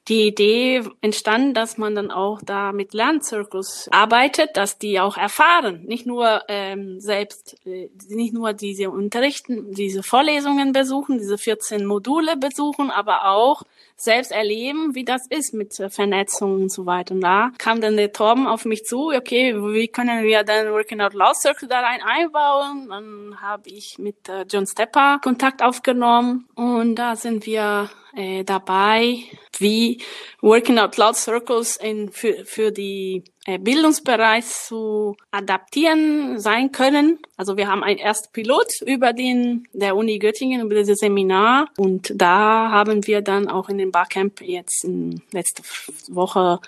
die 0.08 0.26
Idee 0.26 0.82
entstanden, 1.00 1.54
dass 1.54 1.78
man 1.78 1.94
dann 1.94 2.10
auch 2.10 2.40
da 2.44 2.72
mit 2.72 2.92
Lernzirkus 2.92 3.88
arbeitet, 3.90 4.50
dass 4.56 4.78
die 4.78 5.00
auch 5.00 5.16
erfahren, 5.16 5.82
nicht 5.84 6.04
nur 6.04 6.42
ähm, 6.48 7.00
selbst, 7.00 7.56
äh, 7.66 7.88
nicht 8.08 8.34
nur 8.34 8.52
diese 8.52 8.90
Unterrichten, 8.90 9.72
diese 9.72 10.02
Vorlesungen 10.02 10.72
besuchen, 10.72 11.18
diese 11.18 11.38
14 11.38 11.86
Module 11.86 12.36
besuchen, 12.36 12.90
aber 12.90 13.30
auch 13.30 13.62
selbst 13.96 14.32
erleben, 14.32 14.94
wie 14.94 15.04
das 15.04 15.26
ist 15.28 15.54
mit 15.54 15.74
Vernetzung 15.88 16.54
und 16.62 16.72
so 16.72 16.84
weiter. 16.84 17.14
Und 17.14 17.20
da 17.20 17.52
kam 17.58 17.80
dann 17.80 17.96
der 17.96 18.12
Torben 18.12 18.46
auf 18.46 18.64
mich 18.64 18.84
zu, 18.84 19.10
okay, 19.10 19.54
wie 19.54 19.88
können 19.88 20.24
wir 20.24 20.42
dann 20.42 20.72
Working 20.72 21.00
Out 21.00 21.14
Loud 21.14 21.36
Circle 21.36 21.68
da 21.68 21.80
rein 21.80 22.00
einbauen? 22.02 22.88
Dann 22.88 23.40
habe 23.40 23.70
ich 23.70 23.98
mit 23.98 24.28
äh, 24.28 24.44
John 24.50 24.66
Stepper 24.66 25.20
Kontakt 25.22 25.62
aufgenommen 25.62 26.46
und 26.56 26.96
da 26.96 27.16
sind 27.16 27.46
wir 27.46 27.88
äh, 28.16 28.44
dabei, 28.44 29.18
wie 29.58 29.93
Working 30.40 30.78
Out 30.78 30.96
Loud 30.96 31.16
Circles 31.16 31.76
in, 31.76 32.10
für, 32.10 32.44
für 32.44 32.70
die 32.72 33.24
äh, 33.46 33.58
Bildungsbereich 33.58 34.46
zu 34.46 35.16
adaptieren 35.30 36.38
sein 36.38 36.72
können. 36.72 37.18
Also 37.36 37.56
wir 37.56 37.68
haben 37.68 37.82
ein 37.82 37.98
ersten 37.98 38.32
Pilot 38.32 38.80
über 38.86 39.12
den 39.12 39.68
der 39.72 39.96
Uni 39.96 40.18
Göttingen 40.18 40.62
über 40.62 40.74
dieses 40.74 40.98
Seminar 40.98 41.68
und 41.76 42.12
da 42.14 42.70
haben 42.70 43.06
wir 43.06 43.20
dann 43.20 43.48
auch 43.48 43.68
in 43.68 43.78
dem 43.78 43.90
Barcamp 43.90 44.40
jetzt 44.40 44.84
in 44.84 45.22
letzte 45.32 45.62
Woche 46.08 46.60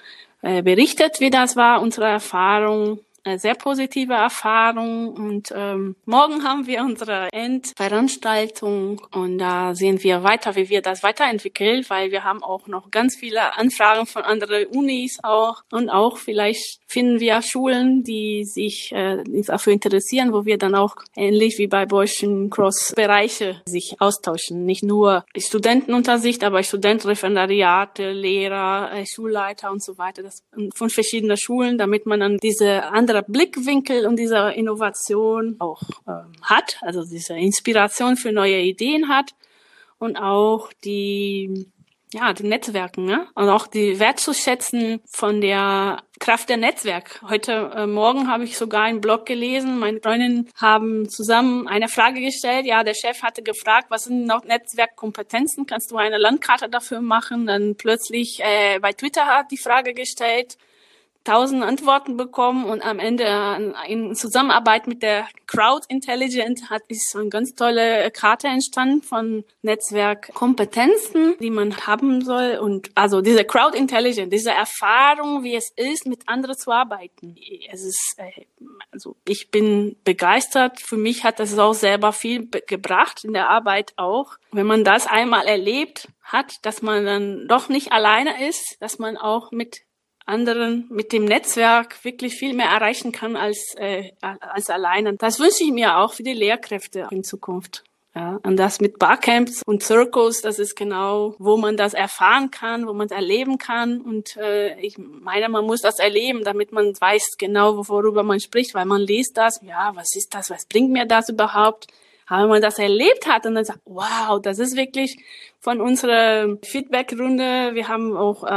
äh, 0.42 0.62
berichtet, 0.62 1.20
wie 1.20 1.30
das 1.30 1.56
war, 1.56 1.80
unsere 1.80 2.06
Erfahrung 2.06 3.00
sehr 3.36 3.54
positive 3.54 4.14
Erfahrung. 4.14 5.08
Und 5.08 5.52
ähm, 5.54 5.96
morgen 6.04 6.44
haben 6.44 6.66
wir 6.66 6.80
unsere 6.82 7.28
Endveranstaltung. 7.32 9.00
Und 9.12 9.38
da 9.38 9.74
sehen 9.74 10.02
wir 10.02 10.22
weiter, 10.22 10.54
wie 10.56 10.68
wir 10.68 10.82
das 10.82 11.02
weiterentwickeln, 11.02 11.84
weil 11.88 12.10
wir 12.10 12.24
haben 12.24 12.42
auch 12.42 12.66
noch 12.66 12.90
ganz 12.90 13.16
viele 13.16 13.56
Anfragen 13.56 14.06
von 14.06 14.22
anderen 14.22 14.66
Unis 14.66 15.18
auch. 15.22 15.62
Und 15.70 15.90
auch 15.90 16.18
vielleicht 16.18 16.80
finden 16.86 17.20
wir 17.20 17.42
Schulen, 17.42 18.02
die 18.02 18.44
sich 18.44 18.92
äh, 18.92 19.22
dafür 19.46 19.72
interessieren, 19.72 20.32
wo 20.32 20.44
wir 20.44 20.58
dann 20.58 20.74
auch 20.74 20.96
ähnlich 21.16 21.58
wie 21.58 21.66
bei 21.66 21.86
Boischen 21.86 22.50
Cross-Bereiche 22.50 23.62
sich 23.66 23.96
austauschen. 23.98 24.64
Nicht 24.64 24.82
nur 24.82 25.24
Studenten 25.36 25.94
aber 26.42 26.62
Studenten, 26.62 27.08
Referendariate, 27.08 28.12
Lehrer, 28.12 28.90
äh, 28.92 29.04
Schulleiter 29.06 29.70
und 29.70 29.82
so 29.82 29.98
weiter, 29.98 30.22
das 30.22 30.42
von 30.74 30.90
verschiedenen 30.90 31.36
Schulen, 31.36 31.78
damit 31.78 32.06
man 32.06 32.20
dann 32.20 32.38
diese 32.38 32.84
andere 32.84 33.15
anderer 33.16 33.22
Blickwinkel 33.22 34.06
und 34.06 34.16
dieser 34.16 34.54
Innovation 34.54 35.56
auch 35.58 35.82
ähm, 36.06 36.32
hat, 36.42 36.78
also 36.82 37.04
diese 37.04 37.34
Inspiration 37.34 38.16
für 38.16 38.32
neue 38.32 38.60
Ideen 38.60 39.08
hat 39.08 39.30
und 39.98 40.16
auch 40.16 40.72
die 40.84 41.70
ja, 42.12 42.32
die 42.32 42.44
Netzwerken, 42.44 43.04
ne? 43.04 43.26
Und 43.34 43.48
auch 43.48 43.66
die 43.66 43.98
wertzuschätzen 43.98 45.00
von 45.10 45.40
der 45.40 46.04
Kraft 46.20 46.48
der 46.48 46.56
Netzwerk. 46.56 47.20
Heute 47.28 47.72
äh, 47.74 47.86
Morgen 47.88 48.28
habe 48.30 48.44
ich 48.44 48.56
sogar 48.56 48.84
einen 48.84 49.00
Blog 49.00 49.26
gelesen. 49.26 49.80
Meine 49.80 50.00
Freundinnen 50.00 50.48
haben 50.54 51.08
zusammen 51.08 51.66
eine 51.66 51.88
Frage 51.88 52.20
gestellt. 52.20 52.64
Ja, 52.64 52.84
der 52.84 52.94
Chef 52.94 53.22
hatte 53.22 53.42
gefragt, 53.42 53.86
was 53.90 54.04
sind 54.04 54.24
noch 54.24 54.44
Netzwerkkompetenzen? 54.44 55.66
Kannst 55.66 55.90
du 55.90 55.96
eine 55.96 56.16
Landkarte 56.16 56.68
dafür 56.68 57.00
machen? 57.00 57.46
Dann 57.46 57.74
plötzlich 57.74 58.38
äh, 58.40 58.78
bei 58.78 58.92
Twitter 58.92 59.26
hat 59.26 59.50
die 59.50 59.58
Frage 59.58 59.92
gestellt, 59.92 60.56
tausend 61.26 61.62
Antworten 61.62 62.16
bekommen 62.16 62.64
und 62.66 62.84
am 62.84 62.98
Ende 62.98 63.74
in 63.88 64.14
Zusammenarbeit 64.14 64.86
mit 64.86 65.02
der 65.02 65.26
Crowd 65.46 65.84
Intelligent 65.88 66.70
hat 66.70 66.82
ist 66.88 67.10
so 67.10 67.18
eine 67.18 67.28
ganz 67.28 67.54
tolle 67.54 68.10
Karte 68.12 68.46
entstanden 68.46 69.02
von 69.02 69.44
Netzwerkkompetenzen, 69.62 71.36
die 71.40 71.50
man 71.50 71.76
haben 71.86 72.24
soll 72.24 72.58
und 72.58 72.90
also 72.94 73.20
diese 73.20 73.44
Crowd 73.44 73.76
Intelligent, 73.76 74.32
diese 74.32 74.50
Erfahrung, 74.50 75.42
wie 75.42 75.56
es 75.56 75.72
ist, 75.76 76.06
mit 76.06 76.28
anderen 76.28 76.56
zu 76.56 76.70
arbeiten. 76.70 77.36
Es 77.70 77.84
ist 77.84 78.14
äh, 78.18 78.46
also 78.92 79.16
ich 79.26 79.50
bin 79.50 79.96
begeistert. 80.04 80.80
Für 80.80 80.96
mich 80.96 81.24
hat 81.24 81.40
das 81.40 81.58
auch 81.58 81.74
selber 81.74 82.12
viel 82.12 82.48
gebracht 82.48 83.24
in 83.24 83.32
der 83.32 83.48
Arbeit 83.48 83.92
auch. 83.96 84.36
Wenn 84.52 84.66
man 84.66 84.84
das 84.84 85.06
einmal 85.06 85.46
erlebt 85.46 86.08
hat, 86.22 86.54
dass 86.62 86.82
man 86.82 87.04
dann 87.04 87.48
doch 87.48 87.68
nicht 87.68 87.92
alleine 87.92 88.48
ist, 88.48 88.76
dass 88.80 88.98
man 88.98 89.16
auch 89.16 89.50
mit 89.50 89.85
anderen 90.26 90.86
mit 90.90 91.12
dem 91.12 91.24
Netzwerk 91.24 92.04
wirklich 92.04 92.34
viel 92.34 92.52
mehr 92.52 92.68
erreichen 92.68 93.12
kann 93.12 93.36
als, 93.36 93.74
äh, 93.78 94.10
als 94.20 94.68
alleine. 94.68 95.14
Das 95.14 95.38
wünsche 95.38 95.64
ich 95.64 95.72
mir 95.72 95.98
auch 95.98 96.12
für 96.12 96.24
die 96.24 96.34
Lehrkräfte 96.34 97.08
in 97.10 97.24
Zukunft. 97.24 97.84
Ja, 98.16 98.40
und 98.44 98.56
das 98.56 98.80
mit 98.80 98.98
Barcamps 98.98 99.62
und 99.66 99.82
Circles, 99.82 100.40
das 100.40 100.58
ist 100.58 100.74
genau, 100.74 101.34
wo 101.38 101.58
man 101.58 101.76
das 101.76 101.92
erfahren 101.92 102.50
kann, 102.50 102.86
wo 102.86 102.94
man 102.94 103.08
es 103.08 103.12
erleben 103.12 103.58
kann. 103.58 104.00
Und 104.00 104.38
äh, 104.38 104.80
ich 104.80 104.96
meine, 104.96 105.50
man 105.50 105.66
muss 105.66 105.82
das 105.82 105.98
erleben, 105.98 106.42
damit 106.42 106.72
man 106.72 106.98
weiß 106.98 107.36
genau, 107.36 107.86
worüber 107.88 108.22
man 108.22 108.40
spricht, 108.40 108.74
weil 108.74 108.86
man 108.86 109.02
liest 109.02 109.36
das, 109.36 109.60
ja, 109.62 109.92
was 109.94 110.16
ist 110.16 110.34
das, 110.34 110.48
was 110.48 110.64
bringt 110.64 110.92
mir 110.92 111.04
das 111.04 111.28
überhaupt? 111.28 111.88
Aber 112.26 112.42
wenn 112.42 112.50
man 112.50 112.62
das 112.62 112.78
erlebt 112.78 113.26
hat 113.26 113.46
und 113.46 113.54
dann 113.54 113.64
sagt, 113.64 113.80
wow, 113.84 114.40
das 114.42 114.58
ist 114.58 114.76
wirklich 114.76 115.16
von 115.60 115.80
unserer 115.80 116.56
Feedback-Runde, 116.62 117.74
wir 117.74 117.88
haben 117.88 118.16
auch 118.16 118.44
äh, 118.44 118.48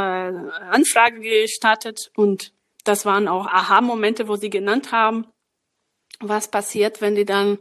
Anfrage 0.70 1.20
gestartet 1.20 2.10
und 2.16 2.52
das 2.84 3.06
waren 3.06 3.28
auch 3.28 3.46
Aha-Momente, 3.46 4.26
wo 4.26 4.36
sie 4.36 4.50
genannt 4.50 4.92
haben, 4.92 5.26
was 6.20 6.48
passiert, 6.48 7.00
wenn 7.00 7.14
die 7.14 7.24
dann 7.24 7.58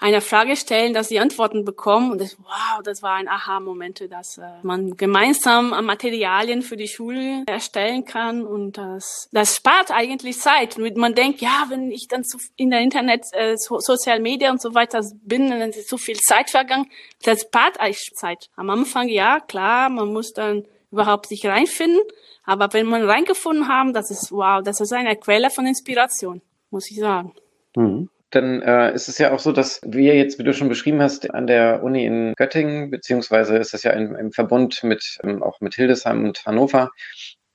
eine 0.00 0.20
Frage 0.20 0.54
stellen, 0.54 0.94
dass 0.94 1.08
sie 1.08 1.18
Antworten 1.18 1.64
bekommen. 1.64 2.12
Und 2.12 2.20
das, 2.20 2.38
wow, 2.38 2.82
das 2.84 3.02
war 3.02 3.14
ein 3.14 3.28
Aha-Moment, 3.28 4.10
dass 4.10 4.38
äh, 4.38 4.42
man 4.62 4.96
gemeinsam 4.96 5.70
Materialien 5.84 6.62
für 6.62 6.76
die 6.76 6.88
Schule 6.88 7.42
erstellen 7.46 8.04
kann. 8.04 8.46
Und 8.46 8.78
das, 8.78 9.28
das 9.32 9.56
spart 9.56 9.90
eigentlich 9.90 10.38
Zeit. 10.38 10.78
Man 10.78 11.14
denkt, 11.14 11.40
ja, 11.40 11.66
wenn 11.68 11.90
ich 11.90 12.06
dann 12.08 12.24
zu, 12.24 12.38
in 12.56 12.70
der 12.70 12.80
Internet, 12.80 13.26
äh, 13.32 13.56
so, 13.56 13.80
Social 13.80 14.20
Media 14.20 14.50
und 14.50 14.62
so 14.62 14.74
weiter 14.74 15.02
bin, 15.22 15.50
dann 15.50 15.70
ist 15.70 15.88
so 15.88 15.98
viel 15.98 16.18
Zeit 16.18 16.50
vergangen. 16.50 16.88
Das 17.24 17.42
spart 17.42 17.80
eigentlich 17.80 18.12
Zeit. 18.14 18.48
Am 18.54 18.70
Anfang, 18.70 19.08
ja, 19.08 19.40
klar, 19.40 19.88
man 19.88 20.12
muss 20.12 20.32
dann 20.32 20.64
überhaupt 20.92 21.26
sich 21.26 21.44
reinfinden. 21.44 22.00
Aber 22.44 22.72
wenn 22.72 22.86
man 22.86 23.04
reingefunden 23.04 23.68
haben, 23.68 23.92
das 23.92 24.10
ist 24.10 24.30
wow, 24.30 24.62
das 24.62 24.80
ist 24.80 24.92
eine 24.92 25.16
Quelle 25.16 25.50
von 25.50 25.66
Inspiration, 25.66 26.40
muss 26.70 26.90
ich 26.90 26.98
sagen. 26.98 27.34
Mhm 27.78 28.08
dann 28.30 28.60
äh, 28.62 28.92
ist 28.94 29.08
es 29.08 29.18
ja 29.18 29.32
auch 29.32 29.38
so, 29.38 29.52
dass 29.52 29.80
wir 29.84 30.14
jetzt, 30.14 30.38
wie 30.38 30.44
du 30.44 30.52
schon 30.52 30.68
beschrieben 30.68 31.00
hast, 31.00 31.32
an 31.32 31.46
der 31.46 31.82
Uni 31.82 32.04
in 32.04 32.34
Göttingen, 32.36 32.90
beziehungsweise 32.90 33.56
ist 33.56 33.72
das 33.72 33.84
ja 33.84 33.92
im, 33.92 34.14
im 34.16 34.32
Verbund 34.32 34.82
mit 34.84 35.18
ähm, 35.22 35.42
auch 35.42 35.60
mit 35.60 35.74
Hildesheim 35.74 36.24
und 36.24 36.44
Hannover, 36.44 36.90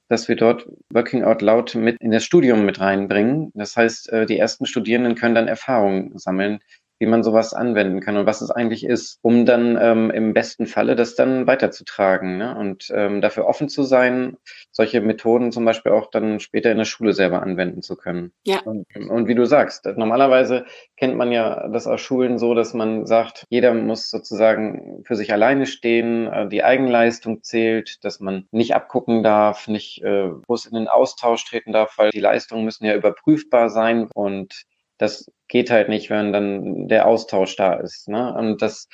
dass 0.10 0.28
wir 0.28 0.36
dort 0.36 0.68
Working 0.90 1.24
Out 1.24 1.42
Loud 1.42 1.76
mit 1.76 1.98
in 2.02 2.12
das 2.12 2.24
Studium 2.24 2.66
mit 2.66 2.80
reinbringen. 2.80 3.52
Das 3.54 3.78
heißt, 3.78 4.12
äh, 4.12 4.26
die 4.26 4.40
ersten 4.40 4.66
Studierenden 4.66 5.16
können 5.16 5.36
dann 5.36 5.48
Erfahrungen 5.48 6.18
sammeln, 6.18 6.60
wie 7.04 7.10
man 7.10 7.22
sowas 7.22 7.54
anwenden 7.54 8.00
kann 8.00 8.16
und 8.16 8.26
was 8.26 8.40
es 8.40 8.50
eigentlich 8.50 8.86
ist, 8.86 9.20
um 9.22 9.46
dann 9.46 9.78
ähm, 9.78 10.10
im 10.10 10.34
besten 10.34 10.68
Falle 10.68 10.96
das 10.96 11.16
dann 11.16 11.48
weiterzutragen 11.48 12.38
ne? 12.38 12.56
und 12.58 12.90
ähm, 12.96 13.20
dafür 13.20 13.46
offen 13.46 13.68
zu 13.68 13.84
sein, 13.84 14.38
solche 14.72 15.02
Methoden 15.02 15.52
zum 15.52 15.66
Beispiel 15.66 15.92
auch 15.92 16.10
dann 16.10 16.40
später 16.40 16.72
in 16.72 16.78
der 16.78 16.86
Schule 16.86 17.12
selber 17.12 17.44
anwenden 17.44 17.82
zu 17.82 17.98
können. 17.98 18.32
Ja. 18.46 18.62
Und, 18.62 18.88
und 18.96 19.28
wie 19.28 19.36
du 19.36 19.46
sagst, 19.46 19.86
normalerweise 19.98 20.64
kennt 20.96 21.18
man 21.18 21.34
ja 21.34 21.68
das 21.68 21.88
aus 21.88 22.00
Schulen 22.00 22.40
so, 22.40 22.54
dass 22.54 22.74
man 22.74 23.06
sagt, 23.06 23.46
jeder 23.50 23.74
muss 23.74 24.10
sozusagen 24.10 25.04
für 25.04 25.18
sich 25.18 25.34
alleine 25.34 25.66
stehen, 25.66 26.28
äh, 26.28 26.48
die 26.48 26.64
Eigenleistung 26.64 27.44
zählt, 27.44 28.06
dass 28.06 28.22
man 28.22 28.48
nicht 28.52 28.76
abgucken 28.76 29.24
darf, 29.24 29.68
nicht 29.68 30.02
äh, 30.04 30.30
groß 30.48 30.68
in 30.68 30.76
den 30.76 30.88
Austausch 30.88 31.44
treten 31.44 31.74
darf, 31.74 31.98
weil 31.98 32.12
die 32.12 32.22
Leistungen 32.22 32.64
müssen 32.64 32.86
ja 32.86 32.96
überprüfbar 32.96 33.70
sein 33.70 34.08
und 34.14 34.64
das 34.98 35.30
geht 35.48 35.70
halt 35.70 35.90
nicht, 35.90 36.10
wenn 36.10 36.34
dann 36.34 36.88
der 36.88 37.08
Austausch 37.08 37.56
da 37.56 37.74
ist. 37.74 38.08
Ne? 38.08 38.34
Und 38.34 38.62
das 38.62 38.88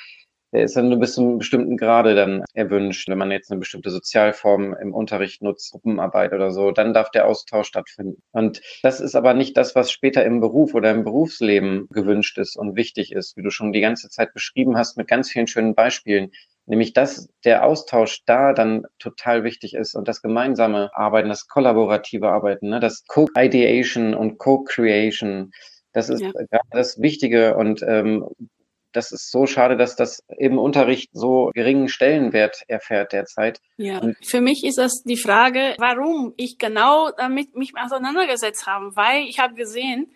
ist 0.52 0.76
dann 0.76 0.88
nur 0.88 0.98
bis 0.98 1.14
zu 1.14 1.20
einem 1.20 1.38
bestimmten 1.38 1.76
Grade 1.76 2.14
dann 2.14 2.44
erwünscht. 2.54 3.08
Wenn 3.08 3.18
man 3.18 3.30
jetzt 3.30 3.50
eine 3.50 3.60
bestimmte 3.60 3.90
Sozialform 3.90 4.74
im 4.74 4.92
Unterricht 4.92 5.42
nutzt, 5.42 5.70
Gruppenarbeit 5.70 6.32
oder 6.32 6.50
so, 6.50 6.72
dann 6.72 6.92
darf 6.92 7.10
der 7.10 7.26
Austausch 7.26 7.68
stattfinden. 7.68 8.22
Und 8.32 8.60
das 8.82 9.00
ist 9.00 9.14
aber 9.14 9.34
nicht 9.34 9.56
das, 9.56 9.74
was 9.76 9.92
später 9.92 10.24
im 10.24 10.40
Beruf 10.40 10.74
oder 10.74 10.90
im 10.90 11.04
Berufsleben 11.04 11.86
gewünscht 11.90 12.36
ist 12.38 12.56
und 12.56 12.76
wichtig 12.76 13.12
ist, 13.12 13.36
wie 13.36 13.42
du 13.42 13.50
schon 13.50 13.72
die 13.72 13.80
ganze 13.80 14.08
Zeit 14.08 14.32
beschrieben 14.32 14.76
hast 14.76 14.96
mit 14.96 15.06
ganz 15.06 15.30
vielen 15.30 15.46
schönen 15.46 15.74
Beispielen. 15.74 16.32
Nämlich, 16.66 16.92
dass 16.92 17.28
der 17.44 17.64
Austausch 17.64 18.22
da 18.26 18.52
dann 18.52 18.84
total 18.98 19.44
wichtig 19.44 19.74
ist 19.74 19.94
und 19.94 20.08
das 20.08 20.22
gemeinsame 20.22 20.90
Arbeiten, 20.94 21.28
das 21.28 21.48
kollaborative 21.48 22.28
Arbeiten, 22.28 22.68
ne, 22.68 22.80
das 22.80 23.04
Co-Ideation 23.06 24.14
und 24.14 24.38
Co-Creation, 24.38 25.52
das 25.92 26.08
ist 26.08 26.20
ja. 26.20 26.30
das 26.70 27.00
Wichtige 27.00 27.56
und 27.56 27.82
ähm, 27.82 28.26
das 28.92 29.12
ist 29.12 29.30
so 29.30 29.46
schade, 29.46 29.76
dass 29.76 29.96
das 29.96 30.22
im 30.36 30.58
Unterricht 30.58 31.10
so 31.12 31.50
geringen 31.54 31.88
Stellenwert 31.88 32.62
erfährt 32.66 33.12
derzeit. 33.12 33.60
Ja, 33.76 34.00
für 34.22 34.40
mich 34.40 34.64
ist 34.64 34.78
das 34.78 35.02
die 35.04 35.16
Frage, 35.16 35.74
warum 35.78 36.34
ich 36.36 36.58
genau 36.58 37.10
damit 37.16 37.54
mich 37.54 37.72
auseinandergesetzt 37.76 38.66
habe, 38.66 38.96
weil 38.96 39.24
ich 39.28 39.38
habe 39.38 39.54
gesehen, 39.54 40.10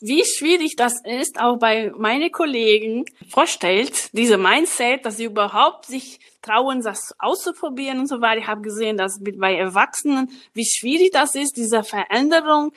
wie 0.00 0.24
schwierig 0.24 0.74
das 0.74 0.94
ist, 1.04 1.40
auch 1.40 1.56
bei 1.56 1.92
meinen 1.96 2.32
Kollegen 2.32 3.04
vorstellt, 3.28 4.10
diese 4.12 4.36
Mindset, 4.36 5.06
dass 5.06 5.18
sie 5.18 5.26
überhaupt 5.26 5.86
sich 5.86 6.18
trauen, 6.42 6.82
das 6.82 7.14
auszuprobieren 7.18 8.00
und 8.00 8.08
so 8.08 8.20
weiter. 8.20 8.40
Ich 8.40 8.46
habe 8.48 8.62
gesehen, 8.62 8.96
dass 8.96 9.20
bei 9.22 9.54
Erwachsenen, 9.54 10.30
wie 10.52 10.66
schwierig 10.66 11.12
das 11.12 11.36
ist, 11.36 11.56
diese 11.56 11.84
Veränderung 11.84 12.72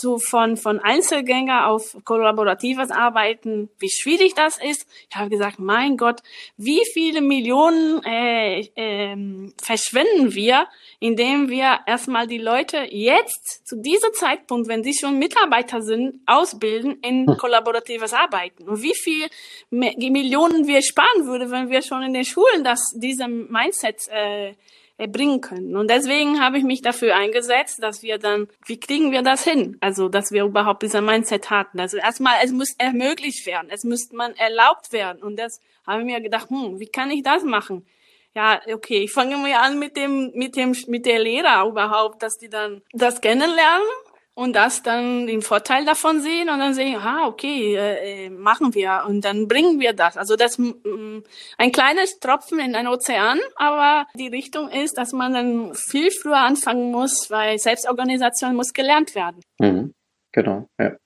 so 0.00 0.18
von, 0.18 0.56
von 0.56 0.80
Einzelgänger 0.80 1.68
auf 1.68 1.96
kollaboratives 2.04 2.90
Arbeiten, 2.90 3.68
wie 3.78 3.90
schwierig 3.90 4.34
das 4.34 4.58
ist. 4.58 4.86
Ich 5.10 5.16
habe 5.16 5.30
gesagt, 5.30 5.58
mein 5.58 5.96
Gott, 5.96 6.22
wie 6.56 6.82
viele 6.92 7.20
Millionen 7.20 8.02
äh, 8.04 8.60
äh, 8.60 9.16
verschwenden 9.62 10.34
wir, 10.34 10.66
indem 11.00 11.48
wir 11.48 11.80
erstmal 11.86 12.26
die 12.26 12.38
Leute 12.38 12.86
jetzt 12.90 13.66
zu 13.66 13.76
diesem 13.76 14.12
Zeitpunkt, 14.14 14.68
wenn 14.68 14.82
sie 14.82 14.94
schon 14.94 15.18
Mitarbeiter 15.18 15.82
sind, 15.82 16.20
ausbilden 16.26 16.98
in 17.02 17.26
hm. 17.26 17.36
kollaboratives 17.36 18.12
Arbeiten. 18.12 18.68
Und 18.68 18.82
wie 18.82 18.94
viel 18.94 19.26
Millionen 19.70 20.66
wir 20.66 20.82
sparen 20.82 21.26
würde, 21.26 21.50
wenn 21.50 21.70
wir 21.70 21.82
schon 21.82 22.02
in 22.02 22.14
den 22.14 22.24
Schulen 22.24 22.64
das, 22.64 22.92
diese 22.96 23.28
Mindset 23.28 24.08
äh, 24.08 24.54
bringen 24.98 25.40
können. 25.40 25.76
Und 25.76 25.90
deswegen 25.90 26.40
habe 26.40 26.58
ich 26.58 26.64
mich 26.64 26.82
dafür 26.82 27.16
eingesetzt, 27.16 27.82
dass 27.82 28.02
wir 28.02 28.18
dann, 28.18 28.48
wie 28.66 28.78
kriegen 28.78 29.10
wir 29.10 29.22
das 29.22 29.44
hin? 29.44 29.76
Also, 29.80 30.08
dass 30.08 30.32
wir 30.32 30.44
überhaupt 30.44 30.82
dieser 30.82 31.00
Mindset 31.00 31.50
hatten. 31.50 31.80
Also 31.80 31.96
erstmal, 31.96 32.36
es 32.44 32.52
muss 32.52 32.74
ermöglicht 32.78 33.46
werden, 33.46 33.68
es 33.70 33.84
müsste 33.84 34.16
man 34.16 34.34
erlaubt 34.34 34.92
werden. 34.92 35.22
Und 35.22 35.36
das 35.36 35.60
habe 35.86 36.00
ich 36.00 36.06
mir 36.06 36.20
gedacht, 36.20 36.50
hm, 36.50 36.78
wie 36.78 36.86
kann 36.86 37.10
ich 37.10 37.22
das 37.22 37.42
machen? 37.42 37.86
Ja, 38.34 38.60
okay, 38.72 39.04
ich 39.04 39.12
fange 39.12 39.36
mal 39.36 39.52
an 39.54 39.78
mit 39.78 39.96
dem, 39.96 40.30
mit 40.34 40.56
dem, 40.56 40.74
mit 40.86 41.04
der 41.04 41.18
Lehrer 41.18 41.66
überhaupt, 41.66 42.22
dass 42.22 42.38
die 42.38 42.48
dann 42.48 42.82
das 42.92 43.20
kennenlernen 43.20 43.86
und 44.34 44.54
das 44.54 44.82
dann 44.82 45.26
den 45.26 45.42
Vorteil 45.42 45.84
davon 45.84 46.20
sehen 46.20 46.48
und 46.48 46.58
dann 46.58 46.74
sehen, 46.74 46.96
ah, 46.96 47.26
okay, 47.26 47.76
äh, 47.76 48.26
äh 48.26 48.30
machen 48.30 48.74
wir 48.74 49.04
und 49.06 49.24
dann 49.24 49.46
bringen 49.48 49.78
wir 49.78 49.92
das. 49.92 50.16
Also 50.16 50.36
das 50.36 50.58
mm, 50.58 51.18
ein 51.58 51.72
kleines 51.72 52.18
Tropfen 52.18 52.58
in 52.58 52.74
einen 52.74 52.88
Ozean, 52.88 53.40
aber 53.56 54.06
die 54.14 54.28
Richtung 54.28 54.68
ist, 54.70 54.96
dass 54.96 55.12
man 55.12 55.34
dann 55.34 55.74
viel 55.74 56.10
früher 56.10 56.38
anfangen 56.38 56.90
muss, 56.90 57.30
weil 57.30 57.58
Selbstorganisation 57.58 58.56
muss 58.56 58.72
gelernt 58.72 59.14
werden. 59.14 59.40
Mhm. 59.58 59.92
Genau, 60.32 60.66
ja. 60.80 60.96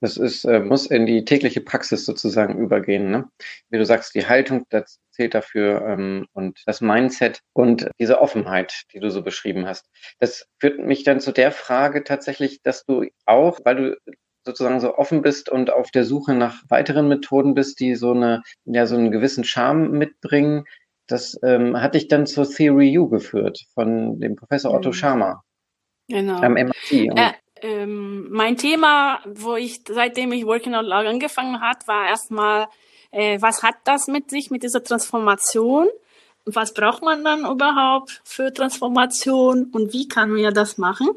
Das 0.00 0.16
ist, 0.16 0.44
äh, 0.44 0.60
muss 0.60 0.86
in 0.86 1.06
die 1.06 1.24
tägliche 1.24 1.60
Praxis 1.60 2.04
sozusagen 2.04 2.58
übergehen. 2.58 3.10
Ne? 3.10 3.28
Wie 3.68 3.78
du 3.78 3.84
sagst, 3.84 4.14
die 4.14 4.26
Haltung 4.26 4.64
das 4.70 5.00
zählt 5.10 5.34
dafür 5.34 5.84
ähm, 5.86 6.26
und 6.32 6.62
das 6.66 6.80
Mindset 6.80 7.40
und 7.52 7.90
diese 7.98 8.20
Offenheit, 8.20 8.84
die 8.92 9.00
du 9.00 9.10
so 9.10 9.22
beschrieben 9.22 9.66
hast. 9.66 9.86
Das 10.20 10.46
führt 10.60 10.78
mich 10.78 11.02
dann 11.02 11.20
zu 11.20 11.32
der 11.32 11.50
Frage 11.50 12.04
tatsächlich, 12.04 12.62
dass 12.62 12.84
du 12.84 13.06
auch, 13.26 13.58
weil 13.64 13.76
du 13.76 14.14
sozusagen 14.44 14.80
so 14.80 14.96
offen 14.96 15.20
bist 15.20 15.48
und 15.48 15.70
auf 15.70 15.90
der 15.90 16.04
Suche 16.04 16.34
nach 16.34 16.62
weiteren 16.68 17.08
Methoden 17.08 17.54
bist, 17.54 17.80
die 17.80 17.96
so 17.96 18.12
eine, 18.12 18.42
ja, 18.64 18.86
so 18.86 18.96
einen 18.96 19.10
gewissen 19.10 19.44
Charme 19.44 19.90
mitbringen. 19.90 20.64
Das 21.06 21.38
ähm, 21.42 21.80
hat 21.80 21.94
dich 21.94 22.08
dann 22.08 22.26
zur 22.26 22.48
Theory 22.48 22.96
U 22.98 23.08
geführt 23.08 23.64
von 23.74 24.20
dem 24.20 24.36
Professor 24.36 24.72
Otto 24.72 24.90
mhm. 24.90 24.94
Scharmer. 24.94 25.42
Genau. 26.08 26.40
Am 26.40 26.54
MIT. 26.54 26.92
Äh, 26.92 27.32
ähm, 27.62 28.28
mein 28.30 28.56
Thema, 28.56 29.20
wo 29.26 29.56
ich, 29.56 29.80
seitdem 29.88 30.32
ich 30.32 30.46
Working 30.46 30.74
Out 30.74 30.86
Loud 30.86 31.06
angefangen 31.06 31.60
hat, 31.60 31.86
war 31.86 32.06
erstmal, 32.06 32.68
äh, 33.10 33.40
was 33.40 33.62
hat 33.62 33.76
das 33.84 34.06
mit 34.06 34.30
sich, 34.30 34.50
mit 34.50 34.62
dieser 34.62 34.82
Transformation? 34.82 35.88
Was 36.44 36.72
braucht 36.72 37.02
man 37.02 37.24
dann 37.24 37.40
überhaupt 37.40 38.22
für 38.24 38.52
Transformation 38.52 39.64
und 39.72 39.92
wie 39.92 40.08
kann 40.08 40.30
man 40.30 40.54
das 40.54 40.78
machen? 40.78 41.10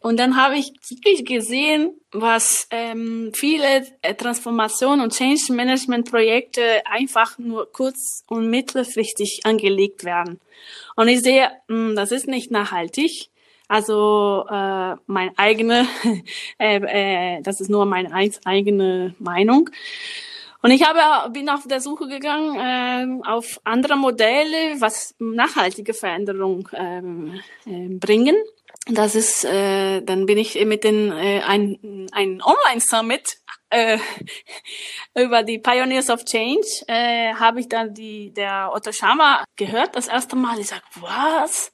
Und 0.00 0.20
dann 0.20 0.36
habe 0.36 0.56
ich 0.58 0.72
wirklich 0.88 1.24
gesehen, 1.24 1.90
was 2.12 2.68
ähm, 2.70 3.32
viele 3.34 3.84
äh, 4.02 4.14
Transformation 4.14 5.00
und 5.00 5.12
Change 5.12 5.52
Management 5.52 6.08
Projekte 6.08 6.62
einfach 6.86 7.36
nur 7.38 7.70
kurz- 7.72 8.22
und 8.28 8.48
mittelfristig 8.48 9.40
angelegt 9.42 10.04
werden. 10.04 10.40
Und 10.94 11.08
ich 11.08 11.20
sehe, 11.20 11.50
mh, 11.66 11.88
hm, 11.88 11.96
das 11.96 12.12
ist 12.12 12.28
nicht 12.28 12.52
nachhaltig. 12.52 13.28
Also 13.68 14.44
äh, 14.48 14.94
mein 15.06 15.36
eigene, 15.36 15.86
äh, 16.58 17.36
äh, 17.38 17.42
das 17.42 17.60
ist 17.60 17.68
nur 17.68 17.84
meine 17.86 18.12
eigene 18.44 19.14
Meinung. 19.18 19.70
Und 20.62 20.70
ich 20.70 20.82
habe 20.82 21.30
bin 21.32 21.48
auf 21.48 21.66
der 21.68 21.80
Suche 21.80 22.08
gegangen 22.08 23.22
äh, 23.22 23.28
auf 23.28 23.60
andere 23.64 23.96
Modelle, 23.96 24.80
was 24.80 25.14
nachhaltige 25.18 25.94
Veränderung 25.94 26.68
ähm, 26.72 27.40
äh, 27.66 27.88
bringen. 27.88 28.36
Das 28.88 29.14
ist, 29.14 29.44
äh, 29.44 30.00
dann 30.02 30.26
bin 30.26 30.38
ich 30.38 30.64
mit 30.64 30.84
den 30.84 31.10
äh, 31.10 31.40
ein, 31.40 32.08
ein 32.12 32.40
Online 32.42 32.80
Summit 32.80 33.38
äh, 33.70 33.98
über 35.14 35.42
die 35.42 35.58
Pioneers 35.58 36.10
of 36.10 36.24
Change 36.24 36.66
äh, 36.86 37.34
habe 37.34 37.60
ich 37.60 37.68
dann 37.68 37.94
die 37.94 38.32
der 38.32 38.70
Otto 38.72 38.92
Schama 38.92 39.44
gehört 39.56 39.96
das 39.96 40.08
erste 40.08 40.36
Mal. 40.36 40.58
Ich 40.58 40.68
sag, 40.68 40.82
was? 40.96 41.72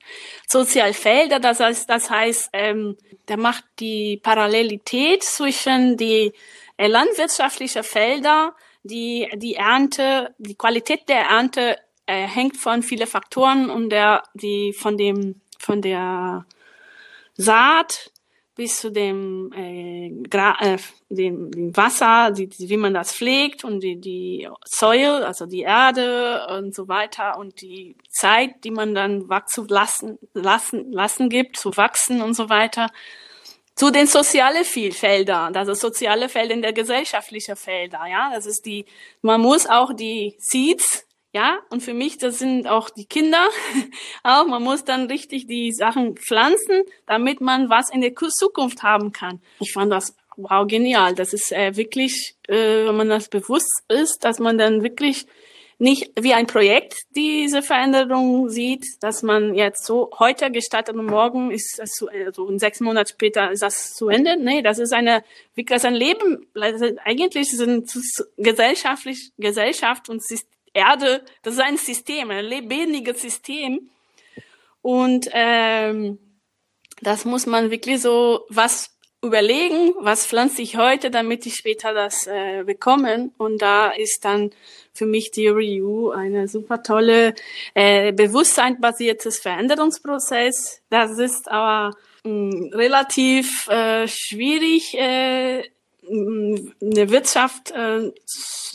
Sozialfelder, 0.48 1.40
das 1.40 1.60
heißt, 1.60 1.88
das 1.88 2.10
heißt, 2.10 2.50
ähm, 2.52 2.96
der 3.28 3.36
macht 3.36 3.64
die 3.78 4.20
Parallelität 4.22 5.22
zwischen 5.22 5.96
die 5.96 6.32
äh, 6.76 6.86
landwirtschaftliche 6.86 7.82
Felder, 7.82 8.54
die 8.82 9.28
die 9.34 9.54
Ernte, 9.54 10.34
die 10.38 10.54
Qualität 10.54 11.08
der 11.08 11.22
Ernte 11.22 11.78
äh, 12.06 12.26
hängt 12.26 12.56
von 12.56 12.82
viele 12.82 13.06
Faktoren 13.06 13.70
und 13.70 13.90
der 13.90 14.22
die 14.34 14.72
von 14.72 14.96
dem 14.96 15.40
von 15.58 15.80
der 15.80 16.44
Saat 17.34 18.10
bis 18.54 18.80
zu 18.80 18.90
dem, 18.90 19.50
äh, 19.54 20.10
Gra 20.28 20.56
äh, 20.60 20.78
dem, 21.08 21.50
dem 21.50 21.76
Wasser, 21.76 22.30
die, 22.32 22.50
wie 22.58 22.76
man 22.76 22.94
das 22.94 23.14
pflegt 23.14 23.64
und 23.64 23.80
die, 23.80 23.96
die 23.96 24.48
Soil, 24.64 25.24
also 25.24 25.46
die 25.46 25.62
Erde 25.62 26.46
und 26.58 26.74
so 26.74 26.88
weiter 26.88 27.38
und 27.38 27.60
die 27.62 27.96
Zeit, 28.10 28.64
die 28.64 28.70
man 28.70 28.94
dann 28.94 29.28
wachsen 29.28 29.66
lassen, 29.68 30.18
lassen, 30.34 30.92
lassen 30.92 31.28
gibt, 31.28 31.56
zu 31.56 31.76
wachsen 31.76 32.20
und 32.20 32.34
so 32.34 32.50
weiter. 32.50 32.90
Zu 33.74 33.90
den 33.90 34.06
sozialen 34.06 34.64
Feldern, 34.64 35.56
also 35.56 35.72
soziale 35.72 36.28
Felder 36.28 36.52
in 36.52 36.60
der 36.60 36.74
gesellschaftlichen 36.74 37.56
Felder, 37.56 38.02
ja, 38.06 38.30
das 38.34 38.44
ist 38.44 38.66
die, 38.66 38.84
man 39.22 39.40
muss 39.40 39.66
auch 39.66 39.94
die 39.94 40.36
Seeds 40.38 41.06
ja, 41.32 41.58
und 41.70 41.82
für 41.82 41.94
mich, 41.94 42.18
das 42.18 42.38
sind 42.38 42.66
auch 42.66 42.90
die 42.90 43.06
Kinder. 43.06 43.48
auch 44.22 44.46
man 44.46 44.62
muss 44.62 44.84
dann 44.84 45.06
richtig 45.06 45.46
die 45.46 45.72
Sachen 45.72 46.16
pflanzen, 46.16 46.82
damit 47.06 47.40
man 47.40 47.70
was 47.70 47.90
in 47.90 48.02
der 48.02 48.14
Zukunft 48.14 48.82
haben 48.82 49.12
kann. 49.12 49.40
Ich 49.60 49.72
fand 49.72 49.90
das 49.90 50.14
wow, 50.36 50.66
genial. 50.66 51.14
Das 51.14 51.32
ist 51.32 51.52
äh, 51.52 51.76
wirklich, 51.76 52.36
äh, 52.48 52.86
wenn 52.86 52.96
man 52.96 53.08
das 53.08 53.28
bewusst 53.28 53.82
ist, 53.88 54.24
dass 54.24 54.38
man 54.38 54.58
dann 54.58 54.82
wirklich 54.82 55.26
nicht 55.78 56.12
wie 56.20 56.32
ein 56.32 56.46
Projekt 56.46 56.94
diese 57.16 57.60
Veränderung 57.60 58.48
sieht, 58.48 58.84
dass 59.00 59.22
man 59.22 59.54
jetzt 59.54 59.84
so 59.84 60.10
heute 60.18 60.50
gestartet 60.50 60.94
und 60.94 61.06
morgen 61.06 61.50
ist 61.50 61.78
das 61.78 61.96
so, 61.96 62.08
also 62.08 62.46
in 62.48 62.60
sechs 62.60 62.78
Monaten 62.80 63.08
später 63.08 63.50
ist 63.50 63.62
das 63.62 63.94
zu 63.94 64.08
Ende. 64.08 64.36
Nee, 64.36 64.62
das 64.62 64.78
ist 64.78 64.92
eine, 64.92 65.24
wie 65.54 65.64
das 65.64 65.84
ein 65.84 65.94
Leben, 65.94 66.46
eigentlich 67.04 67.50
sind 67.50 67.90
gesellschaftlich, 68.36 69.32
Gesellschaft 69.38 70.08
und 70.08 70.22
Erde, 70.74 71.24
das 71.42 71.54
ist 71.54 71.60
ein 71.60 71.76
System, 71.76 72.30
ein 72.30 72.44
lebendiges 72.44 73.22
System. 73.22 73.90
Und 74.80 75.28
ähm, 75.32 76.18
das 77.00 77.24
muss 77.24 77.46
man 77.46 77.70
wirklich 77.70 78.00
so 78.00 78.46
was 78.48 78.92
überlegen, 79.24 79.94
was 80.00 80.26
pflanze 80.26 80.62
ich 80.62 80.76
heute, 80.76 81.10
damit 81.10 81.46
ich 81.46 81.54
später 81.54 81.94
das 81.94 82.26
äh, 82.26 82.64
bekomme. 82.64 83.30
Und 83.38 83.62
da 83.62 83.90
ist 83.90 84.24
dann 84.24 84.50
für 84.92 85.06
mich 85.06 85.30
die 85.30 85.46
Review 85.46 86.10
eine 86.10 86.48
super 86.48 86.82
tolle, 86.82 87.34
äh, 87.74 88.12
bewusstseinsbasiertes 88.12 89.38
Veränderungsprozess. 89.38 90.82
Das 90.90 91.18
ist 91.18 91.48
aber 91.50 91.96
mh, 92.24 92.32
mm, 92.32 92.70
relativ 92.74 93.68
äh, 93.68 94.08
schwierig, 94.08 94.94
äh, 94.98 95.60
mm, 96.08 96.72
eine 96.82 97.10
Wirtschaft 97.10 97.70
äh, 97.70 98.10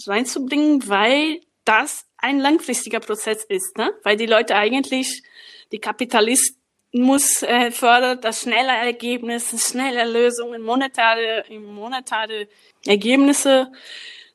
reinzubringen, 0.08 0.88
weil 0.88 1.42
das 1.68 2.06
ein 2.18 2.40
langfristiger 2.40 3.00
Prozess 3.00 3.44
ist, 3.44 3.78
ne? 3.78 3.94
weil 4.04 4.18
die 4.18 4.26
Leute 4.26 4.56
eigentlich, 4.56 5.24
die 5.72 5.80
Kapitalisten, 5.80 6.58
muss 6.94 7.44
äh, 7.44 7.72
fördert 7.72 8.24
das 8.24 8.42
schnelle 8.42 8.72
Ergebnis, 8.72 9.70
schnelle 9.70 10.10
Lösungen, 10.10 10.62
monetare, 10.62 11.44
monetare 11.50 12.48
Ergebnisse 12.86 13.72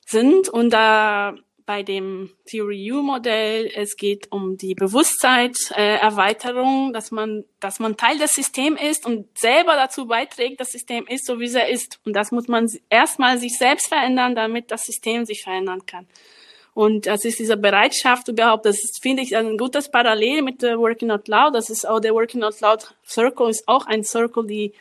sind 0.04 0.48
und 0.48 0.70
da 0.70 1.34
bei 1.64 1.82
dem 1.82 2.30
Theory 2.44 2.92
U 2.92 3.00
Modell 3.02 3.70
es 3.74 3.96
geht 3.96 4.30
um 4.30 4.58
die 4.58 4.74
Bewusstseinserweiterung, 4.74 6.90
äh, 6.90 6.92
dass 6.92 7.10
man 7.10 7.44
dass 7.60 7.78
man 7.78 7.96
Teil 7.96 8.18
des 8.18 8.34
Systems 8.34 8.82
ist 8.82 9.06
und 9.06 9.26
selber 9.38 9.76
dazu 9.76 10.06
beiträgt, 10.06 10.60
das 10.60 10.72
System 10.72 11.06
ist 11.06 11.24
so 11.26 11.40
wie 11.40 11.46
es 11.46 11.54
ist 11.54 12.00
und 12.04 12.14
das 12.14 12.32
muss 12.32 12.48
man 12.48 12.70
erstmal 12.90 13.38
sich 13.38 13.56
selbst 13.56 13.88
verändern, 13.88 14.34
damit 14.34 14.70
das 14.70 14.84
System 14.84 15.24
sich 15.24 15.42
verändern 15.42 15.86
kann. 15.86 16.06
Und 16.74 17.06
das 17.06 17.24
ist 17.24 17.38
diese 17.38 17.56
Bereitschaft 17.56 18.28
überhaupt, 18.28 18.64
das 18.64 18.82
ist, 18.82 19.02
finde 19.02 19.22
ich, 19.22 19.36
ein 19.36 19.58
gutes 19.58 19.90
Parallel 19.90 20.42
mit 20.42 20.62
der 20.62 20.78
Working 20.78 21.10
Out 21.10 21.28
Loud. 21.28 21.54
Das 21.54 21.68
ist 21.68 21.86
auch 21.86 22.00
der 22.00 22.14
Working 22.14 22.42
Out 22.42 22.60
Loud 22.60 22.94
Circle 23.06 23.50
ist 23.50 23.68
auch 23.68 23.86
ein 23.86 24.04
Circle, 24.04 24.46
die, 24.46 24.72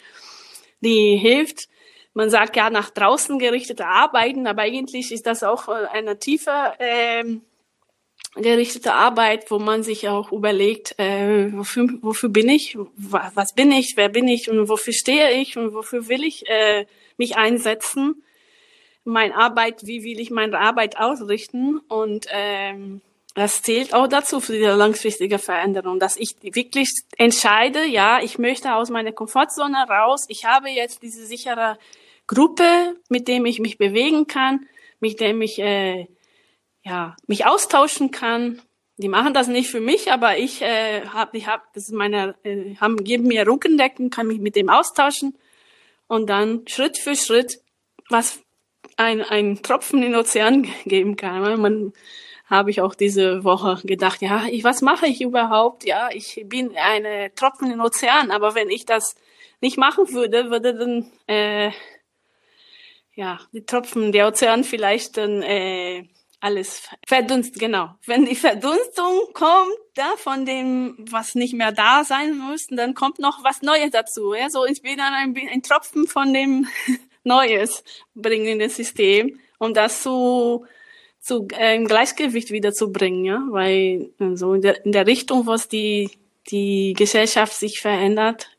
die 0.79 1.17
hilft. 1.17 1.67
Man 2.13 2.29
sagt 2.29 2.55
ja 2.55 2.69
nach 2.69 2.89
draußen 2.89 3.39
gerichtete 3.39 3.85
Arbeiten, 3.85 4.47
aber 4.47 4.63
eigentlich 4.63 5.11
ist 5.11 5.25
das 5.25 5.43
auch 5.43 5.67
äh, 5.67 5.87
eine 5.91 6.17
tiefe 6.17 6.73
ähm, 6.79 7.41
gerichtete 8.35 8.93
Arbeit, 8.93 9.51
wo 9.51 9.59
man 9.59 9.83
sich 9.83 10.07
auch 10.07 10.31
überlegt, 10.31 10.97
äh, 10.97 11.51
wofür, 11.51 11.89
wofür 12.01 12.29
bin 12.29 12.47
ich, 12.47 12.77
was 12.95 13.53
bin 13.53 13.71
ich, 13.71 13.93
wer 13.97 14.07
bin 14.07 14.29
ich? 14.29 14.49
Und 14.49 14.69
wofür 14.69 14.93
stehe 14.93 15.31
ich? 15.31 15.57
Und 15.57 15.73
wofür 15.73 16.07
will 16.07 16.23
ich 16.23 16.47
äh, 16.47 16.85
mich 17.17 17.35
einsetzen 17.35 18.23
meine 19.03 19.35
Arbeit, 19.35 19.85
wie 19.85 20.03
will 20.03 20.19
ich 20.19 20.31
meine 20.31 20.59
Arbeit 20.59 20.97
ausrichten 20.97 21.79
und 21.87 22.27
ähm, 22.29 23.01
das 23.33 23.61
zählt 23.61 23.93
auch 23.93 24.07
dazu 24.07 24.41
für 24.41 24.53
die 24.53 24.59
langfristige 24.65 25.39
Veränderung, 25.39 25.99
dass 25.99 26.17
ich 26.17 26.35
wirklich 26.41 26.89
entscheide, 27.17 27.85
ja, 27.85 28.21
ich 28.21 28.37
möchte 28.37 28.75
aus 28.75 28.89
meiner 28.89 29.13
Komfortzone 29.13 29.77
raus. 29.87 30.25
Ich 30.27 30.43
habe 30.45 30.69
jetzt 30.69 31.01
diese 31.01 31.25
sichere 31.25 31.77
Gruppe, 32.27 32.95
mit 33.07 33.29
dem 33.29 33.45
ich 33.45 33.59
mich 33.59 33.77
bewegen 33.77 34.27
kann, 34.27 34.67
mit 34.99 35.21
dem 35.21 35.41
ich 35.41 35.59
äh, 35.59 36.07
ja 36.83 37.15
mich 37.25 37.45
austauschen 37.45 38.11
kann. 38.11 38.61
Die 38.97 39.07
machen 39.07 39.33
das 39.33 39.47
nicht 39.47 39.69
für 39.69 39.79
mich, 39.79 40.11
aber 40.11 40.37
ich 40.37 40.61
äh, 40.61 41.05
habe, 41.07 41.37
ich 41.37 41.47
habe, 41.47 41.63
das 41.73 41.83
ist 41.83 41.93
meine, 41.93 42.35
äh, 42.43 42.75
haben 42.75 42.97
geben 43.03 43.27
mir 43.27 43.47
Rückendecken, 43.47 44.09
kann 44.09 44.27
mich 44.27 44.39
mit 44.39 44.57
dem 44.57 44.69
austauschen 44.69 45.37
und 46.07 46.29
dann 46.29 46.67
Schritt 46.67 46.97
für 46.97 47.15
Schritt 47.15 47.61
was 48.09 48.41
ein, 49.01 49.21
ein 49.21 49.61
Tropfen 49.61 50.03
in 50.03 50.11
den 50.11 50.19
Ozean 50.19 50.67
geben 50.85 51.15
kann. 51.15 51.59
Man 51.61 51.93
habe 52.45 52.69
ich 52.69 52.81
auch 52.81 52.95
diese 52.95 53.43
Woche 53.43 53.79
gedacht, 53.85 54.21
ja, 54.21 54.45
ich, 54.49 54.63
was 54.63 54.81
mache 54.81 55.07
ich 55.07 55.21
überhaupt? 55.21 55.85
Ja, 55.85 56.09
ich 56.11 56.43
bin 56.45 56.75
eine 56.75 57.33
Tropfen 57.33 57.67
in 57.67 57.77
den 57.77 57.81
Ozean, 57.81 58.29
aber 58.31 58.55
wenn 58.55 58.69
ich 58.69 58.85
das 58.85 59.15
nicht 59.61 59.77
machen 59.77 60.11
würde, 60.13 60.49
würde 60.49 60.75
dann 60.75 61.11
äh, 61.27 61.71
ja 63.15 63.39
die 63.53 63.65
Tropfen 63.65 64.11
der 64.11 64.27
Ozean 64.27 64.63
vielleicht 64.63 65.17
dann 65.17 65.41
äh, 65.43 66.07
alles 66.41 66.89
verdunst, 67.07 67.57
genau. 67.59 67.95
Wenn 68.05 68.25
die 68.25 68.35
Verdunstung 68.35 69.27
kommt, 69.33 69.77
da 69.93 70.15
von 70.17 70.45
dem, 70.45 70.95
was 70.97 71.35
nicht 71.35 71.53
mehr 71.53 71.71
da 71.71 72.03
sein 72.03 72.37
muss, 72.37 72.67
dann 72.69 72.95
kommt 72.95 73.19
noch 73.19 73.43
was 73.43 73.61
Neues 73.61 73.91
dazu. 73.91 74.33
Ja, 74.33 74.49
so 74.49 74.65
ich 74.65 74.81
bin 74.81 74.97
dann 74.97 75.13
ein, 75.13 75.37
ein 75.51 75.61
Tropfen 75.61 76.07
von 76.07 76.33
dem 76.33 76.67
Neues 77.23 77.83
bringen 78.15 78.47
in 78.47 78.59
das 78.59 78.75
System, 78.75 79.39
um 79.59 79.73
das 79.73 80.03
zu, 80.03 80.65
zu 81.19 81.47
äh, 81.57 81.83
Gleichgewicht 81.83 82.51
wieder 82.51 82.73
zu 82.73 82.91
bringen, 82.91 83.25
ja, 83.25 83.43
weil 83.49 84.09
so 84.33 84.53
in 84.53 84.61
der, 84.61 84.85
in 84.85 84.91
der 84.91 85.07
Richtung, 85.07 85.45
was 85.45 85.67
die, 85.67 86.11
die 86.49 86.93
Gesellschaft 86.97 87.53
sich 87.53 87.79
verändert, 87.79 88.49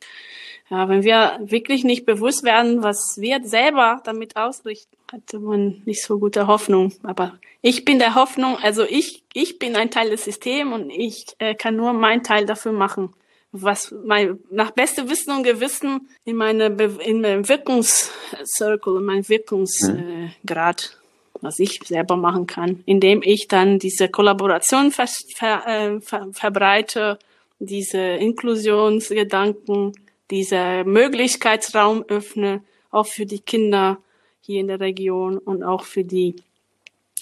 ja, 0.71 0.89
wenn 0.89 1.03
wir 1.03 1.39
wirklich 1.43 1.85
nicht 1.85 2.07
bewusst 2.07 2.45
werden, 2.45 2.83
was 2.83 3.21
wir 3.21 3.41
selber 3.45 4.01
damit 4.05 4.37
ausrichten, 4.37 4.97
hatte 5.11 5.39
man 5.39 5.83
nicht 5.85 6.03
so 6.03 6.19
gute 6.19 6.47
Hoffnung. 6.47 6.95
Aber 7.03 7.39
ich 7.61 7.85
bin 7.85 7.99
der 7.99 8.15
Hoffnung, 8.15 8.57
also 8.57 8.83
ich, 8.85 9.23
ich 9.35 9.59
bin 9.59 9.77
ein 9.77 9.91
Teil 9.91 10.09
des 10.09 10.25
Systems 10.25 10.73
und 10.73 10.91
ich 10.91 11.27
äh, 11.39 11.55
kann 11.55 11.77
nur 11.77 11.93
meinen 11.93 12.23
Teil 12.23 12.47
dafür 12.47 12.73
machen 12.73 13.13
was 13.53 13.95
mein, 14.05 14.39
nach 14.51 14.71
bestem 14.71 15.11
Wissen 15.11 15.37
und 15.37 15.43
Gewissen 15.43 16.09
in 16.25 16.37
meine 16.37 16.67
in 17.05 17.21
meinem 17.21 17.49
Wirkungscircle, 17.49 18.97
in 18.97 19.05
meinem 19.05 19.29
Wirkungsgrad, 19.29 20.01
mhm. 20.43 20.49
äh, 20.49 21.43
was 21.43 21.59
ich 21.59 21.81
selber 21.85 22.17
machen 22.17 22.47
kann, 22.47 22.83
indem 22.87 23.21
ich 23.23 23.49
dann 23.49 23.79
diese 23.79 24.09
Kollaboration 24.09 24.91
ver, 24.91 25.09
ver, 25.37 25.67
äh, 25.67 26.01
ver, 26.01 26.29
verbreite, 26.33 27.19
diese 27.59 27.99
Inklusionsgedanken, 27.99 29.93
diese 30.31 30.85
Möglichkeitsraum 30.85 32.05
öffne, 32.09 32.63
auch 32.91 33.07
für 33.07 33.27
die 33.27 33.41
Kinder 33.41 33.99
hier 34.41 34.61
in 34.61 34.69
der 34.69 34.81
Region 34.81 35.37
und 35.37 35.63
auch 35.63 35.85
für 35.85 36.05
die 36.05 36.37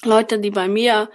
Leute, 0.04 0.38
die 0.38 0.50
bei 0.50 0.68
mir 0.68 1.10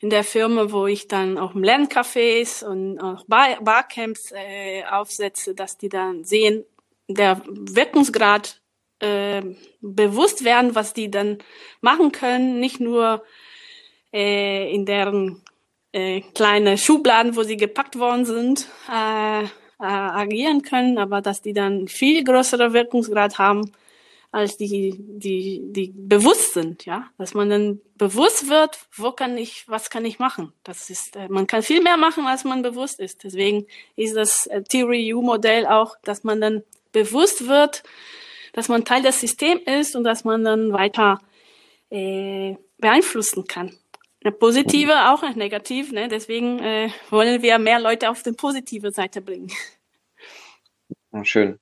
in 0.00 0.10
der 0.10 0.24
Firma, 0.24 0.72
wo 0.72 0.86
ich 0.86 1.08
dann 1.08 1.38
auch 1.38 1.54
Lerncafés 1.54 2.64
und 2.64 2.98
auch 2.98 3.24
Bar 3.26 3.58
Barcamps 3.62 4.32
äh, 4.32 4.82
aufsetze, 4.84 5.54
dass 5.54 5.76
die 5.76 5.90
dann 5.90 6.24
sehen, 6.24 6.64
der 7.06 7.42
Wirkungsgrad 7.46 8.60
äh, 9.00 9.42
bewusst 9.80 10.44
werden, 10.44 10.74
was 10.74 10.94
die 10.94 11.10
dann 11.10 11.38
machen 11.80 12.12
können, 12.12 12.60
nicht 12.60 12.80
nur 12.80 13.22
äh, 14.12 14.72
in 14.74 14.86
deren 14.86 15.42
äh, 15.92 16.22
kleine 16.34 16.78
Schubladen, 16.78 17.36
wo 17.36 17.42
sie 17.42 17.56
gepackt 17.56 17.98
worden 17.98 18.24
sind, 18.24 18.68
äh, 18.90 19.42
äh, 19.42 19.48
agieren 19.78 20.62
können, 20.62 20.98
aber 20.98 21.20
dass 21.20 21.42
die 21.42 21.52
dann 21.52 21.88
viel 21.88 22.24
größere 22.24 22.72
Wirkungsgrad 22.72 23.38
haben 23.38 23.72
als 24.32 24.56
die, 24.56 24.94
die, 24.96 25.60
die 25.72 25.92
bewusst 25.94 26.54
sind, 26.54 26.84
ja, 26.86 27.08
dass 27.18 27.34
man 27.34 27.50
dann 27.50 27.80
bewusst 27.96 28.48
wird, 28.48 28.78
wo 28.94 29.10
kann 29.10 29.36
ich, 29.36 29.68
was 29.68 29.90
kann 29.90 30.04
ich 30.04 30.18
machen. 30.18 30.52
Das 30.62 30.88
ist, 30.88 31.16
äh, 31.16 31.28
man 31.28 31.46
kann 31.46 31.62
viel 31.62 31.82
mehr 31.82 31.96
machen, 31.96 32.26
als 32.26 32.44
man 32.44 32.62
bewusst 32.62 33.00
ist. 33.00 33.24
Deswegen 33.24 33.66
ist 33.96 34.14
das 34.14 34.46
äh, 34.46 34.62
Theory 34.62 35.12
U 35.14 35.22
Modell 35.22 35.66
auch, 35.66 35.96
dass 36.04 36.22
man 36.22 36.40
dann 36.40 36.62
bewusst 36.92 37.48
wird, 37.48 37.82
dass 38.52 38.68
man 38.68 38.84
Teil 38.84 39.02
des 39.02 39.20
Systems 39.20 39.62
ist 39.66 39.96
und 39.96 40.04
dass 40.04 40.24
man 40.24 40.44
dann 40.44 40.72
weiter 40.72 41.20
äh, 41.90 42.54
beeinflussen 42.78 43.46
kann. 43.46 43.76
Eine 44.22 44.32
positive, 44.32 45.10
auch 45.10 45.22
eine 45.22 45.36
negative. 45.36 45.94
Ne? 45.94 46.08
Deswegen 46.08 46.58
äh, 46.60 46.90
wollen 47.10 47.42
wir 47.42 47.58
mehr 47.58 47.80
Leute 47.80 48.10
auf 48.10 48.22
die 48.22 48.32
positive 48.32 48.92
Seite 48.92 49.22
bringen. 49.22 49.50
Schön. 51.22 51.58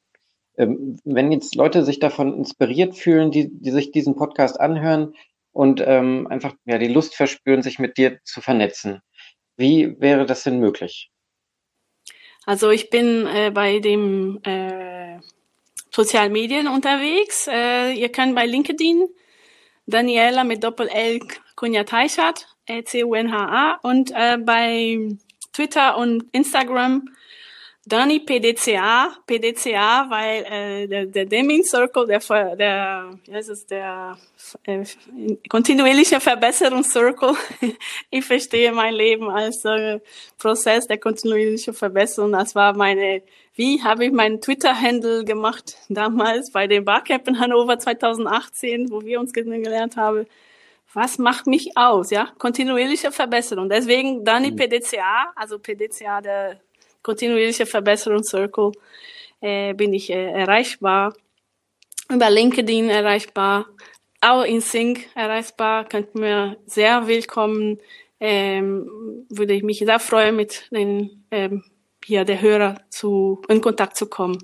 Ähm, 0.58 0.98
wenn 1.04 1.32
jetzt 1.32 1.54
Leute 1.54 1.84
sich 1.84 2.00
davon 2.00 2.36
inspiriert 2.36 2.96
fühlen, 2.96 3.30
die, 3.30 3.48
die 3.50 3.70
sich 3.70 3.92
diesen 3.92 4.16
Podcast 4.16 4.60
anhören 4.60 5.14
und 5.52 5.82
ähm, 5.86 6.26
einfach 6.28 6.54
ja, 6.66 6.78
die 6.78 6.88
Lust 6.88 7.14
verspüren, 7.14 7.62
sich 7.62 7.78
mit 7.78 7.96
dir 7.96 8.18
zu 8.24 8.40
vernetzen, 8.40 9.00
wie 9.56 10.00
wäre 10.00 10.26
das 10.26 10.42
denn 10.42 10.58
möglich? 10.58 11.10
Also 12.44 12.70
ich 12.70 12.90
bin 12.90 13.26
äh, 13.26 13.50
bei 13.52 13.78
dem 13.78 14.40
äh, 14.42 15.18
sozialen 15.90 16.32
Medien 16.32 16.66
unterwegs. 16.66 17.46
Äh, 17.46 17.92
ihr 17.92 18.10
könnt 18.10 18.34
bei 18.34 18.46
LinkedIn 18.46 19.06
Daniela 19.86 20.44
mit 20.44 20.64
Doppel-L 20.64 21.20
Kunja 21.56 21.84
Teichert, 21.84 22.46
C-U-N-H-A 22.66 23.78
und 23.82 24.12
äh, 24.14 24.38
bei 24.38 25.08
Twitter 25.52 25.96
und 25.96 26.24
Instagram 26.32 27.08
Dani 27.88 28.20
PDCA, 28.20 29.16
PDCA, 29.26 30.06
weil 30.10 30.44
äh, 30.44 30.86
der, 30.86 31.06
der 31.06 31.24
Deming 31.24 31.64
Circle, 31.64 32.06
der, 32.06 32.20
der, 32.56 33.18
heißt 33.32 33.48
es, 33.48 33.66
der 33.66 34.18
äh, 34.64 34.84
kontinuierliche 35.48 36.20
Verbesserungscircle. 36.20 37.34
ich 38.10 38.24
verstehe 38.24 38.72
mein 38.72 38.92
Leben 38.92 39.30
als 39.30 39.64
äh, 39.64 40.00
Prozess 40.36 40.86
der 40.86 40.98
kontinuierlichen 40.98 41.72
Verbesserung. 41.72 42.32
Das 42.32 42.54
war 42.54 42.76
meine, 42.76 43.22
wie 43.54 43.82
habe 43.82 44.04
ich 44.04 44.12
meinen 44.12 44.42
Twitter-Handle 44.42 45.24
gemacht 45.24 45.76
damals 45.88 46.52
bei 46.52 46.66
dem 46.66 46.84
Barcamp 46.84 47.26
in 47.26 47.40
Hannover 47.40 47.78
2018, 47.78 48.90
wo 48.90 49.00
wir 49.02 49.18
uns 49.18 49.32
kennengelernt 49.32 49.96
haben. 49.96 50.26
Was 50.92 51.16
macht 51.18 51.46
mich 51.46 51.76
aus, 51.76 52.10
ja? 52.10 52.32
Kontinuierliche 52.38 53.12
Verbesserung. 53.12 53.70
Deswegen 53.70 54.24
Dani 54.24 54.50
mhm. 54.50 54.56
PDCA, 54.56 55.32
also 55.36 55.58
PDCA, 55.58 56.20
der 56.20 56.60
kontinuierliche 57.08 57.64
Verbesserungscircle 57.64 58.72
äh, 59.40 59.72
bin 59.72 59.94
ich 59.94 60.10
äh, 60.10 60.30
erreichbar. 60.30 61.14
Über 62.10 62.28
LinkedIn 62.28 62.90
erreichbar, 62.90 63.66
auch 64.20 64.42
in 64.42 64.60
Sync 64.60 65.06
erreichbar, 65.14 65.86
könnt 65.86 66.14
mir 66.14 66.58
sehr 66.66 67.06
willkommen. 67.06 67.78
Ähm, 68.20 69.24
würde 69.30 69.54
ich 69.54 69.62
mich 69.62 69.78
sehr 69.78 70.00
freuen, 70.00 70.36
mit 70.36 70.68
den 70.70 71.24
ähm, 71.30 71.64
hier 72.04 72.24
der 72.24 72.42
Hörer 72.42 72.82
zu 72.90 73.40
in 73.48 73.62
Kontakt 73.62 73.96
zu 73.96 74.06
kommen. 74.06 74.38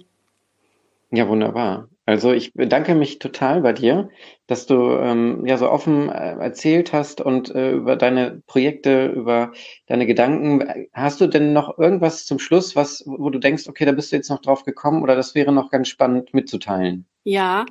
Ja, 1.10 1.28
wunderbar. 1.28 1.88
Also 2.06 2.32
ich 2.32 2.52
bedanke 2.54 2.94
mich 2.94 3.18
total 3.18 3.62
bei 3.62 3.72
dir, 3.72 4.10
dass 4.46 4.66
du 4.66 4.74
ähm, 4.98 5.44
ja 5.46 5.56
so 5.56 5.70
offen 5.70 6.08
äh, 6.10 6.36
erzählt 6.38 6.92
hast 6.92 7.20
und 7.22 7.54
äh, 7.54 7.72
über 7.72 7.96
deine 7.96 8.42
Projekte, 8.46 9.06
über 9.06 9.52
deine 9.86 10.06
Gedanken. 10.06 10.86
Hast 10.92 11.20
du 11.22 11.26
denn 11.26 11.52
noch 11.54 11.78
irgendwas 11.78 12.26
zum 12.26 12.38
Schluss, 12.38 12.76
was, 12.76 13.04
wo 13.06 13.30
du 13.30 13.38
denkst, 13.38 13.68
okay, 13.68 13.86
da 13.86 13.92
bist 13.92 14.12
du 14.12 14.16
jetzt 14.16 14.28
noch 14.30 14.40
drauf 14.42 14.64
gekommen 14.64 15.02
oder 15.02 15.16
das 15.16 15.34
wäre 15.34 15.52
noch 15.52 15.70
ganz 15.70 15.88
spannend 15.88 16.34
mitzuteilen? 16.34 17.06
Ja, 17.26 17.64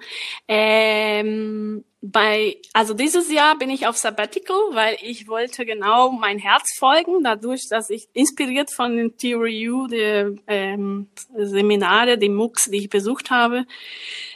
ähm, 0.48 1.84
bei, 2.02 2.58
also 2.74 2.96
dieses 2.96 3.32
Jahr 3.32 3.56
bin 3.58 3.70
ich 3.70 3.86
auf 3.86 3.96
Sabbatical, 3.96 4.58
weil 4.72 4.98
ich 5.02 5.28
wollte 5.28 5.64
genau 5.64 6.12
mein 6.12 6.40
Herz 6.40 6.76
folgen, 6.78 7.24
dadurch, 7.24 7.70
dass 7.70 7.92
ich 7.92 8.08
inspiriert 8.14 8.74
von 8.74 8.98
den 8.98 9.16
Theory 9.16 9.70
U, 9.70 9.88
die 9.88 10.42
ähm, 10.48 11.08
Seminare, 11.38 12.18
die 12.18 12.30
MOOCs, 12.30 12.72
die 12.72 12.80
ich 12.80 12.90
besucht 12.90 13.30
habe. 13.30 13.66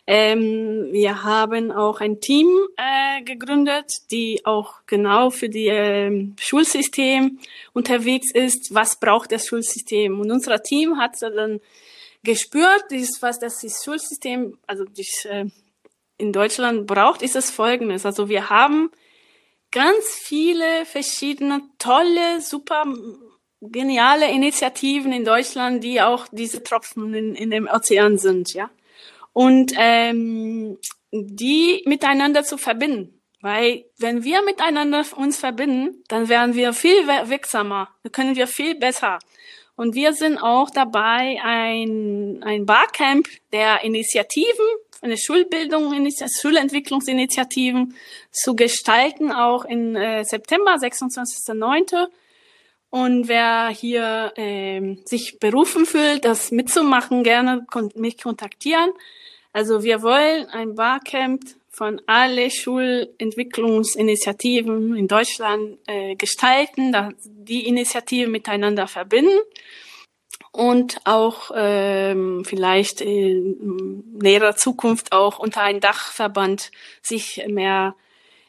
Ähm, 0.05 0.89
wir 0.91 1.23
haben 1.23 1.71
auch 1.71 1.99
ein 1.99 2.21
Team 2.21 2.47
äh, 2.77 3.23
gegründet, 3.23 3.91
die 4.11 4.45
auch 4.45 4.75
genau 4.85 5.31
für 5.31 5.49
die 5.49 5.67
äh, 5.67 6.27
Schulsystem 6.39 7.39
unterwegs 7.73 8.31
ist. 8.33 8.73
Was 8.73 8.99
braucht 8.99 9.31
das 9.31 9.47
Schulsystem? 9.47 10.19
Und 10.19 10.31
unser 10.31 10.61
Team 10.61 10.99
hat 10.99 11.21
dann 11.21 11.59
gespürt, 12.27 12.85
dieses, 12.91 13.21
was 13.21 13.39
das 13.39 13.61
Schulsystem, 13.83 14.59
also 14.67 14.83
das, 14.83 15.25
äh, 15.25 15.45
in 16.17 16.33
Deutschland 16.33 16.85
braucht, 16.85 17.21
ist 17.21 17.35
es 17.35 17.49
folgendes. 17.49 18.05
Also 18.05 18.27
wir 18.27 18.49
haben 18.49 18.91
ganz 19.71 20.03
viele 20.21 20.85
verschiedene 20.85 21.61
tolle, 21.79 22.41
super 22.41 22.85
geniale 23.61 24.29
Initiativen 24.29 25.11
in 25.13 25.25
Deutschland, 25.25 25.83
die 25.83 26.01
auch 26.01 26.27
diese 26.31 26.63
Tropfen 26.63 27.13
in, 27.13 27.33
in 27.33 27.49
dem 27.49 27.67
Ozean 27.67 28.17
sind, 28.17 28.53
ja. 28.53 28.69
Und 29.33 29.73
ähm, 29.77 30.77
die 31.11 31.83
miteinander 31.85 32.43
zu 32.43 32.57
verbinden. 32.57 33.13
Weil 33.41 33.85
wenn 33.99 34.23
wir 34.23 34.41
miteinander 34.41 35.05
uns 35.15 35.37
verbinden, 35.37 36.03
dann 36.07 36.27
werden 36.27 36.55
wir 36.55 36.73
viel 36.73 37.07
wirksamer, 37.07 37.87
dann 38.03 38.11
können 38.11 38.35
wir 38.35 38.47
viel 38.47 38.75
besser. 38.75 39.19
Und 39.77 39.93
wir 39.93 40.13
sind 40.13 40.39
auch 40.39 40.71
dabei, 40.71 41.39
ein, 41.43 42.41
ein 42.43 42.65
Barcamp 42.65 43.27
der 43.53 43.83
Initiativen, 43.83 44.65
eine 45.01 45.17
Schulbildung, 45.17 45.93
Schulentwicklungsinitiativen 46.41 47.93
zu 48.31 48.55
gestalten, 48.55 49.31
auch 49.31 49.65
in 49.65 49.95
äh, 49.95 50.25
September, 50.25 50.73
26.09. 50.73 52.07
Und 52.89 53.27
wer 53.27 53.69
hier 53.69 54.33
äh, 54.35 54.95
sich 55.05 55.37
berufen 55.39 55.85
fühlt, 55.85 56.25
das 56.25 56.49
mitzumachen, 56.49 57.21
gerne 57.21 57.63
kon 57.69 57.91
mich 57.95 58.17
kontaktieren. 58.17 58.89
Also 59.53 59.83
wir 59.83 60.01
wollen 60.01 60.47
ein 60.47 60.73
Barcamp 60.73 61.43
von 61.77 62.01
alle 62.07 62.49
Schulentwicklungsinitiativen 62.49 64.95
in 64.95 65.07
Deutschland 65.07 65.77
äh, 65.85 66.15
gestalten, 66.15 66.95
die 67.23 67.67
Initiativen 67.67 68.31
miteinander 68.31 68.87
verbinden 68.87 69.37
und 70.51 70.97
auch 71.03 71.51
ähm, 71.55 72.43
vielleicht 72.45 73.01
in 73.01 74.03
näherer 74.19 74.55
Zukunft 74.55 75.11
auch 75.11 75.37
unter 75.37 75.61
ein 75.61 75.79
Dachverband 75.79 76.71
sich 77.03 77.45
mehr 77.47 77.93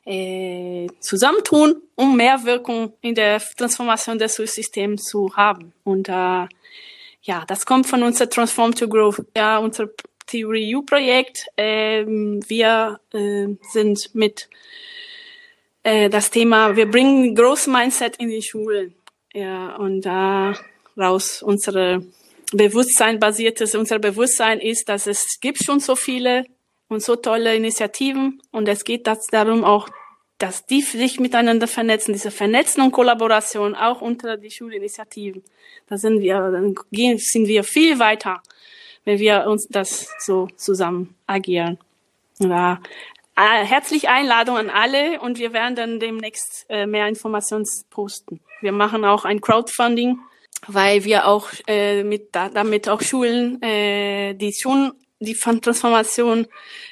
äh, 0.07 0.87
zusammentun, 1.01 1.83
um 1.97 2.17
mehr 2.17 2.45
Wirkung 2.45 2.95
in 3.03 3.15
der 3.15 3.43
Transformation 3.59 4.19
des 4.19 4.37
Schulsystems 4.37 5.05
zu 5.05 5.37
haben. 5.37 5.75
Und 5.85 6.09
äh, 6.09 6.13
ja, 6.13 7.45
das 7.47 7.67
kommt 7.67 7.87
von 7.87 8.03
unser 8.03 8.31
Transform 8.31 8.75
to 8.75 8.89
Grow, 8.89 9.21
ja, 9.37 9.59
unser 9.59 9.91
Theory 10.29 10.75
U 10.77 10.83
Projekt. 10.83 11.47
Ähm, 11.57 12.41
wir 12.49 13.01
äh, 13.13 13.49
sind 13.73 14.15
mit 14.15 14.49
äh, 15.83 16.09
das 16.09 16.31
Thema, 16.31 16.77
wir 16.77 16.91
bringen 16.91 17.35
Growth 17.35 17.67
Mindset 17.67 18.17
in 18.17 18.29
die 18.29 18.43
Schulen. 18.43 18.95
Ja, 19.33 19.77
und 19.77 20.03
da 20.03 20.55
raus 20.97 21.43
unsere 21.43 22.05
Bewusstsein 22.53 23.19
basiertes, 23.19 23.75
unser 23.75 23.99
Bewusstsein 23.99 24.61
ist, 24.61 24.89
dass 24.89 25.07
es 25.07 25.39
gibt 25.41 25.63
schon 25.63 25.81
so 25.81 25.97
viele 25.97 26.45
und 26.89 27.03
so 27.03 27.17
tolle 27.17 27.55
Initiativen 27.55 28.41
und 28.51 28.69
es 28.69 28.85
geht 28.85 29.07
darum 29.31 29.65
auch, 29.65 29.89
dass 30.39 30.65
die 30.67 30.81
sich 30.81 31.21
miteinander 31.21 31.67
vernetzen, 31.67 32.13
diese 32.13 32.31
Vernetzen 32.31 32.83
und 32.83 32.93
Kollaboration 32.93 33.75
auch 33.75 34.01
unter 34.01 34.37
die 34.37 34.51
Schulinitiativen. 34.51 35.43
Da 35.89 35.99
sind 35.99 36.21
wir, 36.21 36.51
dann 36.51 36.75
gehen, 36.93 37.19
sind 37.19 37.49
wir 37.49 37.65
viel 37.65 37.99
weiter 37.99 38.41
wenn 39.09 39.19
wir 39.19 39.47
uns 39.47 39.67
das 39.69 40.11
so 40.19 40.49
zusammen 40.57 41.15
agieren. 41.27 41.79
Ja. 42.41 42.79
Äh, 43.37 43.65
herzlich 43.65 44.11
Einladung 44.11 44.59
an 44.59 44.69
alle 44.69 45.19
und 45.23 45.39
wir 45.39 45.55
werden 45.55 45.77
dann 45.77 45.99
demnächst 45.99 46.67
äh, 46.69 46.85
mehr 46.85 47.09
Informationen 47.09 47.65
posten. 47.89 48.41
Wir 48.61 48.73
machen 48.73 49.07
auch 49.07 49.25
ein 49.25 49.41
Crowdfunding, 49.41 50.19
weil 50.67 51.05
wir 51.05 51.27
auch 51.27 51.49
äh, 51.67 52.03
mit 52.05 52.35
damit 52.35 52.87
auch 52.91 53.01
Schulen, 53.01 53.63
äh, 53.63 54.35
die 54.35 54.53
schon 54.53 54.93
die 55.21 55.33
Transformation 55.33 56.47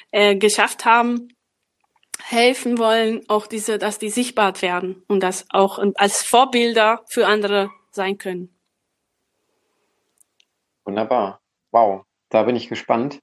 äh, 0.09 0.35
geschafft 0.35 0.85
haben, 0.85 1.35
helfen 2.23 2.79
wollen, 2.79 3.29
auch 3.29 3.45
diese, 3.45 3.77
dass 3.77 3.99
die 3.99 4.09
sichtbar 4.09 4.59
werden 4.63 5.03
und 5.07 5.21
das 5.21 5.45
auch 5.51 5.77
als 5.93 6.23
Vorbilder 6.23 7.03
für 7.09 7.27
andere 7.27 7.69
sein 7.91 8.17
können. 8.17 8.49
Wunderbar. 10.83 11.39
Wow. 11.71 12.06
Da 12.29 12.43
bin 12.43 12.55
ich 12.55 12.69
gespannt. 12.69 13.19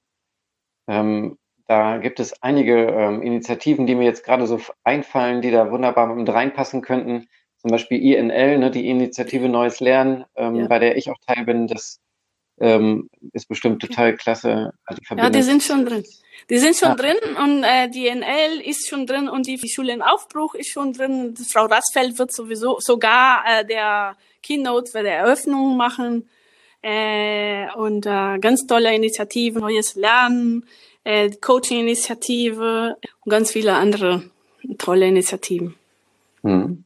Ähm, 0.87 1.37
da 1.67 1.97
gibt 1.97 2.19
es 2.19 2.41
einige 2.43 2.87
ähm, 2.87 3.21
Initiativen, 3.23 3.87
die 3.87 3.95
mir 3.95 4.05
jetzt 4.05 4.23
gerade 4.23 4.45
so 4.45 4.61
einfallen, 4.83 5.41
die 5.41 5.51
da 5.51 5.71
wunderbar 5.71 6.13
mit 6.13 6.29
reinpassen 6.29 6.81
könnten. 6.81 7.27
Zum 7.57 7.71
Beispiel 7.71 7.99
INL, 7.99 8.59
ne, 8.59 8.69
die 8.69 8.87
Initiative 8.87 9.49
Neues 9.49 9.79
Lernen, 9.79 10.25
ähm, 10.35 10.55
ja. 10.55 10.67
bei 10.67 10.77
der 10.77 10.97
ich 10.97 11.09
auch 11.09 11.17
Teil 11.25 11.45
bin. 11.45 11.67
Das 11.67 11.99
ähm, 12.59 13.09
ist 13.33 13.47
bestimmt 13.47 13.81
total 13.81 14.15
klasse. 14.15 14.73
Also 14.85 15.01
die 15.09 15.17
ja, 15.17 15.29
die 15.29 15.41
sind 15.41 15.63
schon 15.63 15.85
drin. 15.85 16.03
Die 16.49 16.59
sind 16.59 16.75
schon 16.75 16.89
ja. 16.89 16.95
drin 16.95 17.17
und 17.43 17.63
äh, 17.63 17.89
die 17.89 18.07
INL 18.07 18.61
ist 18.63 18.87
schon 18.87 19.07
drin 19.07 19.27
und 19.27 19.47
die 19.47 19.59
Schule 19.67 19.93
in 19.93 20.03
Aufbruch 20.03 20.53
ist 20.53 20.69
schon 20.69 20.93
drin. 20.93 21.33
Frau 21.51 21.65
Rassfeld 21.65 22.19
wird 22.19 22.31
sowieso 22.31 22.77
sogar 22.79 23.43
äh, 23.47 23.65
der 23.65 24.15
Keynote 24.43 24.91
für 24.91 25.01
die 25.01 25.09
Eröffnung 25.09 25.75
machen 25.75 26.29
äh, 26.85 27.65
und 27.75 28.05
äh, 28.05 28.37
ganz 28.37 28.67
tolle 28.67 28.93
Initiativen, 28.93 29.61
neues 29.61 29.95
Lernen, 29.95 30.65
äh, 31.03 31.31
Coaching-Initiative 31.31 32.95
und 33.21 33.29
ganz 33.29 33.51
viele 33.51 33.73
andere 33.73 34.29
tolle 34.77 35.07
Initiativen. 35.07 35.73
Hm. 36.43 36.85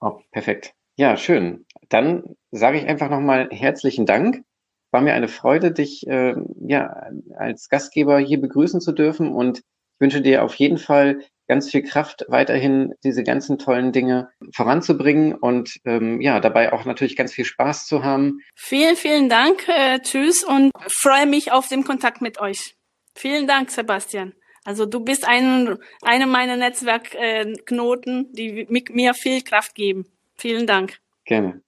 Oh, 0.00 0.20
perfekt. 0.30 0.72
Ja, 0.96 1.18
schön. 1.18 1.66
Dann 1.90 2.36
sage 2.52 2.78
ich 2.78 2.86
einfach 2.86 3.10
nochmal 3.10 3.50
herzlichen 3.50 4.06
Dank. 4.06 4.44
War 4.92 5.02
mir 5.02 5.12
eine 5.12 5.28
Freude, 5.28 5.72
dich 5.72 6.06
äh, 6.06 6.34
ja 6.66 7.10
als 7.36 7.68
Gastgeber 7.68 8.18
hier 8.18 8.40
begrüßen 8.40 8.80
zu 8.80 8.92
dürfen 8.92 9.30
und 9.30 9.58
ich 9.58 10.00
wünsche 10.00 10.22
dir 10.22 10.42
auf 10.42 10.54
jeden 10.54 10.78
Fall 10.78 11.20
ganz 11.52 11.70
viel 11.70 11.82
Kraft, 11.82 12.24
weiterhin 12.28 12.94
diese 13.04 13.22
ganzen 13.22 13.58
tollen 13.58 13.92
Dinge 13.92 14.30
voranzubringen 14.54 15.34
und 15.34 15.78
ähm, 15.84 16.22
ja, 16.22 16.40
dabei 16.40 16.72
auch 16.72 16.86
natürlich 16.86 17.14
ganz 17.14 17.34
viel 17.34 17.44
Spaß 17.44 17.84
zu 17.86 18.02
haben. 18.02 18.38
Vielen, 18.54 18.96
vielen 18.96 19.28
Dank. 19.28 19.68
Äh, 19.68 19.98
tschüss 20.00 20.42
und 20.42 20.70
freue 20.88 21.26
mich 21.26 21.52
auf 21.52 21.68
den 21.68 21.84
Kontakt 21.84 22.22
mit 22.22 22.40
euch. 22.40 22.74
Vielen 23.14 23.46
Dank, 23.46 23.70
Sebastian. 23.70 24.32
Also 24.64 24.86
du 24.86 25.00
bist 25.00 25.28
ein, 25.28 25.76
eine 26.00 26.26
meiner 26.26 26.56
Netzwerkknoten, 26.56 28.30
äh, 28.30 28.32
die 28.32 28.66
mir 28.70 29.12
viel 29.12 29.42
Kraft 29.42 29.74
geben. 29.74 30.06
Vielen 30.36 30.66
Dank. 30.66 31.00
Gerne. 31.26 31.60